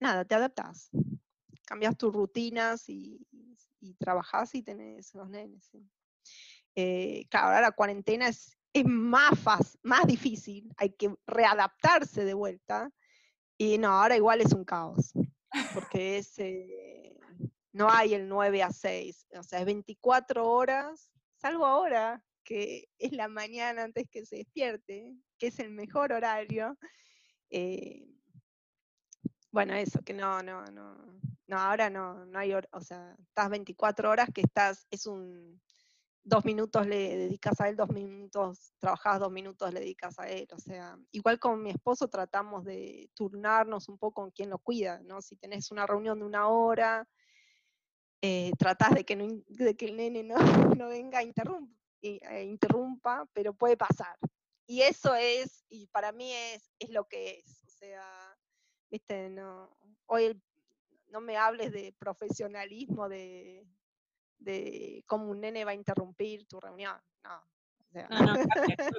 nada, 0.00 0.24
te 0.24 0.34
adaptás, 0.34 0.90
cambias 1.64 1.96
tus 1.96 2.12
rutinas 2.12 2.88
y, 2.88 3.24
y 3.80 3.94
trabajás 3.94 4.54
y 4.54 4.62
tenés 4.62 5.14
los 5.14 5.28
nenes. 5.28 5.70
Eh, 6.74 7.26
claro, 7.28 7.48
ahora 7.48 7.60
la 7.60 7.72
cuarentena 7.72 8.28
es, 8.28 8.56
es 8.72 8.84
más, 8.84 9.38
fácil, 9.38 9.80
más 9.82 10.06
difícil, 10.06 10.72
hay 10.76 10.90
que 10.90 11.12
readaptarse 11.26 12.24
de 12.24 12.34
vuelta, 12.34 12.90
y 13.58 13.76
no, 13.76 13.88
ahora 13.88 14.16
igual 14.16 14.40
es 14.40 14.52
un 14.52 14.64
caos, 14.64 15.12
porque 15.74 16.18
es, 16.18 16.38
eh, 16.38 17.18
no 17.72 17.90
hay 17.90 18.14
el 18.14 18.28
9 18.28 18.62
a 18.62 18.70
6, 18.70 19.26
o 19.36 19.42
sea, 19.42 19.58
es 19.58 19.66
24 19.66 20.48
horas, 20.48 21.10
salvo 21.36 21.66
ahora, 21.66 22.22
que 22.44 22.88
es 22.98 23.12
la 23.12 23.28
mañana 23.28 23.82
antes 23.82 24.08
que 24.08 24.24
se 24.24 24.36
despierte, 24.36 25.14
que 25.38 25.48
es 25.48 25.58
el 25.58 25.70
mejor 25.70 26.12
horario. 26.12 26.78
Eh, 27.50 28.06
bueno, 29.50 29.74
eso, 29.74 30.02
que 30.02 30.14
no, 30.14 30.42
no, 30.42 30.64
no, 30.66 31.20
no, 31.46 31.58
ahora 31.58 31.90
no, 31.90 32.26
no 32.26 32.38
hay, 32.38 32.52
o 32.54 32.80
sea, 32.80 33.16
estás 33.18 33.50
24 33.50 34.10
horas 34.10 34.28
que 34.32 34.42
estás, 34.42 34.86
es 34.90 35.06
un, 35.06 35.60
dos 36.28 36.44
minutos 36.44 36.86
le 36.86 37.16
dedicas 37.16 37.58
a 37.60 37.68
él, 37.68 37.76
dos 37.76 37.88
minutos 37.88 38.72
trabajas, 38.78 39.18
dos 39.18 39.32
minutos 39.32 39.72
le 39.72 39.80
dedicas 39.80 40.18
a 40.18 40.28
él. 40.28 40.46
O 40.52 40.58
sea, 40.58 40.98
igual 41.10 41.38
con 41.38 41.62
mi 41.62 41.70
esposo 41.70 42.08
tratamos 42.08 42.64
de 42.64 43.10
turnarnos 43.14 43.88
un 43.88 43.98
poco 43.98 44.22
con 44.22 44.30
quien 44.30 44.50
lo 44.50 44.58
cuida, 44.58 45.00
¿no? 45.04 45.22
Si 45.22 45.36
tenés 45.36 45.70
una 45.70 45.86
reunión 45.86 46.18
de 46.18 46.26
una 46.26 46.48
hora, 46.48 47.08
eh, 48.20 48.52
tratás 48.58 48.94
de 48.94 49.04
que, 49.04 49.16
no, 49.16 49.26
de 49.46 49.76
que 49.76 49.86
el 49.86 49.96
nene 49.96 50.22
no, 50.22 50.36
no 50.78 50.88
venga 50.88 51.22
interrumpa, 51.22 51.74
e 52.02 52.44
interrumpa, 52.44 53.26
pero 53.32 53.54
puede 53.54 53.76
pasar. 53.76 54.16
Y 54.66 54.82
eso 54.82 55.14
es, 55.14 55.64
y 55.70 55.86
para 55.86 56.12
mí 56.12 56.30
es, 56.32 56.70
es 56.78 56.90
lo 56.90 57.08
que 57.08 57.38
es. 57.38 57.64
O 57.66 57.70
sea, 57.70 58.04
viste, 58.90 59.30
no, 59.30 59.74
hoy 60.06 60.38
no 61.10 61.22
me 61.22 61.38
hables 61.38 61.72
de 61.72 61.94
profesionalismo, 61.98 63.08
de, 63.08 63.66
de 64.38 65.04
cómo 65.06 65.30
un 65.30 65.40
nene 65.40 65.64
va 65.64 65.72
a 65.72 65.74
interrumpir 65.74 66.46
tu 66.46 66.60
reunión. 66.60 66.96
No. 67.24 67.42
no, 67.92 68.08
no, 68.36 68.48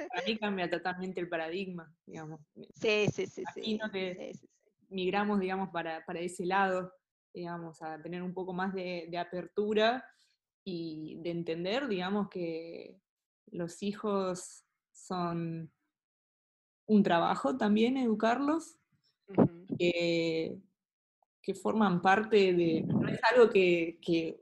para 0.09 0.25
mí 0.25 0.37
cambia 0.37 0.69
totalmente 0.69 1.19
el 1.19 1.29
paradigma, 1.29 1.93
digamos. 2.05 2.41
Sí, 2.73 3.07
sí, 3.11 3.27
sí. 3.27 3.43
sí, 3.53 3.79
migramos, 4.89 5.39
digamos, 5.39 5.69
para, 5.69 6.03
para, 6.05 6.19
ese 6.19 6.45
lado, 6.45 6.91
digamos, 7.33 7.81
a 7.81 8.01
tener 8.01 8.23
un 8.23 8.33
poco 8.33 8.53
más 8.53 8.73
de, 8.73 9.07
de, 9.09 9.17
apertura 9.17 10.03
y 10.63 11.19
de 11.21 11.29
entender, 11.29 11.87
digamos, 11.87 12.29
que 12.29 12.99
los 13.51 13.81
hijos 13.83 14.65
son 14.91 15.71
un 16.87 17.03
trabajo 17.03 17.55
también, 17.55 17.97
educarlos, 17.97 18.77
que, 19.77 20.59
que, 21.41 21.53
forman 21.53 22.01
parte 22.01 22.53
de, 22.53 22.81
no 22.81 23.07
es 23.07 23.19
algo 23.31 23.49
que, 23.49 23.99
que 24.01 24.41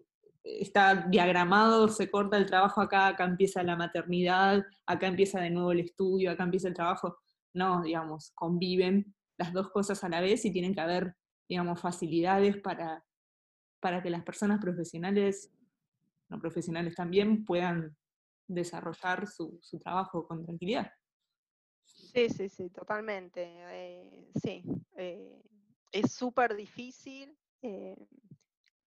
está 0.59 1.07
diagramado, 1.09 1.87
se 1.87 2.09
corta 2.09 2.37
el 2.37 2.45
trabajo 2.45 2.81
acá, 2.81 3.07
acá 3.07 3.25
empieza 3.25 3.63
la 3.63 3.75
maternidad, 3.75 4.65
acá 4.85 5.07
empieza 5.07 5.41
de 5.41 5.49
nuevo 5.49 5.71
el 5.71 5.81
estudio, 5.81 6.31
acá 6.31 6.43
empieza 6.43 6.67
el 6.67 6.73
trabajo. 6.73 7.17
No, 7.53 7.81
digamos, 7.81 8.31
conviven 8.31 9.15
las 9.37 9.53
dos 9.53 9.69
cosas 9.71 10.03
a 10.03 10.09
la 10.09 10.21
vez 10.21 10.45
y 10.45 10.51
tienen 10.51 10.73
que 10.73 10.81
haber, 10.81 11.15
digamos, 11.47 11.79
facilidades 11.79 12.57
para, 12.57 13.03
para 13.79 14.01
que 14.01 14.09
las 14.09 14.23
personas 14.23 14.59
profesionales, 14.59 15.51
no 16.29 16.39
profesionales 16.39 16.95
también, 16.95 17.45
puedan 17.45 17.95
desarrollar 18.47 19.27
su, 19.27 19.59
trabajo 19.83 20.27
con 20.27 20.43
tranquilidad. 20.43 20.91
Sí, 21.85 22.29
sí, 22.29 22.49
sí, 22.49 22.69
totalmente. 22.69 23.43
Eh, 23.45 24.29
sí, 24.41 24.63
eh, 24.95 25.41
es 25.91 26.13
súper 26.13 26.55
difícil, 26.55 27.37
eh, 27.61 27.95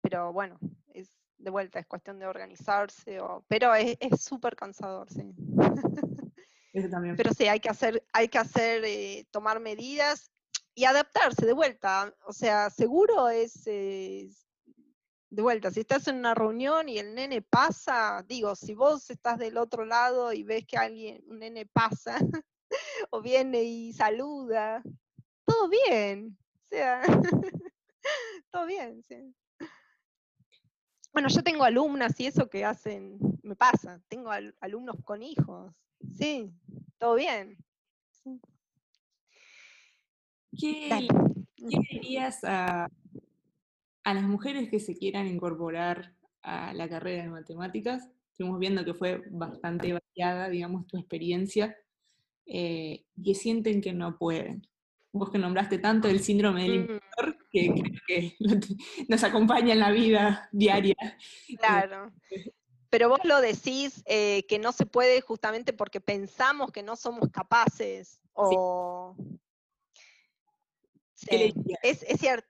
pero 0.00 0.32
bueno, 0.32 0.58
es, 0.94 1.10
de 1.38 1.50
vuelta, 1.50 1.78
es 1.78 1.86
cuestión 1.86 2.18
de 2.18 2.26
organizarse, 2.26 3.20
o, 3.20 3.44
pero 3.48 3.74
es 3.74 3.96
súper 4.20 4.56
cansador, 4.56 5.10
sí. 5.10 5.34
también. 6.90 7.16
Pero 7.16 7.32
sí, 7.32 7.48
hay 7.48 7.60
que 7.60 7.68
hacer, 7.68 8.04
hay 8.12 8.28
que 8.28 8.38
hacer, 8.38 8.84
eh, 8.84 9.26
tomar 9.30 9.60
medidas 9.60 10.30
y 10.74 10.84
adaptarse 10.84 11.46
de 11.46 11.52
vuelta. 11.52 12.14
O 12.26 12.32
sea, 12.32 12.70
seguro 12.70 13.28
es, 13.28 13.64
de 13.64 14.32
vuelta, 15.30 15.70
si 15.70 15.80
estás 15.80 16.06
en 16.08 16.16
una 16.16 16.34
reunión 16.34 16.88
y 16.88 16.98
el 16.98 17.14
nene 17.14 17.42
pasa, 17.42 18.24
digo, 18.26 18.54
si 18.54 18.74
vos 18.74 19.10
estás 19.10 19.38
del 19.38 19.58
otro 19.58 19.84
lado 19.84 20.32
y 20.32 20.42
ves 20.42 20.66
que 20.66 20.76
alguien, 20.76 21.22
un 21.26 21.40
nene 21.40 21.66
pasa, 21.66 22.18
o 23.10 23.20
viene 23.20 23.62
y 23.62 23.92
saluda, 23.92 24.82
todo 25.44 25.68
bien. 25.68 26.38
O 26.64 26.68
sea, 26.70 27.02
todo 28.50 28.66
bien, 28.66 29.02
sí. 29.02 29.34
Bueno, 31.18 31.30
yo 31.34 31.42
tengo 31.42 31.64
alumnas 31.64 32.20
y 32.20 32.26
eso 32.26 32.48
que 32.48 32.64
hacen, 32.64 33.18
me 33.42 33.56
pasa, 33.56 34.00
tengo 34.06 34.30
alumnos 34.60 34.94
con 35.02 35.20
hijos. 35.20 35.74
Sí, 36.16 36.52
todo 36.96 37.16
bien. 37.16 37.58
¿Qué, 40.56 41.08
dirías 41.90 42.44
a, 42.44 42.88
las 44.04 44.22
mujeres 44.22 44.70
que 44.70 44.78
se 44.78 44.94
quieran 44.94 45.26
incorporar 45.26 46.14
a 46.42 46.72
la 46.72 46.88
carrera 46.88 47.24
de 47.24 47.30
matemáticas? 47.30 48.08
Estuvimos 48.30 48.60
viendo 48.60 48.84
que 48.84 48.94
fue 48.94 49.24
bastante 49.28 49.92
variada, 49.92 50.48
digamos, 50.48 50.86
tu 50.86 50.98
experiencia, 50.98 51.76
eh, 52.46 53.02
que 53.24 53.34
sienten 53.34 53.80
que 53.80 53.92
no 53.92 54.16
pueden 54.16 54.68
vos 55.12 55.30
que 55.30 55.38
nombraste 55.38 55.78
tanto 55.78 56.08
el 56.08 56.20
síndrome 56.20 56.62
del 56.62 56.78
mm. 56.78 56.90
impostor, 56.92 57.37
que 57.60 57.98
que 58.06 58.36
nos 59.08 59.22
acompaña 59.22 59.72
en 59.72 59.80
la 59.80 59.90
vida 59.90 60.48
diaria. 60.52 60.96
Claro. 61.58 62.12
Pero 62.90 63.10
vos 63.10 63.20
lo 63.24 63.40
decís 63.40 64.02
eh, 64.06 64.46
que 64.48 64.58
no 64.58 64.72
se 64.72 64.86
puede 64.86 65.20
justamente 65.20 65.72
porque 65.72 66.00
pensamos 66.00 66.72
que 66.72 66.82
no 66.82 66.96
somos 66.96 67.28
capaces. 67.30 68.20
O... 68.32 69.14
Sí. 71.14 71.52
Es, 71.82 72.02
es, 72.04 72.20
cierto. 72.20 72.48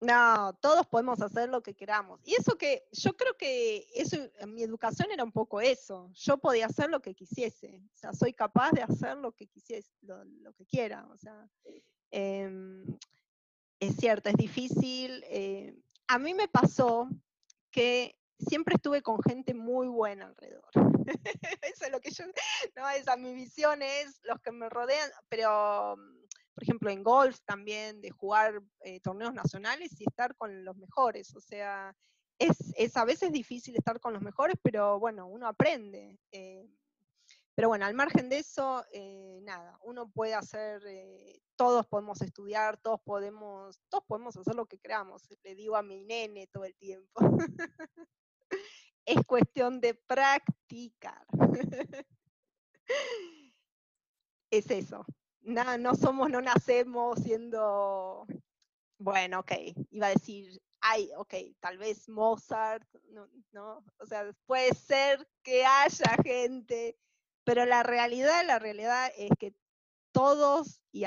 No, 0.00 0.54
todos 0.60 0.86
podemos 0.86 1.20
hacer 1.20 1.50
lo 1.50 1.62
que 1.62 1.74
queramos. 1.74 2.20
Y 2.24 2.34
eso 2.34 2.56
que 2.56 2.84
yo 2.90 3.12
creo 3.12 3.36
que 3.36 3.86
eso, 3.94 4.16
mi 4.48 4.62
educación 4.62 5.12
era 5.12 5.22
un 5.22 5.30
poco 5.30 5.60
eso. 5.60 6.10
Yo 6.14 6.38
podía 6.38 6.66
hacer 6.66 6.90
lo 6.90 7.00
que 7.00 7.14
quisiese. 7.14 7.82
O 7.94 7.98
sea, 7.98 8.12
soy 8.14 8.32
capaz 8.32 8.72
de 8.72 8.82
hacer 8.82 9.18
lo 9.18 9.32
que 9.32 9.46
quisiese, 9.46 9.92
lo, 10.00 10.24
lo 10.24 10.52
que 10.54 10.64
quiera. 10.64 11.06
O 11.12 11.18
sea, 11.18 11.46
Em, 12.10 12.84
es 13.80 13.96
cierto, 13.96 14.28
es 14.28 14.36
difícil. 14.36 15.24
Eh, 15.28 15.74
a 16.06 16.18
mí 16.18 16.34
me 16.34 16.48
pasó 16.48 17.08
que 17.70 18.14
siempre 18.38 18.74
estuve 18.74 19.02
con 19.02 19.22
gente 19.22 19.54
muy 19.54 19.88
buena 19.88 20.26
alrededor. 20.26 20.70
Eso 21.62 21.84
es 21.86 21.90
lo 21.90 22.00
que 22.00 22.10
yo, 22.10 22.24
no, 22.76 22.88
esa 22.90 23.16
mi 23.16 23.34
visión 23.34 23.82
es 23.82 24.20
los 24.24 24.40
que 24.40 24.52
me 24.52 24.68
rodean, 24.68 25.10
pero 25.28 25.96
mm, 25.96 26.26
por 26.54 26.62
ejemplo 26.62 26.90
en 26.90 27.02
golf 27.02 27.38
también, 27.44 28.00
de 28.00 28.10
jugar 28.10 28.62
eh, 28.80 29.00
torneos 29.00 29.34
nacionales 29.34 29.98
y 30.00 30.04
estar 30.04 30.36
con 30.36 30.64
los 30.64 30.76
mejores, 30.76 31.34
o 31.34 31.40
sea, 31.40 31.94
es, 32.38 32.96
a 32.96 33.04
veces 33.04 33.32
difícil 33.32 33.76
estar 33.76 34.00
con 34.00 34.14
los 34.14 34.22
mejores, 34.22 34.56
pero 34.62 34.98
bueno, 34.98 35.26
uno 35.26 35.46
aprende. 35.46 36.18
Eh, 36.32 36.66
pero 37.60 37.68
bueno, 37.68 37.84
al 37.84 37.92
margen 37.92 38.30
de 38.30 38.38
eso, 38.38 38.82
nada, 39.42 39.78
uno 39.82 40.10
puede 40.10 40.32
hacer 40.32 40.80
todos 41.56 41.86
podemos 41.86 42.22
estudiar, 42.22 42.78
todos 42.78 43.02
podemos, 43.02 43.78
todos 43.90 44.02
podemos 44.06 44.34
hacer 44.34 44.54
lo 44.54 44.64
que 44.64 44.78
queramos, 44.78 45.28
le 45.42 45.54
digo 45.54 45.76
a 45.76 45.82
mi 45.82 46.00
nene 46.00 46.46
todo 46.46 46.64
el 46.64 46.74
tiempo. 46.76 47.20
es 49.04 49.22
cuestión 49.26 49.78
de 49.82 49.92
practicar. 49.92 51.26
es 54.50 54.70
eso. 54.70 55.04
No, 55.42 55.76
no 55.76 55.94
somos, 55.96 56.30
no 56.30 56.40
nacemos 56.40 57.18
siendo, 57.18 58.26
bueno, 58.96 59.40
ok, 59.40 59.52
iba 59.90 60.06
a 60.06 60.14
decir, 60.14 60.58
ay, 60.80 61.10
ok, 61.14 61.34
tal 61.60 61.76
vez 61.76 62.08
Mozart, 62.08 62.88
no, 63.10 63.28
no, 63.52 63.84
o 63.98 64.06
sea, 64.06 64.32
puede 64.46 64.74
ser 64.74 65.28
que 65.42 65.62
haya 65.66 66.16
gente, 66.24 66.96
pero 67.50 67.66
la 67.66 67.82
realidad, 67.82 68.46
la 68.46 68.60
realidad 68.60 69.10
es 69.16 69.30
que 69.36 69.56
todos, 70.12 70.80
y, 70.92 71.04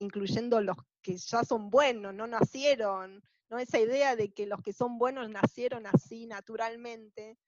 incluyendo 0.00 0.60
los 0.60 0.76
que 1.00 1.16
ya 1.16 1.44
son 1.44 1.70
buenos, 1.70 2.12
no 2.12 2.26
nacieron, 2.26 3.22
¿no? 3.48 3.60
Esa 3.60 3.78
idea 3.78 4.16
de 4.16 4.32
que 4.32 4.46
los 4.46 4.60
que 4.62 4.72
son 4.72 4.98
buenos 4.98 5.30
nacieron 5.30 5.86
así 5.86 6.26
naturalmente, 6.26 7.38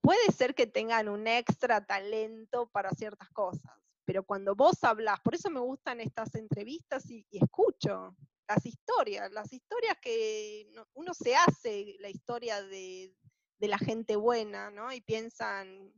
puede 0.00 0.32
ser 0.34 0.54
que 0.54 0.66
tengan 0.66 1.10
un 1.10 1.26
extra 1.26 1.84
talento 1.84 2.70
para 2.70 2.88
ciertas 2.92 3.28
cosas, 3.32 3.76
pero 4.06 4.24
cuando 4.24 4.54
vos 4.54 4.82
hablas, 4.82 5.20
por 5.20 5.34
eso 5.34 5.50
me 5.50 5.60
gustan 5.60 6.00
estas 6.00 6.34
entrevistas 6.36 7.04
y, 7.10 7.26
escucho 7.32 8.16
las 8.48 8.64
historias, 8.64 9.30
las 9.30 9.52
historias 9.52 9.98
que 10.00 10.72
uno 10.94 11.12
se 11.12 11.36
hace, 11.36 11.96
la 12.00 12.08
historia 12.08 12.62
de, 12.62 13.14
la 13.58 13.76
gente 13.76 14.16
buena, 14.16 14.70
¿no? 14.70 14.90
Y 14.90 15.02
piensan, 15.02 15.92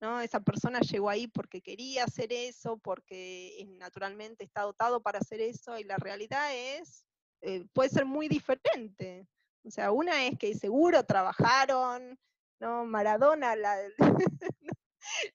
¿no? 0.00 0.20
Esa 0.20 0.40
persona 0.40 0.80
llegó 0.80 1.10
ahí 1.10 1.28
porque 1.28 1.60
quería 1.60 2.04
hacer 2.04 2.32
eso, 2.32 2.78
porque 2.78 3.66
naturalmente 3.78 4.44
está 4.44 4.62
dotado 4.62 5.02
para 5.02 5.18
hacer 5.18 5.40
eso, 5.40 5.78
y 5.78 5.84
la 5.84 5.96
realidad 5.96 6.54
es, 6.54 7.04
eh, 7.42 7.66
puede 7.72 7.90
ser 7.90 8.04
muy 8.04 8.28
diferente. 8.28 9.26
O 9.64 9.70
sea, 9.70 9.92
una 9.92 10.26
es 10.26 10.38
que 10.38 10.54
seguro 10.54 11.04
trabajaron, 11.04 12.18
¿no? 12.60 12.84
Maradona, 12.84 13.56
la, 13.56 13.76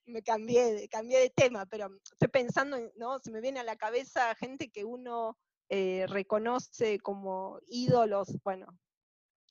me 0.06 0.22
cambié, 0.22 0.88
cambié 0.88 1.20
de 1.20 1.30
tema, 1.30 1.66
pero 1.66 1.90
estoy 2.12 2.28
pensando, 2.28 2.78
¿no? 2.96 3.18
Se 3.18 3.30
me 3.30 3.40
viene 3.40 3.60
a 3.60 3.64
la 3.64 3.76
cabeza 3.76 4.34
gente 4.34 4.70
que 4.70 4.84
uno 4.84 5.38
eh, 5.68 6.06
reconoce 6.08 6.98
como 7.00 7.60
ídolos, 7.68 8.36
bueno, 8.42 8.66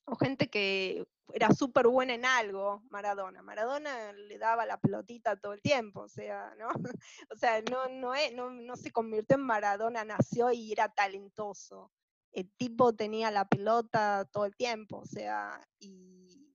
o 0.06 0.16
gente 0.16 0.47
que 0.49 1.06
era 1.34 1.51
súper 1.51 1.88
buena 1.88 2.14
en 2.14 2.26
algo, 2.26 2.84
Maradona. 2.89 3.41
Maradona 3.41 4.14
le 4.14 4.38
daba 4.38 4.66
la 4.66 4.80
pelotita 4.80 5.36
todo 5.36 5.53
el 5.53 5.62
tiempo, 5.62 6.01
o 6.01 6.10
sea, 6.10 6.53
¿no? 6.58 6.68
O 7.32 7.38
sea, 7.38 7.62
no, 7.70 7.89
no, 7.89 8.14
no, 8.34 8.49
no 8.51 8.76
se 8.76 8.91
convirtió 8.91 9.36
en 9.36 9.43
Maradona, 9.43 10.06
nació 10.06 10.51
y 10.51 10.72
era 10.72 10.89
talentoso. 10.89 11.91
El 12.32 12.51
tipo 12.58 12.93
tenía 12.93 13.32
la 13.32 13.45
pelota 13.45 14.28
todo 14.32 14.45
el 14.45 14.56
tiempo, 14.56 14.99
o 14.99 15.06
sea, 15.06 15.60
y, 15.80 16.53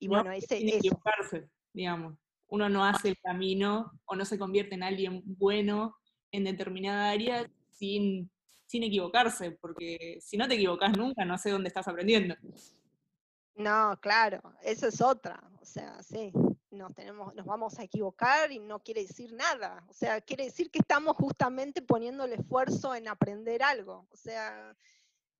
y 0.00 0.08
bueno, 0.08 0.32
ese... 0.32 0.58
Equivocarse, 0.58 1.48
digamos 1.72 2.18
uno 2.48 2.68
no 2.68 2.84
hace 2.84 3.10
el 3.10 3.18
camino 3.18 3.92
o 4.04 4.14
no 4.14 4.24
se 4.24 4.38
convierte 4.38 4.74
en 4.74 4.82
alguien 4.82 5.22
bueno 5.24 5.96
en 6.30 6.44
determinada 6.44 7.10
área 7.10 7.50
sin, 7.70 8.30
sin 8.66 8.82
equivocarse, 8.82 9.52
porque 9.52 10.18
si 10.20 10.36
no 10.36 10.48
te 10.48 10.54
equivocas 10.54 10.96
nunca, 10.96 11.24
no 11.24 11.38
sé 11.38 11.50
dónde 11.50 11.68
estás 11.68 11.88
aprendiendo. 11.88 12.34
No, 13.54 13.98
claro, 14.00 14.42
eso 14.62 14.86
es 14.86 15.00
otra. 15.00 15.42
O 15.60 15.64
sea, 15.64 16.02
sí, 16.02 16.30
nos, 16.70 16.94
tenemos, 16.94 17.34
nos 17.34 17.46
vamos 17.46 17.78
a 17.78 17.84
equivocar 17.84 18.52
y 18.52 18.58
no 18.58 18.80
quiere 18.80 19.02
decir 19.02 19.32
nada. 19.32 19.84
O 19.88 19.94
sea, 19.94 20.20
quiere 20.20 20.44
decir 20.44 20.70
que 20.70 20.80
estamos 20.80 21.16
justamente 21.16 21.80
poniendo 21.80 22.24
el 22.24 22.34
esfuerzo 22.34 22.94
en 22.94 23.08
aprender 23.08 23.62
algo. 23.62 24.06
O 24.10 24.16
sea, 24.16 24.76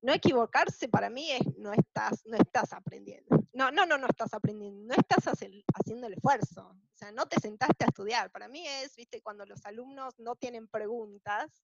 no 0.01 0.13
equivocarse 0.13 0.89
para 0.89 1.09
mí 1.09 1.31
es 1.31 1.57
no 1.57 1.73
estás, 1.73 2.25
no 2.25 2.37
estás 2.37 2.73
aprendiendo. 2.73 3.43
No, 3.53 3.71
no, 3.71 3.85
no, 3.85 3.97
no 3.97 4.07
estás 4.07 4.33
aprendiendo, 4.33 4.93
no 4.93 4.95
estás 4.95 5.25
haciendo 5.27 6.07
el 6.07 6.13
esfuerzo. 6.13 6.67
O 6.67 6.97
sea, 6.97 7.11
no 7.11 7.27
te 7.27 7.39
sentaste 7.39 7.85
a 7.85 7.87
estudiar. 7.87 8.31
Para 8.31 8.47
mí 8.47 8.67
es, 8.67 8.95
viste, 8.95 9.21
cuando 9.21 9.45
los 9.45 9.65
alumnos 9.65 10.17
no 10.19 10.35
tienen 10.35 10.67
preguntas, 10.67 11.63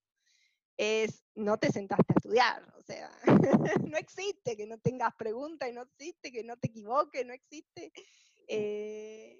es 0.78 1.24
no 1.36 1.58
te 1.58 1.72
sentaste 1.72 2.14
a 2.14 2.18
estudiar. 2.18 2.74
O 2.78 2.82
sea, 2.82 3.10
no 3.88 3.98
existe 3.98 4.56
que 4.56 4.66
no 4.66 4.78
tengas 4.80 5.14
preguntas 5.16 5.70
y 5.70 5.74
no 5.74 5.84
existe 5.84 6.32
que 6.32 6.44
no 6.44 6.58
te 6.58 6.68
equivoques, 6.68 7.26
no 7.26 7.34
existe. 7.34 7.92
Eh, 8.48 9.40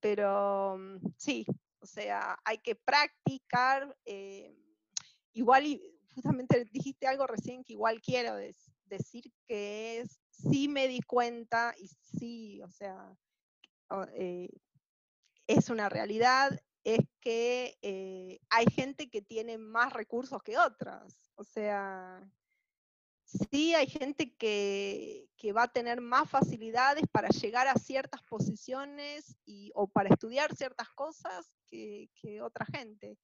pero 0.00 0.76
mm, 0.78 1.12
sí, 1.16 1.46
o 1.80 1.86
sea, 1.86 2.38
hay 2.44 2.58
que 2.58 2.74
practicar. 2.74 3.96
Eh, 4.04 4.54
igual 5.32 5.80
justamente 6.14 6.64
dijiste 6.70 7.06
algo 7.06 7.26
recién 7.26 7.64
que 7.64 7.74
igual 7.74 8.00
quiero 8.00 8.36
decir 8.86 9.32
que 9.46 10.00
es, 10.00 10.20
sí 10.30 10.68
me 10.68 10.88
di 10.88 11.00
cuenta 11.00 11.74
y 11.78 11.88
sí, 11.88 12.60
o 12.62 12.70
sea, 12.70 13.16
eh, 14.14 14.48
es 15.46 15.70
una 15.70 15.88
realidad, 15.88 16.60
es 16.84 17.00
que 17.20 17.78
eh, 17.82 18.40
hay 18.48 18.66
gente 18.66 19.10
que 19.10 19.22
tiene 19.22 19.58
más 19.58 19.92
recursos 19.92 20.42
que 20.42 20.58
otras. 20.58 21.14
O 21.34 21.44
sea, 21.44 22.22
sí 23.24 23.74
hay 23.74 23.86
gente 23.86 24.34
que, 24.36 25.26
va 25.56 25.64
a 25.64 25.72
tener 25.72 26.00
más 26.00 26.30
facilidades 26.30 27.04
para 27.10 27.28
llegar 27.28 27.66
a 27.66 27.74
ciertas 27.74 28.22
posiciones 28.22 29.36
y, 29.44 29.72
o 29.74 29.88
para 29.88 30.10
estudiar 30.10 30.54
ciertas 30.54 30.88
cosas 30.90 31.50
que 31.70 32.40
otra 32.42 32.66
gente. 32.66 33.18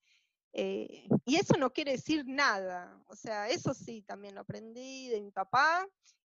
Eh, 0.58 1.06
y 1.26 1.36
eso 1.36 1.58
no 1.58 1.70
quiere 1.70 1.92
decir 1.92 2.24
nada, 2.26 2.98
o 3.08 3.14
sea, 3.14 3.46
eso 3.50 3.74
sí, 3.74 4.00
también 4.00 4.34
lo 4.34 4.40
aprendí 4.40 5.08
de 5.10 5.20
mi 5.20 5.30
papá, 5.30 5.86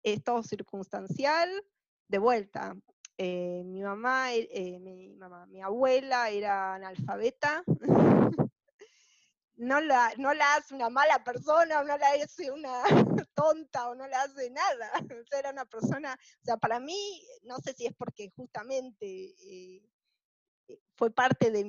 es 0.05 0.23
todo 0.23 0.45
circunstancial, 0.45 1.51
de 2.07 2.19
vuelta. 2.19 2.77
Eh, 3.19 3.63
mi 3.65 3.83
mamá, 3.83 4.33
eh, 4.35 4.79
mi 4.81 5.15
mamá, 5.15 5.47
mi 5.47 5.61
abuela 5.61 6.31
era 6.31 6.75
analfabeta, 6.75 7.63
no 9.57 9.81
la, 9.81 10.13
no 10.19 10.33
la 10.35 10.55
hace 10.57 10.75
una 10.75 10.89
mala 10.89 11.23
persona, 11.23 11.85
no 11.85 11.97
la 11.99 12.09
hace 12.23 12.51
una 12.51 12.83
tonta 13.35 13.91
o 13.91 13.95
no 13.95 14.07
la 14.07 14.23
hace 14.23 14.51
nada. 14.51 14.91
O 14.99 15.37
era 15.37 15.51
una 15.51 15.67
persona, 15.67 16.15
o 16.15 16.45
sea, 16.45 16.57
para 16.57 16.81
mí, 16.81 17.23
no 17.45 17.59
sé 17.59 17.75
si 17.75 17.87
es 17.87 17.95
porque 17.95 18.31
justamente 18.35 19.35
fue 20.97 21.11
parte 21.11 21.51
de, 21.51 21.65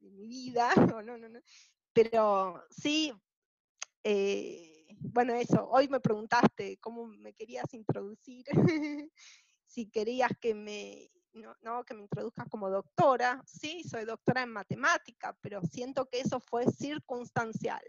mi 0.00 0.26
vida, 0.26 0.68
no, 0.96 1.02
no, 1.02 1.16
no, 1.16 1.40
pero 1.92 2.62
sí, 2.70 3.12
eh, 4.04 4.86
bueno, 4.98 5.34
eso, 5.34 5.68
hoy 5.70 5.88
me 5.88 6.00
preguntaste 6.00 6.78
cómo 6.78 7.06
me 7.06 7.32
querías 7.32 7.72
introducir, 7.72 8.44
si 9.70 9.86
querías 9.86 10.32
que 10.40 10.54
me, 10.54 11.10
que 11.86 11.94
me 11.94 12.02
introduzcas 12.02 12.48
como 12.48 12.68
doctora, 12.68 13.40
sí, 13.46 13.84
soy 13.84 14.04
doctora 14.04 14.42
en 14.42 14.50
matemática, 14.50 15.36
pero 15.40 15.62
siento 15.62 16.08
que 16.08 16.20
eso 16.20 16.40
fue 16.40 16.66
circunstancial, 16.66 17.82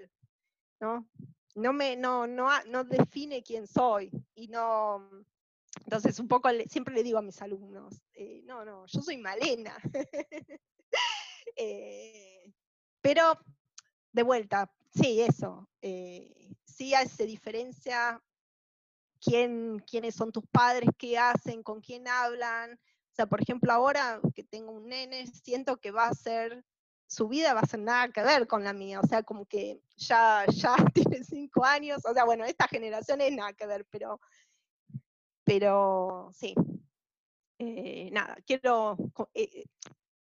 ¿no? 0.79 1.09
No, 1.55 1.73
me, 1.73 1.97
no, 1.97 2.27
no, 2.27 2.47
no 2.65 2.83
define 2.83 3.41
quién 3.41 3.67
soy 3.67 4.11
y 4.35 4.47
no, 4.47 5.09
entonces, 5.85 6.19
un 6.19 6.27
poco 6.27 6.49
siempre 6.67 6.93
le 6.93 7.03
digo 7.03 7.17
a 7.17 7.23
mis 7.23 7.41
alumnos, 7.41 8.01
eh, 8.13 8.41
no, 8.45 8.63
no, 8.63 8.85
yo 8.85 9.01
soy 9.01 9.17
Malena. 9.17 9.75
Eh, 11.57 12.53
pero, 13.01 13.37
de 14.13 14.23
vuelta, 14.23 14.73
sí, 14.93 15.21
eso. 15.21 15.69
Eh, 15.81 16.55
sí 16.63 16.93
se 17.07 17.25
diferencia 17.25 18.21
quién, 19.21 19.79
quiénes 19.79 20.15
son 20.15 20.31
tus 20.31 20.43
padres, 20.51 20.89
qué 20.97 21.17
hacen, 21.17 21.63
con 21.63 21.81
quién 21.81 22.07
hablan. 22.07 22.73
O 22.73 23.15
sea, 23.15 23.27
por 23.27 23.41
ejemplo, 23.41 23.71
ahora 23.71 24.19
que 24.33 24.43
tengo 24.43 24.71
un 24.71 24.87
nene, 24.87 25.27
siento 25.27 25.77
que 25.77 25.91
va 25.91 26.07
a 26.07 26.13
ser, 26.13 26.65
su 27.07 27.27
vida 27.27 27.53
va 27.53 27.61
a 27.61 27.67
ser 27.67 27.81
nada 27.81 28.09
que 28.09 28.23
ver 28.23 28.47
con 28.47 28.63
la 28.63 28.73
mía. 28.73 28.99
O 28.99 29.07
sea, 29.07 29.23
como 29.23 29.45
que 29.45 29.81
ya, 29.95 30.45
ya 30.47 30.75
tiene 30.93 31.23
cinco 31.23 31.63
años. 31.63 32.01
O 32.05 32.13
sea, 32.13 32.25
bueno, 32.25 32.45
esta 32.45 32.67
generación 32.67 33.21
es 33.21 33.33
nada 33.33 33.53
que 33.53 33.67
ver, 33.67 33.85
pero 33.89 34.19
pero 35.43 36.29
sí, 36.33 36.53
eh, 37.59 38.09
nada, 38.11 38.37
quiero, 38.45 38.97
eh, 39.33 39.65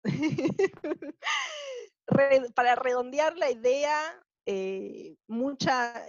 para 2.54 2.74
redondear 2.76 3.36
la 3.36 3.50
idea, 3.50 4.24
eh, 4.46 5.16
mucha, 5.26 6.06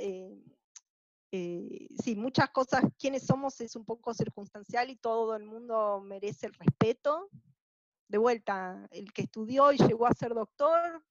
sí, 1.32 2.16
muchas 2.16 2.50
cosas, 2.50 2.84
quiénes 2.98 3.26
somos 3.26 3.60
es 3.62 3.76
un 3.76 3.86
poco 3.86 4.14
circunstancial 4.14 4.90
y 4.90 4.96
todo 4.96 5.36
el 5.36 5.44
mundo 5.44 6.02
merece 6.02 6.48
el 6.48 6.54
respeto. 6.54 7.30
De 8.08 8.18
vuelta, 8.18 8.88
el 8.92 9.14
que 9.14 9.22
estudió 9.24 9.72
y 9.72 9.78
llegó 9.78 10.08
a 10.08 10.14
ser 10.14 10.34
doctor 10.34 11.04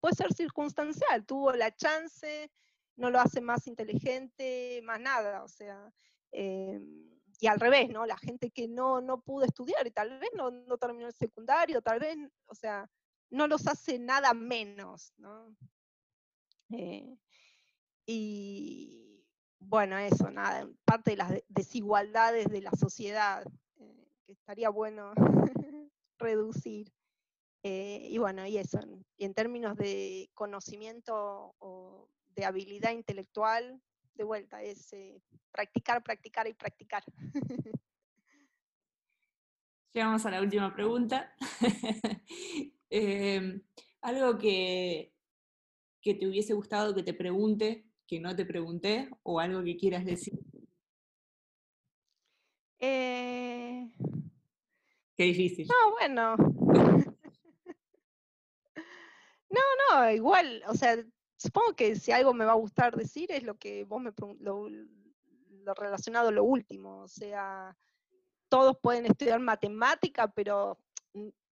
puede 0.00 0.14
ser 0.14 0.32
circunstancial, 0.32 1.26
tuvo 1.26 1.52
la 1.52 1.74
chance, 1.74 2.50
no 2.96 3.10
lo 3.10 3.20
hace 3.20 3.40
más 3.40 3.66
inteligente, 3.66 4.80
más 4.84 5.00
nada, 5.00 5.42
o 5.44 5.48
sea, 5.48 5.92
em, 6.32 7.10
y 7.40 7.46
al 7.46 7.60
revés, 7.60 7.90
¿no? 7.90 8.06
La 8.06 8.16
gente 8.16 8.50
que 8.50 8.68
no, 8.68 9.00
no 9.00 9.20
pudo 9.20 9.44
estudiar 9.44 9.86
y 9.86 9.90
tal 9.90 10.18
vez 10.18 10.30
no, 10.34 10.50
no 10.50 10.78
terminó 10.78 11.06
el 11.06 11.14
secundario, 11.14 11.82
tal 11.82 11.98
vez, 11.98 12.16
o 12.46 12.54
sea, 12.54 12.90
no 13.30 13.46
los 13.46 13.66
hace 13.66 13.98
nada 13.98 14.32
menos, 14.32 15.12
¿no? 15.18 15.54
Eh, 16.70 17.18
y 18.06 19.15
bueno, 19.58 19.98
eso, 19.98 20.30
nada, 20.30 20.68
parte 20.84 21.12
de 21.12 21.16
las 21.16 21.32
desigualdades 21.48 22.46
de 22.48 22.60
la 22.62 22.72
sociedad, 22.72 23.44
eh, 23.78 24.08
que 24.24 24.32
estaría 24.32 24.70
bueno 24.70 25.12
reducir. 26.18 26.92
Eh, 27.62 28.08
y 28.10 28.18
bueno, 28.18 28.46
y 28.46 28.58
eso, 28.58 28.78
y 29.16 29.24
en 29.24 29.34
términos 29.34 29.76
de 29.76 30.30
conocimiento 30.34 31.54
o 31.58 32.08
de 32.28 32.44
habilidad 32.44 32.92
intelectual, 32.92 33.80
de 34.14 34.24
vuelta, 34.24 34.62
es 34.62 34.92
eh, 34.92 35.20
practicar, 35.50 36.02
practicar 36.02 36.46
y 36.46 36.54
practicar. 36.54 37.02
Llegamos 39.92 40.26
a 40.26 40.30
la 40.30 40.40
última 40.42 40.74
pregunta. 40.74 41.34
Em, 42.88 43.60
algo 44.00 44.38
que, 44.38 45.12
que 46.00 46.14
te 46.14 46.28
hubiese 46.28 46.54
gustado 46.54 46.94
que 46.94 47.02
te 47.02 47.14
pregunte, 47.14 47.84
que 48.06 48.20
no 48.20 48.34
te 48.34 48.44
pregunté, 48.44 49.08
o 49.22 49.40
algo 49.40 49.62
que 49.62 49.76
quieras 49.76 50.04
decir. 50.04 50.38
Eh, 52.78 53.90
Qué 55.16 55.24
difícil. 55.24 55.66
No, 55.66 55.90
bueno. 55.92 56.36
No, 59.48 59.60
no, 59.88 60.10
igual, 60.10 60.62
o 60.66 60.74
sea, 60.74 60.96
supongo 61.36 61.74
que 61.74 61.94
si 61.96 62.10
algo 62.10 62.34
me 62.34 62.44
va 62.44 62.52
a 62.52 62.56
gustar 62.56 62.94
decir 62.96 63.30
es 63.30 63.42
lo 63.44 63.56
que 63.56 63.84
vos 63.84 64.02
me 64.02 64.12
lo, 64.40 64.68
lo 64.68 65.74
relacionado 65.74 66.28
a 66.28 66.32
lo 66.32 66.44
último, 66.44 66.98
o 67.02 67.08
sea, 67.08 67.74
todos 68.48 68.76
pueden 68.82 69.06
estudiar 69.06 69.40
matemática, 69.40 70.28
pero 70.28 70.78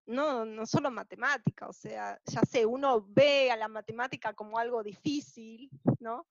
no, 0.07 0.45
no 0.45 0.67
solo 0.67 0.91
matemática, 0.91 1.69
o 1.69 1.73
sea, 1.73 2.21
ya 2.27 2.43
sé, 2.43 2.67
uno 2.67 3.07
ve 3.09 3.51
a 3.51 3.57
la 3.57 3.69
matemática 3.69 4.35
como 4.35 4.59
algo 4.59 4.83
difícil, 4.83 5.71
¿no? 6.01 6.27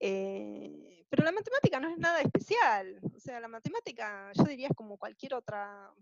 Eh, 0.00 1.04
pero 1.08 1.24
la 1.24 1.32
matemática 1.32 1.80
no 1.80 1.90
es 1.90 1.98
nada 1.98 2.20
especial, 2.20 3.00
o 3.14 3.18
sea, 3.18 3.40
la 3.40 3.48
matemática 3.48 4.30
yo 4.34 4.44
diría 4.44 4.68
es 4.68 4.76
como 4.76 4.98
cualquier 4.98 5.34
otra 5.34 5.92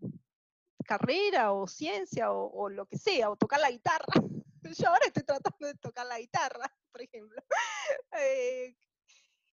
carrera 0.87 1.53
o 1.53 1.67
ciencia 1.67 2.33
o, 2.33 2.69
lo 2.69 2.87
que 2.87 2.97
sea, 2.97 3.31
o 3.31 3.37
tocar 3.37 3.61
la 3.61 3.71
guitarra. 3.71 4.07
Yo 4.79 4.89
ahora 4.89 5.07
estoy 5.07 5.23
tratando 5.23 5.67
de 5.67 5.75
tocar 5.75 6.07
la 6.07 6.19
guitarra, 6.19 6.73
por 6.93 7.03
ejemplo, 7.03 7.43
eh, 8.19 8.75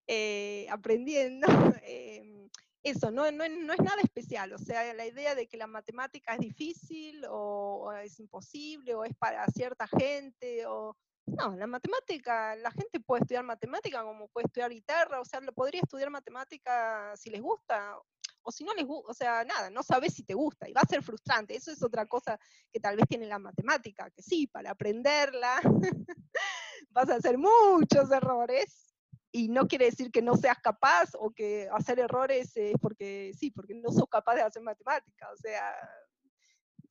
eh, 0.07 0.67
aprendiendo. 0.71 1.49
Em, 1.83 2.49
eso, 2.83 3.11
no, 3.11 3.31
no, 3.31 3.49
no, 3.49 3.73
es 3.73 3.81
nada 3.81 4.01
especial, 4.03 4.53
o 4.53 4.59
sea, 4.59 4.93
la 4.95 5.07
idea 5.07 5.37
de 5.37 5.47
que 5.47 5.57
la 5.57 5.69
matemática 5.69 6.35
es 6.35 6.41
difícil 6.41 7.25
o, 7.29 7.93
es 8.03 8.19
imposible 8.19 8.95
o 8.97 9.05
es 9.05 9.15
para 9.15 9.47
cierta 9.47 9.87
gente, 9.87 10.67
o 10.67 10.97
no, 11.27 11.57
la 11.57 11.67
matemática, 11.67 12.57
la 12.57 12.71
gente 12.71 13.01
puede 13.01 13.23
estudiar 13.23 13.45
matemática 13.45 14.03
como 14.03 14.29
puede 14.29 14.47
estudiar 14.47 14.71
guitarra, 14.71 15.21
o 15.21 15.25
sea, 15.25 15.41
lo 15.41 15.53
podría 15.53 15.81
estudiar 15.83 16.11
matemática 16.11 17.15
si 17.17 17.31
les 17.31 17.41
gusta, 17.41 17.97
o 18.43 18.51
si 18.51 18.65
no 18.65 18.75
les 18.75 18.87
gusta, 18.87 19.11
o 19.11 19.15
sea, 19.15 19.45
nada, 19.45 19.71
no 19.71 19.83
sabes 19.83 20.15
si 20.15 20.25
te 20.25 20.35
gusta 20.35 20.69
y 20.69 20.73
va 20.73 20.81
a 20.81 20.89
ser 20.89 21.03
frustrante. 21.03 21.55
Eso 21.55 21.71
es 21.71 21.83
otra 21.83 22.07
cosa 22.07 22.39
que 22.73 22.81
tal 22.81 22.97
vez 22.97 23.07
tiene 23.09 23.27
la 23.27 23.39
matemática, 23.39 24.11
que 24.11 24.23
sí, 24.23 24.47
para 24.49 24.73
aprenderla 24.73 25.61
vas 26.91 27.09
a 27.09 27.17
hacer 27.17 27.39
muchos 27.39 28.11
errores 28.11 28.95
y 29.31 29.49
no 29.49 29.67
quiere 29.67 29.87
decir 29.87 30.11
que 30.11 30.23
no 30.23 30.37
seas 30.37 30.59
capaz 30.59 31.11
o 31.15 31.31
que 31.31 31.69
hacer 31.73 32.01
errores 32.01 32.57
es 32.57 32.75
porque 32.81 33.33
sí, 33.39 33.51
porque 33.51 33.75
no 33.75 33.91
sos 33.91 34.09
capaz 34.11 34.35
de 34.35 34.43
hacer 34.43 34.63
matemática, 34.63 35.31
o 35.33 35.37
sea, 35.37 35.75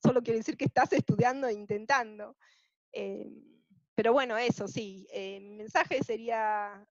solo 0.02 0.22
quiere 0.22 0.38
decir 0.38 0.56
que 0.56 0.64
estás 0.64 0.92
estudiando 0.92 1.46
e 1.46 1.52
intentando. 1.52 2.36
Eh, 2.92 3.30
pero 3.94 4.12
bueno, 4.12 4.36
eso 4.36 4.68
sí, 4.68 5.06
eh, 5.12 5.40
mi 5.40 5.56
mensaje 5.56 6.02
sería 6.02 6.86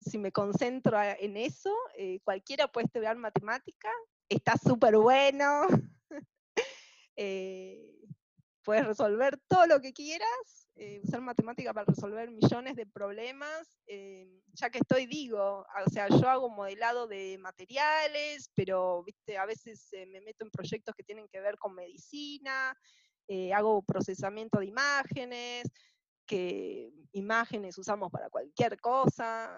si 0.00 0.18
me 0.18 0.32
concentro 0.32 0.98
en 1.02 1.36
eso, 1.36 1.74
eh, 1.96 2.20
cualquiera 2.24 2.68
puede 2.68 2.86
estudiar 2.86 3.16
matemática, 3.16 3.90
está 4.28 4.56
súper 4.56 4.96
bueno, 4.96 5.66
eh, 7.16 7.92
puedes 8.62 8.86
resolver 8.86 9.38
todo 9.48 9.66
lo 9.66 9.80
que 9.80 9.92
quieras, 9.92 10.68
eh, 10.76 11.00
usar 11.02 11.20
matemática 11.22 11.72
para 11.72 11.86
resolver 11.86 12.30
millones 12.30 12.76
de 12.76 12.86
problemas, 12.86 13.80
ya 14.52 14.70
que 14.70 14.78
estoy, 14.78 15.06
digo, 15.06 15.66
o 15.86 15.90
sea, 15.90 16.08
yo 16.08 16.28
hago 16.28 16.50
modelado 16.50 17.06
de 17.06 17.38
materiales, 17.38 18.50
pero 18.54 19.02
¿viste? 19.04 19.38
a 19.38 19.46
veces 19.46 19.88
me 20.08 20.20
meto 20.20 20.44
en 20.44 20.50
proyectos 20.50 20.94
que 20.94 21.04
tienen 21.04 21.28
que 21.28 21.40
ver 21.40 21.56
con 21.58 21.74
medicina, 21.74 22.76
hago 23.54 23.82
procesamiento 23.82 24.58
de 24.58 24.66
imágenes, 24.66 25.70
que 26.26 26.92
imágenes 27.12 27.78
usamos 27.78 28.10
para 28.10 28.28
cualquier 28.28 28.78
cosa, 28.80 29.50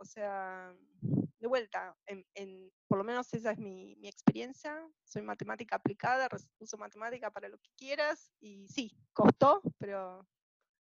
o 0.00 0.04
sea, 0.04 0.74
de 1.00 1.46
vuelta, 1.46 1.94
en, 2.06 2.72
por 2.88 2.98
lo 2.98 3.04
menos 3.04 3.32
esa 3.34 3.52
es 3.52 3.58
mi, 3.58 3.96
experiencia, 4.02 4.76
soy 5.04 5.22
matemática 5.22 5.76
aplicada, 5.76 6.28
uso 6.58 6.78
matemática 6.78 7.30
para 7.30 7.48
lo 7.48 7.58
que 7.58 7.70
quieras, 7.76 8.32
y 8.40 8.66
sí, 8.68 8.96
costó, 9.12 9.60
pero 9.78 10.26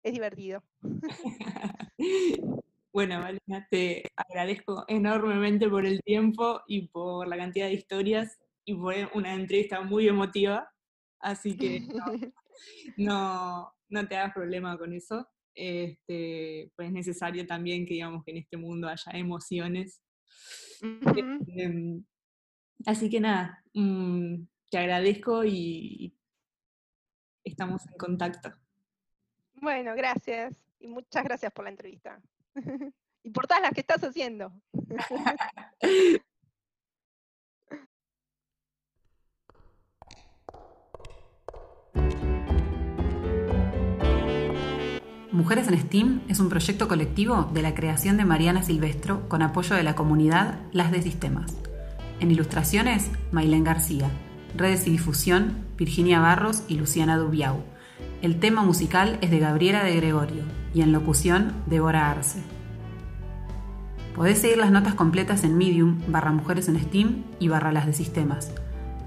es 0.04 0.14
divertido. 0.14 0.64
bueno, 2.94 3.20
Valena, 3.20 3.68
te 3.70 4.04
agradezco 4.16 4.86
enormemente 4.88 5.68
por 5.68 5.86
el 5.86 6.02
tiempo 6.04 6.62
y 6.68 6.88
por 6.88 7.28
la 7.28 7.38
cantidad 7.38 7.66
de 7.66 7.74
historias 7.74 8.40
y 8.64 8.76
por 8.76 8.94
una 9.16 9.34
entrevista 9.34 9.82
muy 9.82 10.08
emotiva, 10.08 10.72
así 11.20 11.58
que 11.58 11.88
no, 12.98 13.74
no 13.90 14.08
te 14.08 14.16
hagas 14.16 14.34
problema 14.34 14.78
con 14.78 14.94
eso. 14.94 15.28
Este, 15.54 16.72
pues 16.76 16.88
es 16.88 16.94
necesario 16.94 17.46
también 17.46 17.86
que 17.86 17.96
digamos 17.96 18.24
que 18.24 18.32
en 18.32 18.38
este 18.38 18.58
mundo 18.58 18.88
haya 18.88 19.12
emociones. 19.14 20.02
Em, 20.82 22.04
así 22.86 23.10
que 23.10 23.20
nada, 23.20 23.64
mm, 23.74 24.44
te 24.70 24.78
agradezco 24.78 25.44
y 25.44 26.16
estamos 27.44 27.86
en 27.88 27.98
contacto. 27.98 28.54
Bueno, 29.54 29.94
gracias. 29.96 30.56
Y 30.80 30.88
muchas 30.88 31.24
gracias 31.24 31.52
por 31.54 31.66
la 31.66 31.72
entrevista. 31.72 32.20
y 33.24 33.30
por 33.30 33.48
todas 33.48 33.62
las 33.62 33.72
que 33.72 33.82
estás 33.82 34.04
haciendo. 34.04 34.52
Mujeres 45.42 45.68
en 45.70 45.80
STEAM 45.80 46.22
es 46.28 46.40
un 46.40 46.50
proyecto 46.50 46.88
colectivo 46.88 47.50
de 47.52 47.64
la 47.64 47.74
creación 47.74 48.16
de 48.16 48.26
Mariana 48.26 48.62
Silvestro 48.62 49.28
con 49.28 49.42
apoyo 49.42 49.76
de 49.76 49.82
la 49.82 49.96
comunidad 49.96 50.60
Las 50.72 50.92
de 50.92 51.02
Sistemas. 51.02 51.52
En 52.20 52.30
ilustraciones, 52.30 53.10
Mailén 53.32 53.64
García. 53.64 54.12
Redes 54.56 54.86
y 54.86 54.92
difusión, 54.92 55.66
Virginia 55.80 56.20
Barros 56.20 56.62
y 56.68 56.76
Luciana 56.76 57.18
Dubiau. 57.18 57.64
El 58.22 58.40
tema 58.40 58.62
musical 58.62 59.18
es 59.22 59.32
de 59.32 59.40
Gabriela 59.40 59.84
de 59.84 59.96
Gregorio 59.96 60.44
y 60.76 60.84
en 60.84 60.92
locución, 60.92 61.54
Débora 61.66 62.12
Arce. 62.12 62.44
Podés 64.16 64.38
seguir 64.38 64.60
las 64.60 64.70
notas 64.70 64.94
completas 64.94 65.44
en 65.44 65.58
Medium, 65.58 66.02
barra 66.08 66.32
Mujeres 66.32 66.68
en 66.68 66.80
STEAM 66.80 67.24
y 67.40 67.48
barra 67.48 67.72
Las 67.72 67.88
de 67.88 67.94
Sistemas. 67.94 68.54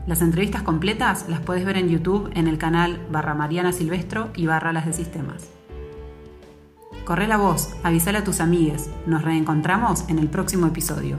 Las 0.08 0.20
entrevistas 0.20 0.62
completas 0.62 1.26
las 1.28 1.38
puedes 1.38 1.64
ver 1.64 1.76
en 1.76 1.90
YouTube 1.90 2.28
en 2.34 2.48
el 2.48 2.58
canal 2.58 2.98
barra 3.12 3.34
Mariana 3.34 3.70
Silvestro 3.70 4.30
y 4.34 4.46
barra 4.46 4.72
Las 4.72 4.86
de 4.86 4.94
Sistemas. 4.94 5.53
Corre 7.04 7.26
la 7.26 7.36
voz, 7.36 7.68
avísale 7.82 8.18
a 8.18 8.24
tus 8.24 8.40
amigues. 8.40 8.88
Nos 9.06 9.22
reencontramos 9.22 10.08
en 10.08 10.18
el 10.18 10.28
próximo 10.28 10.66
episodio. 10.66 11.18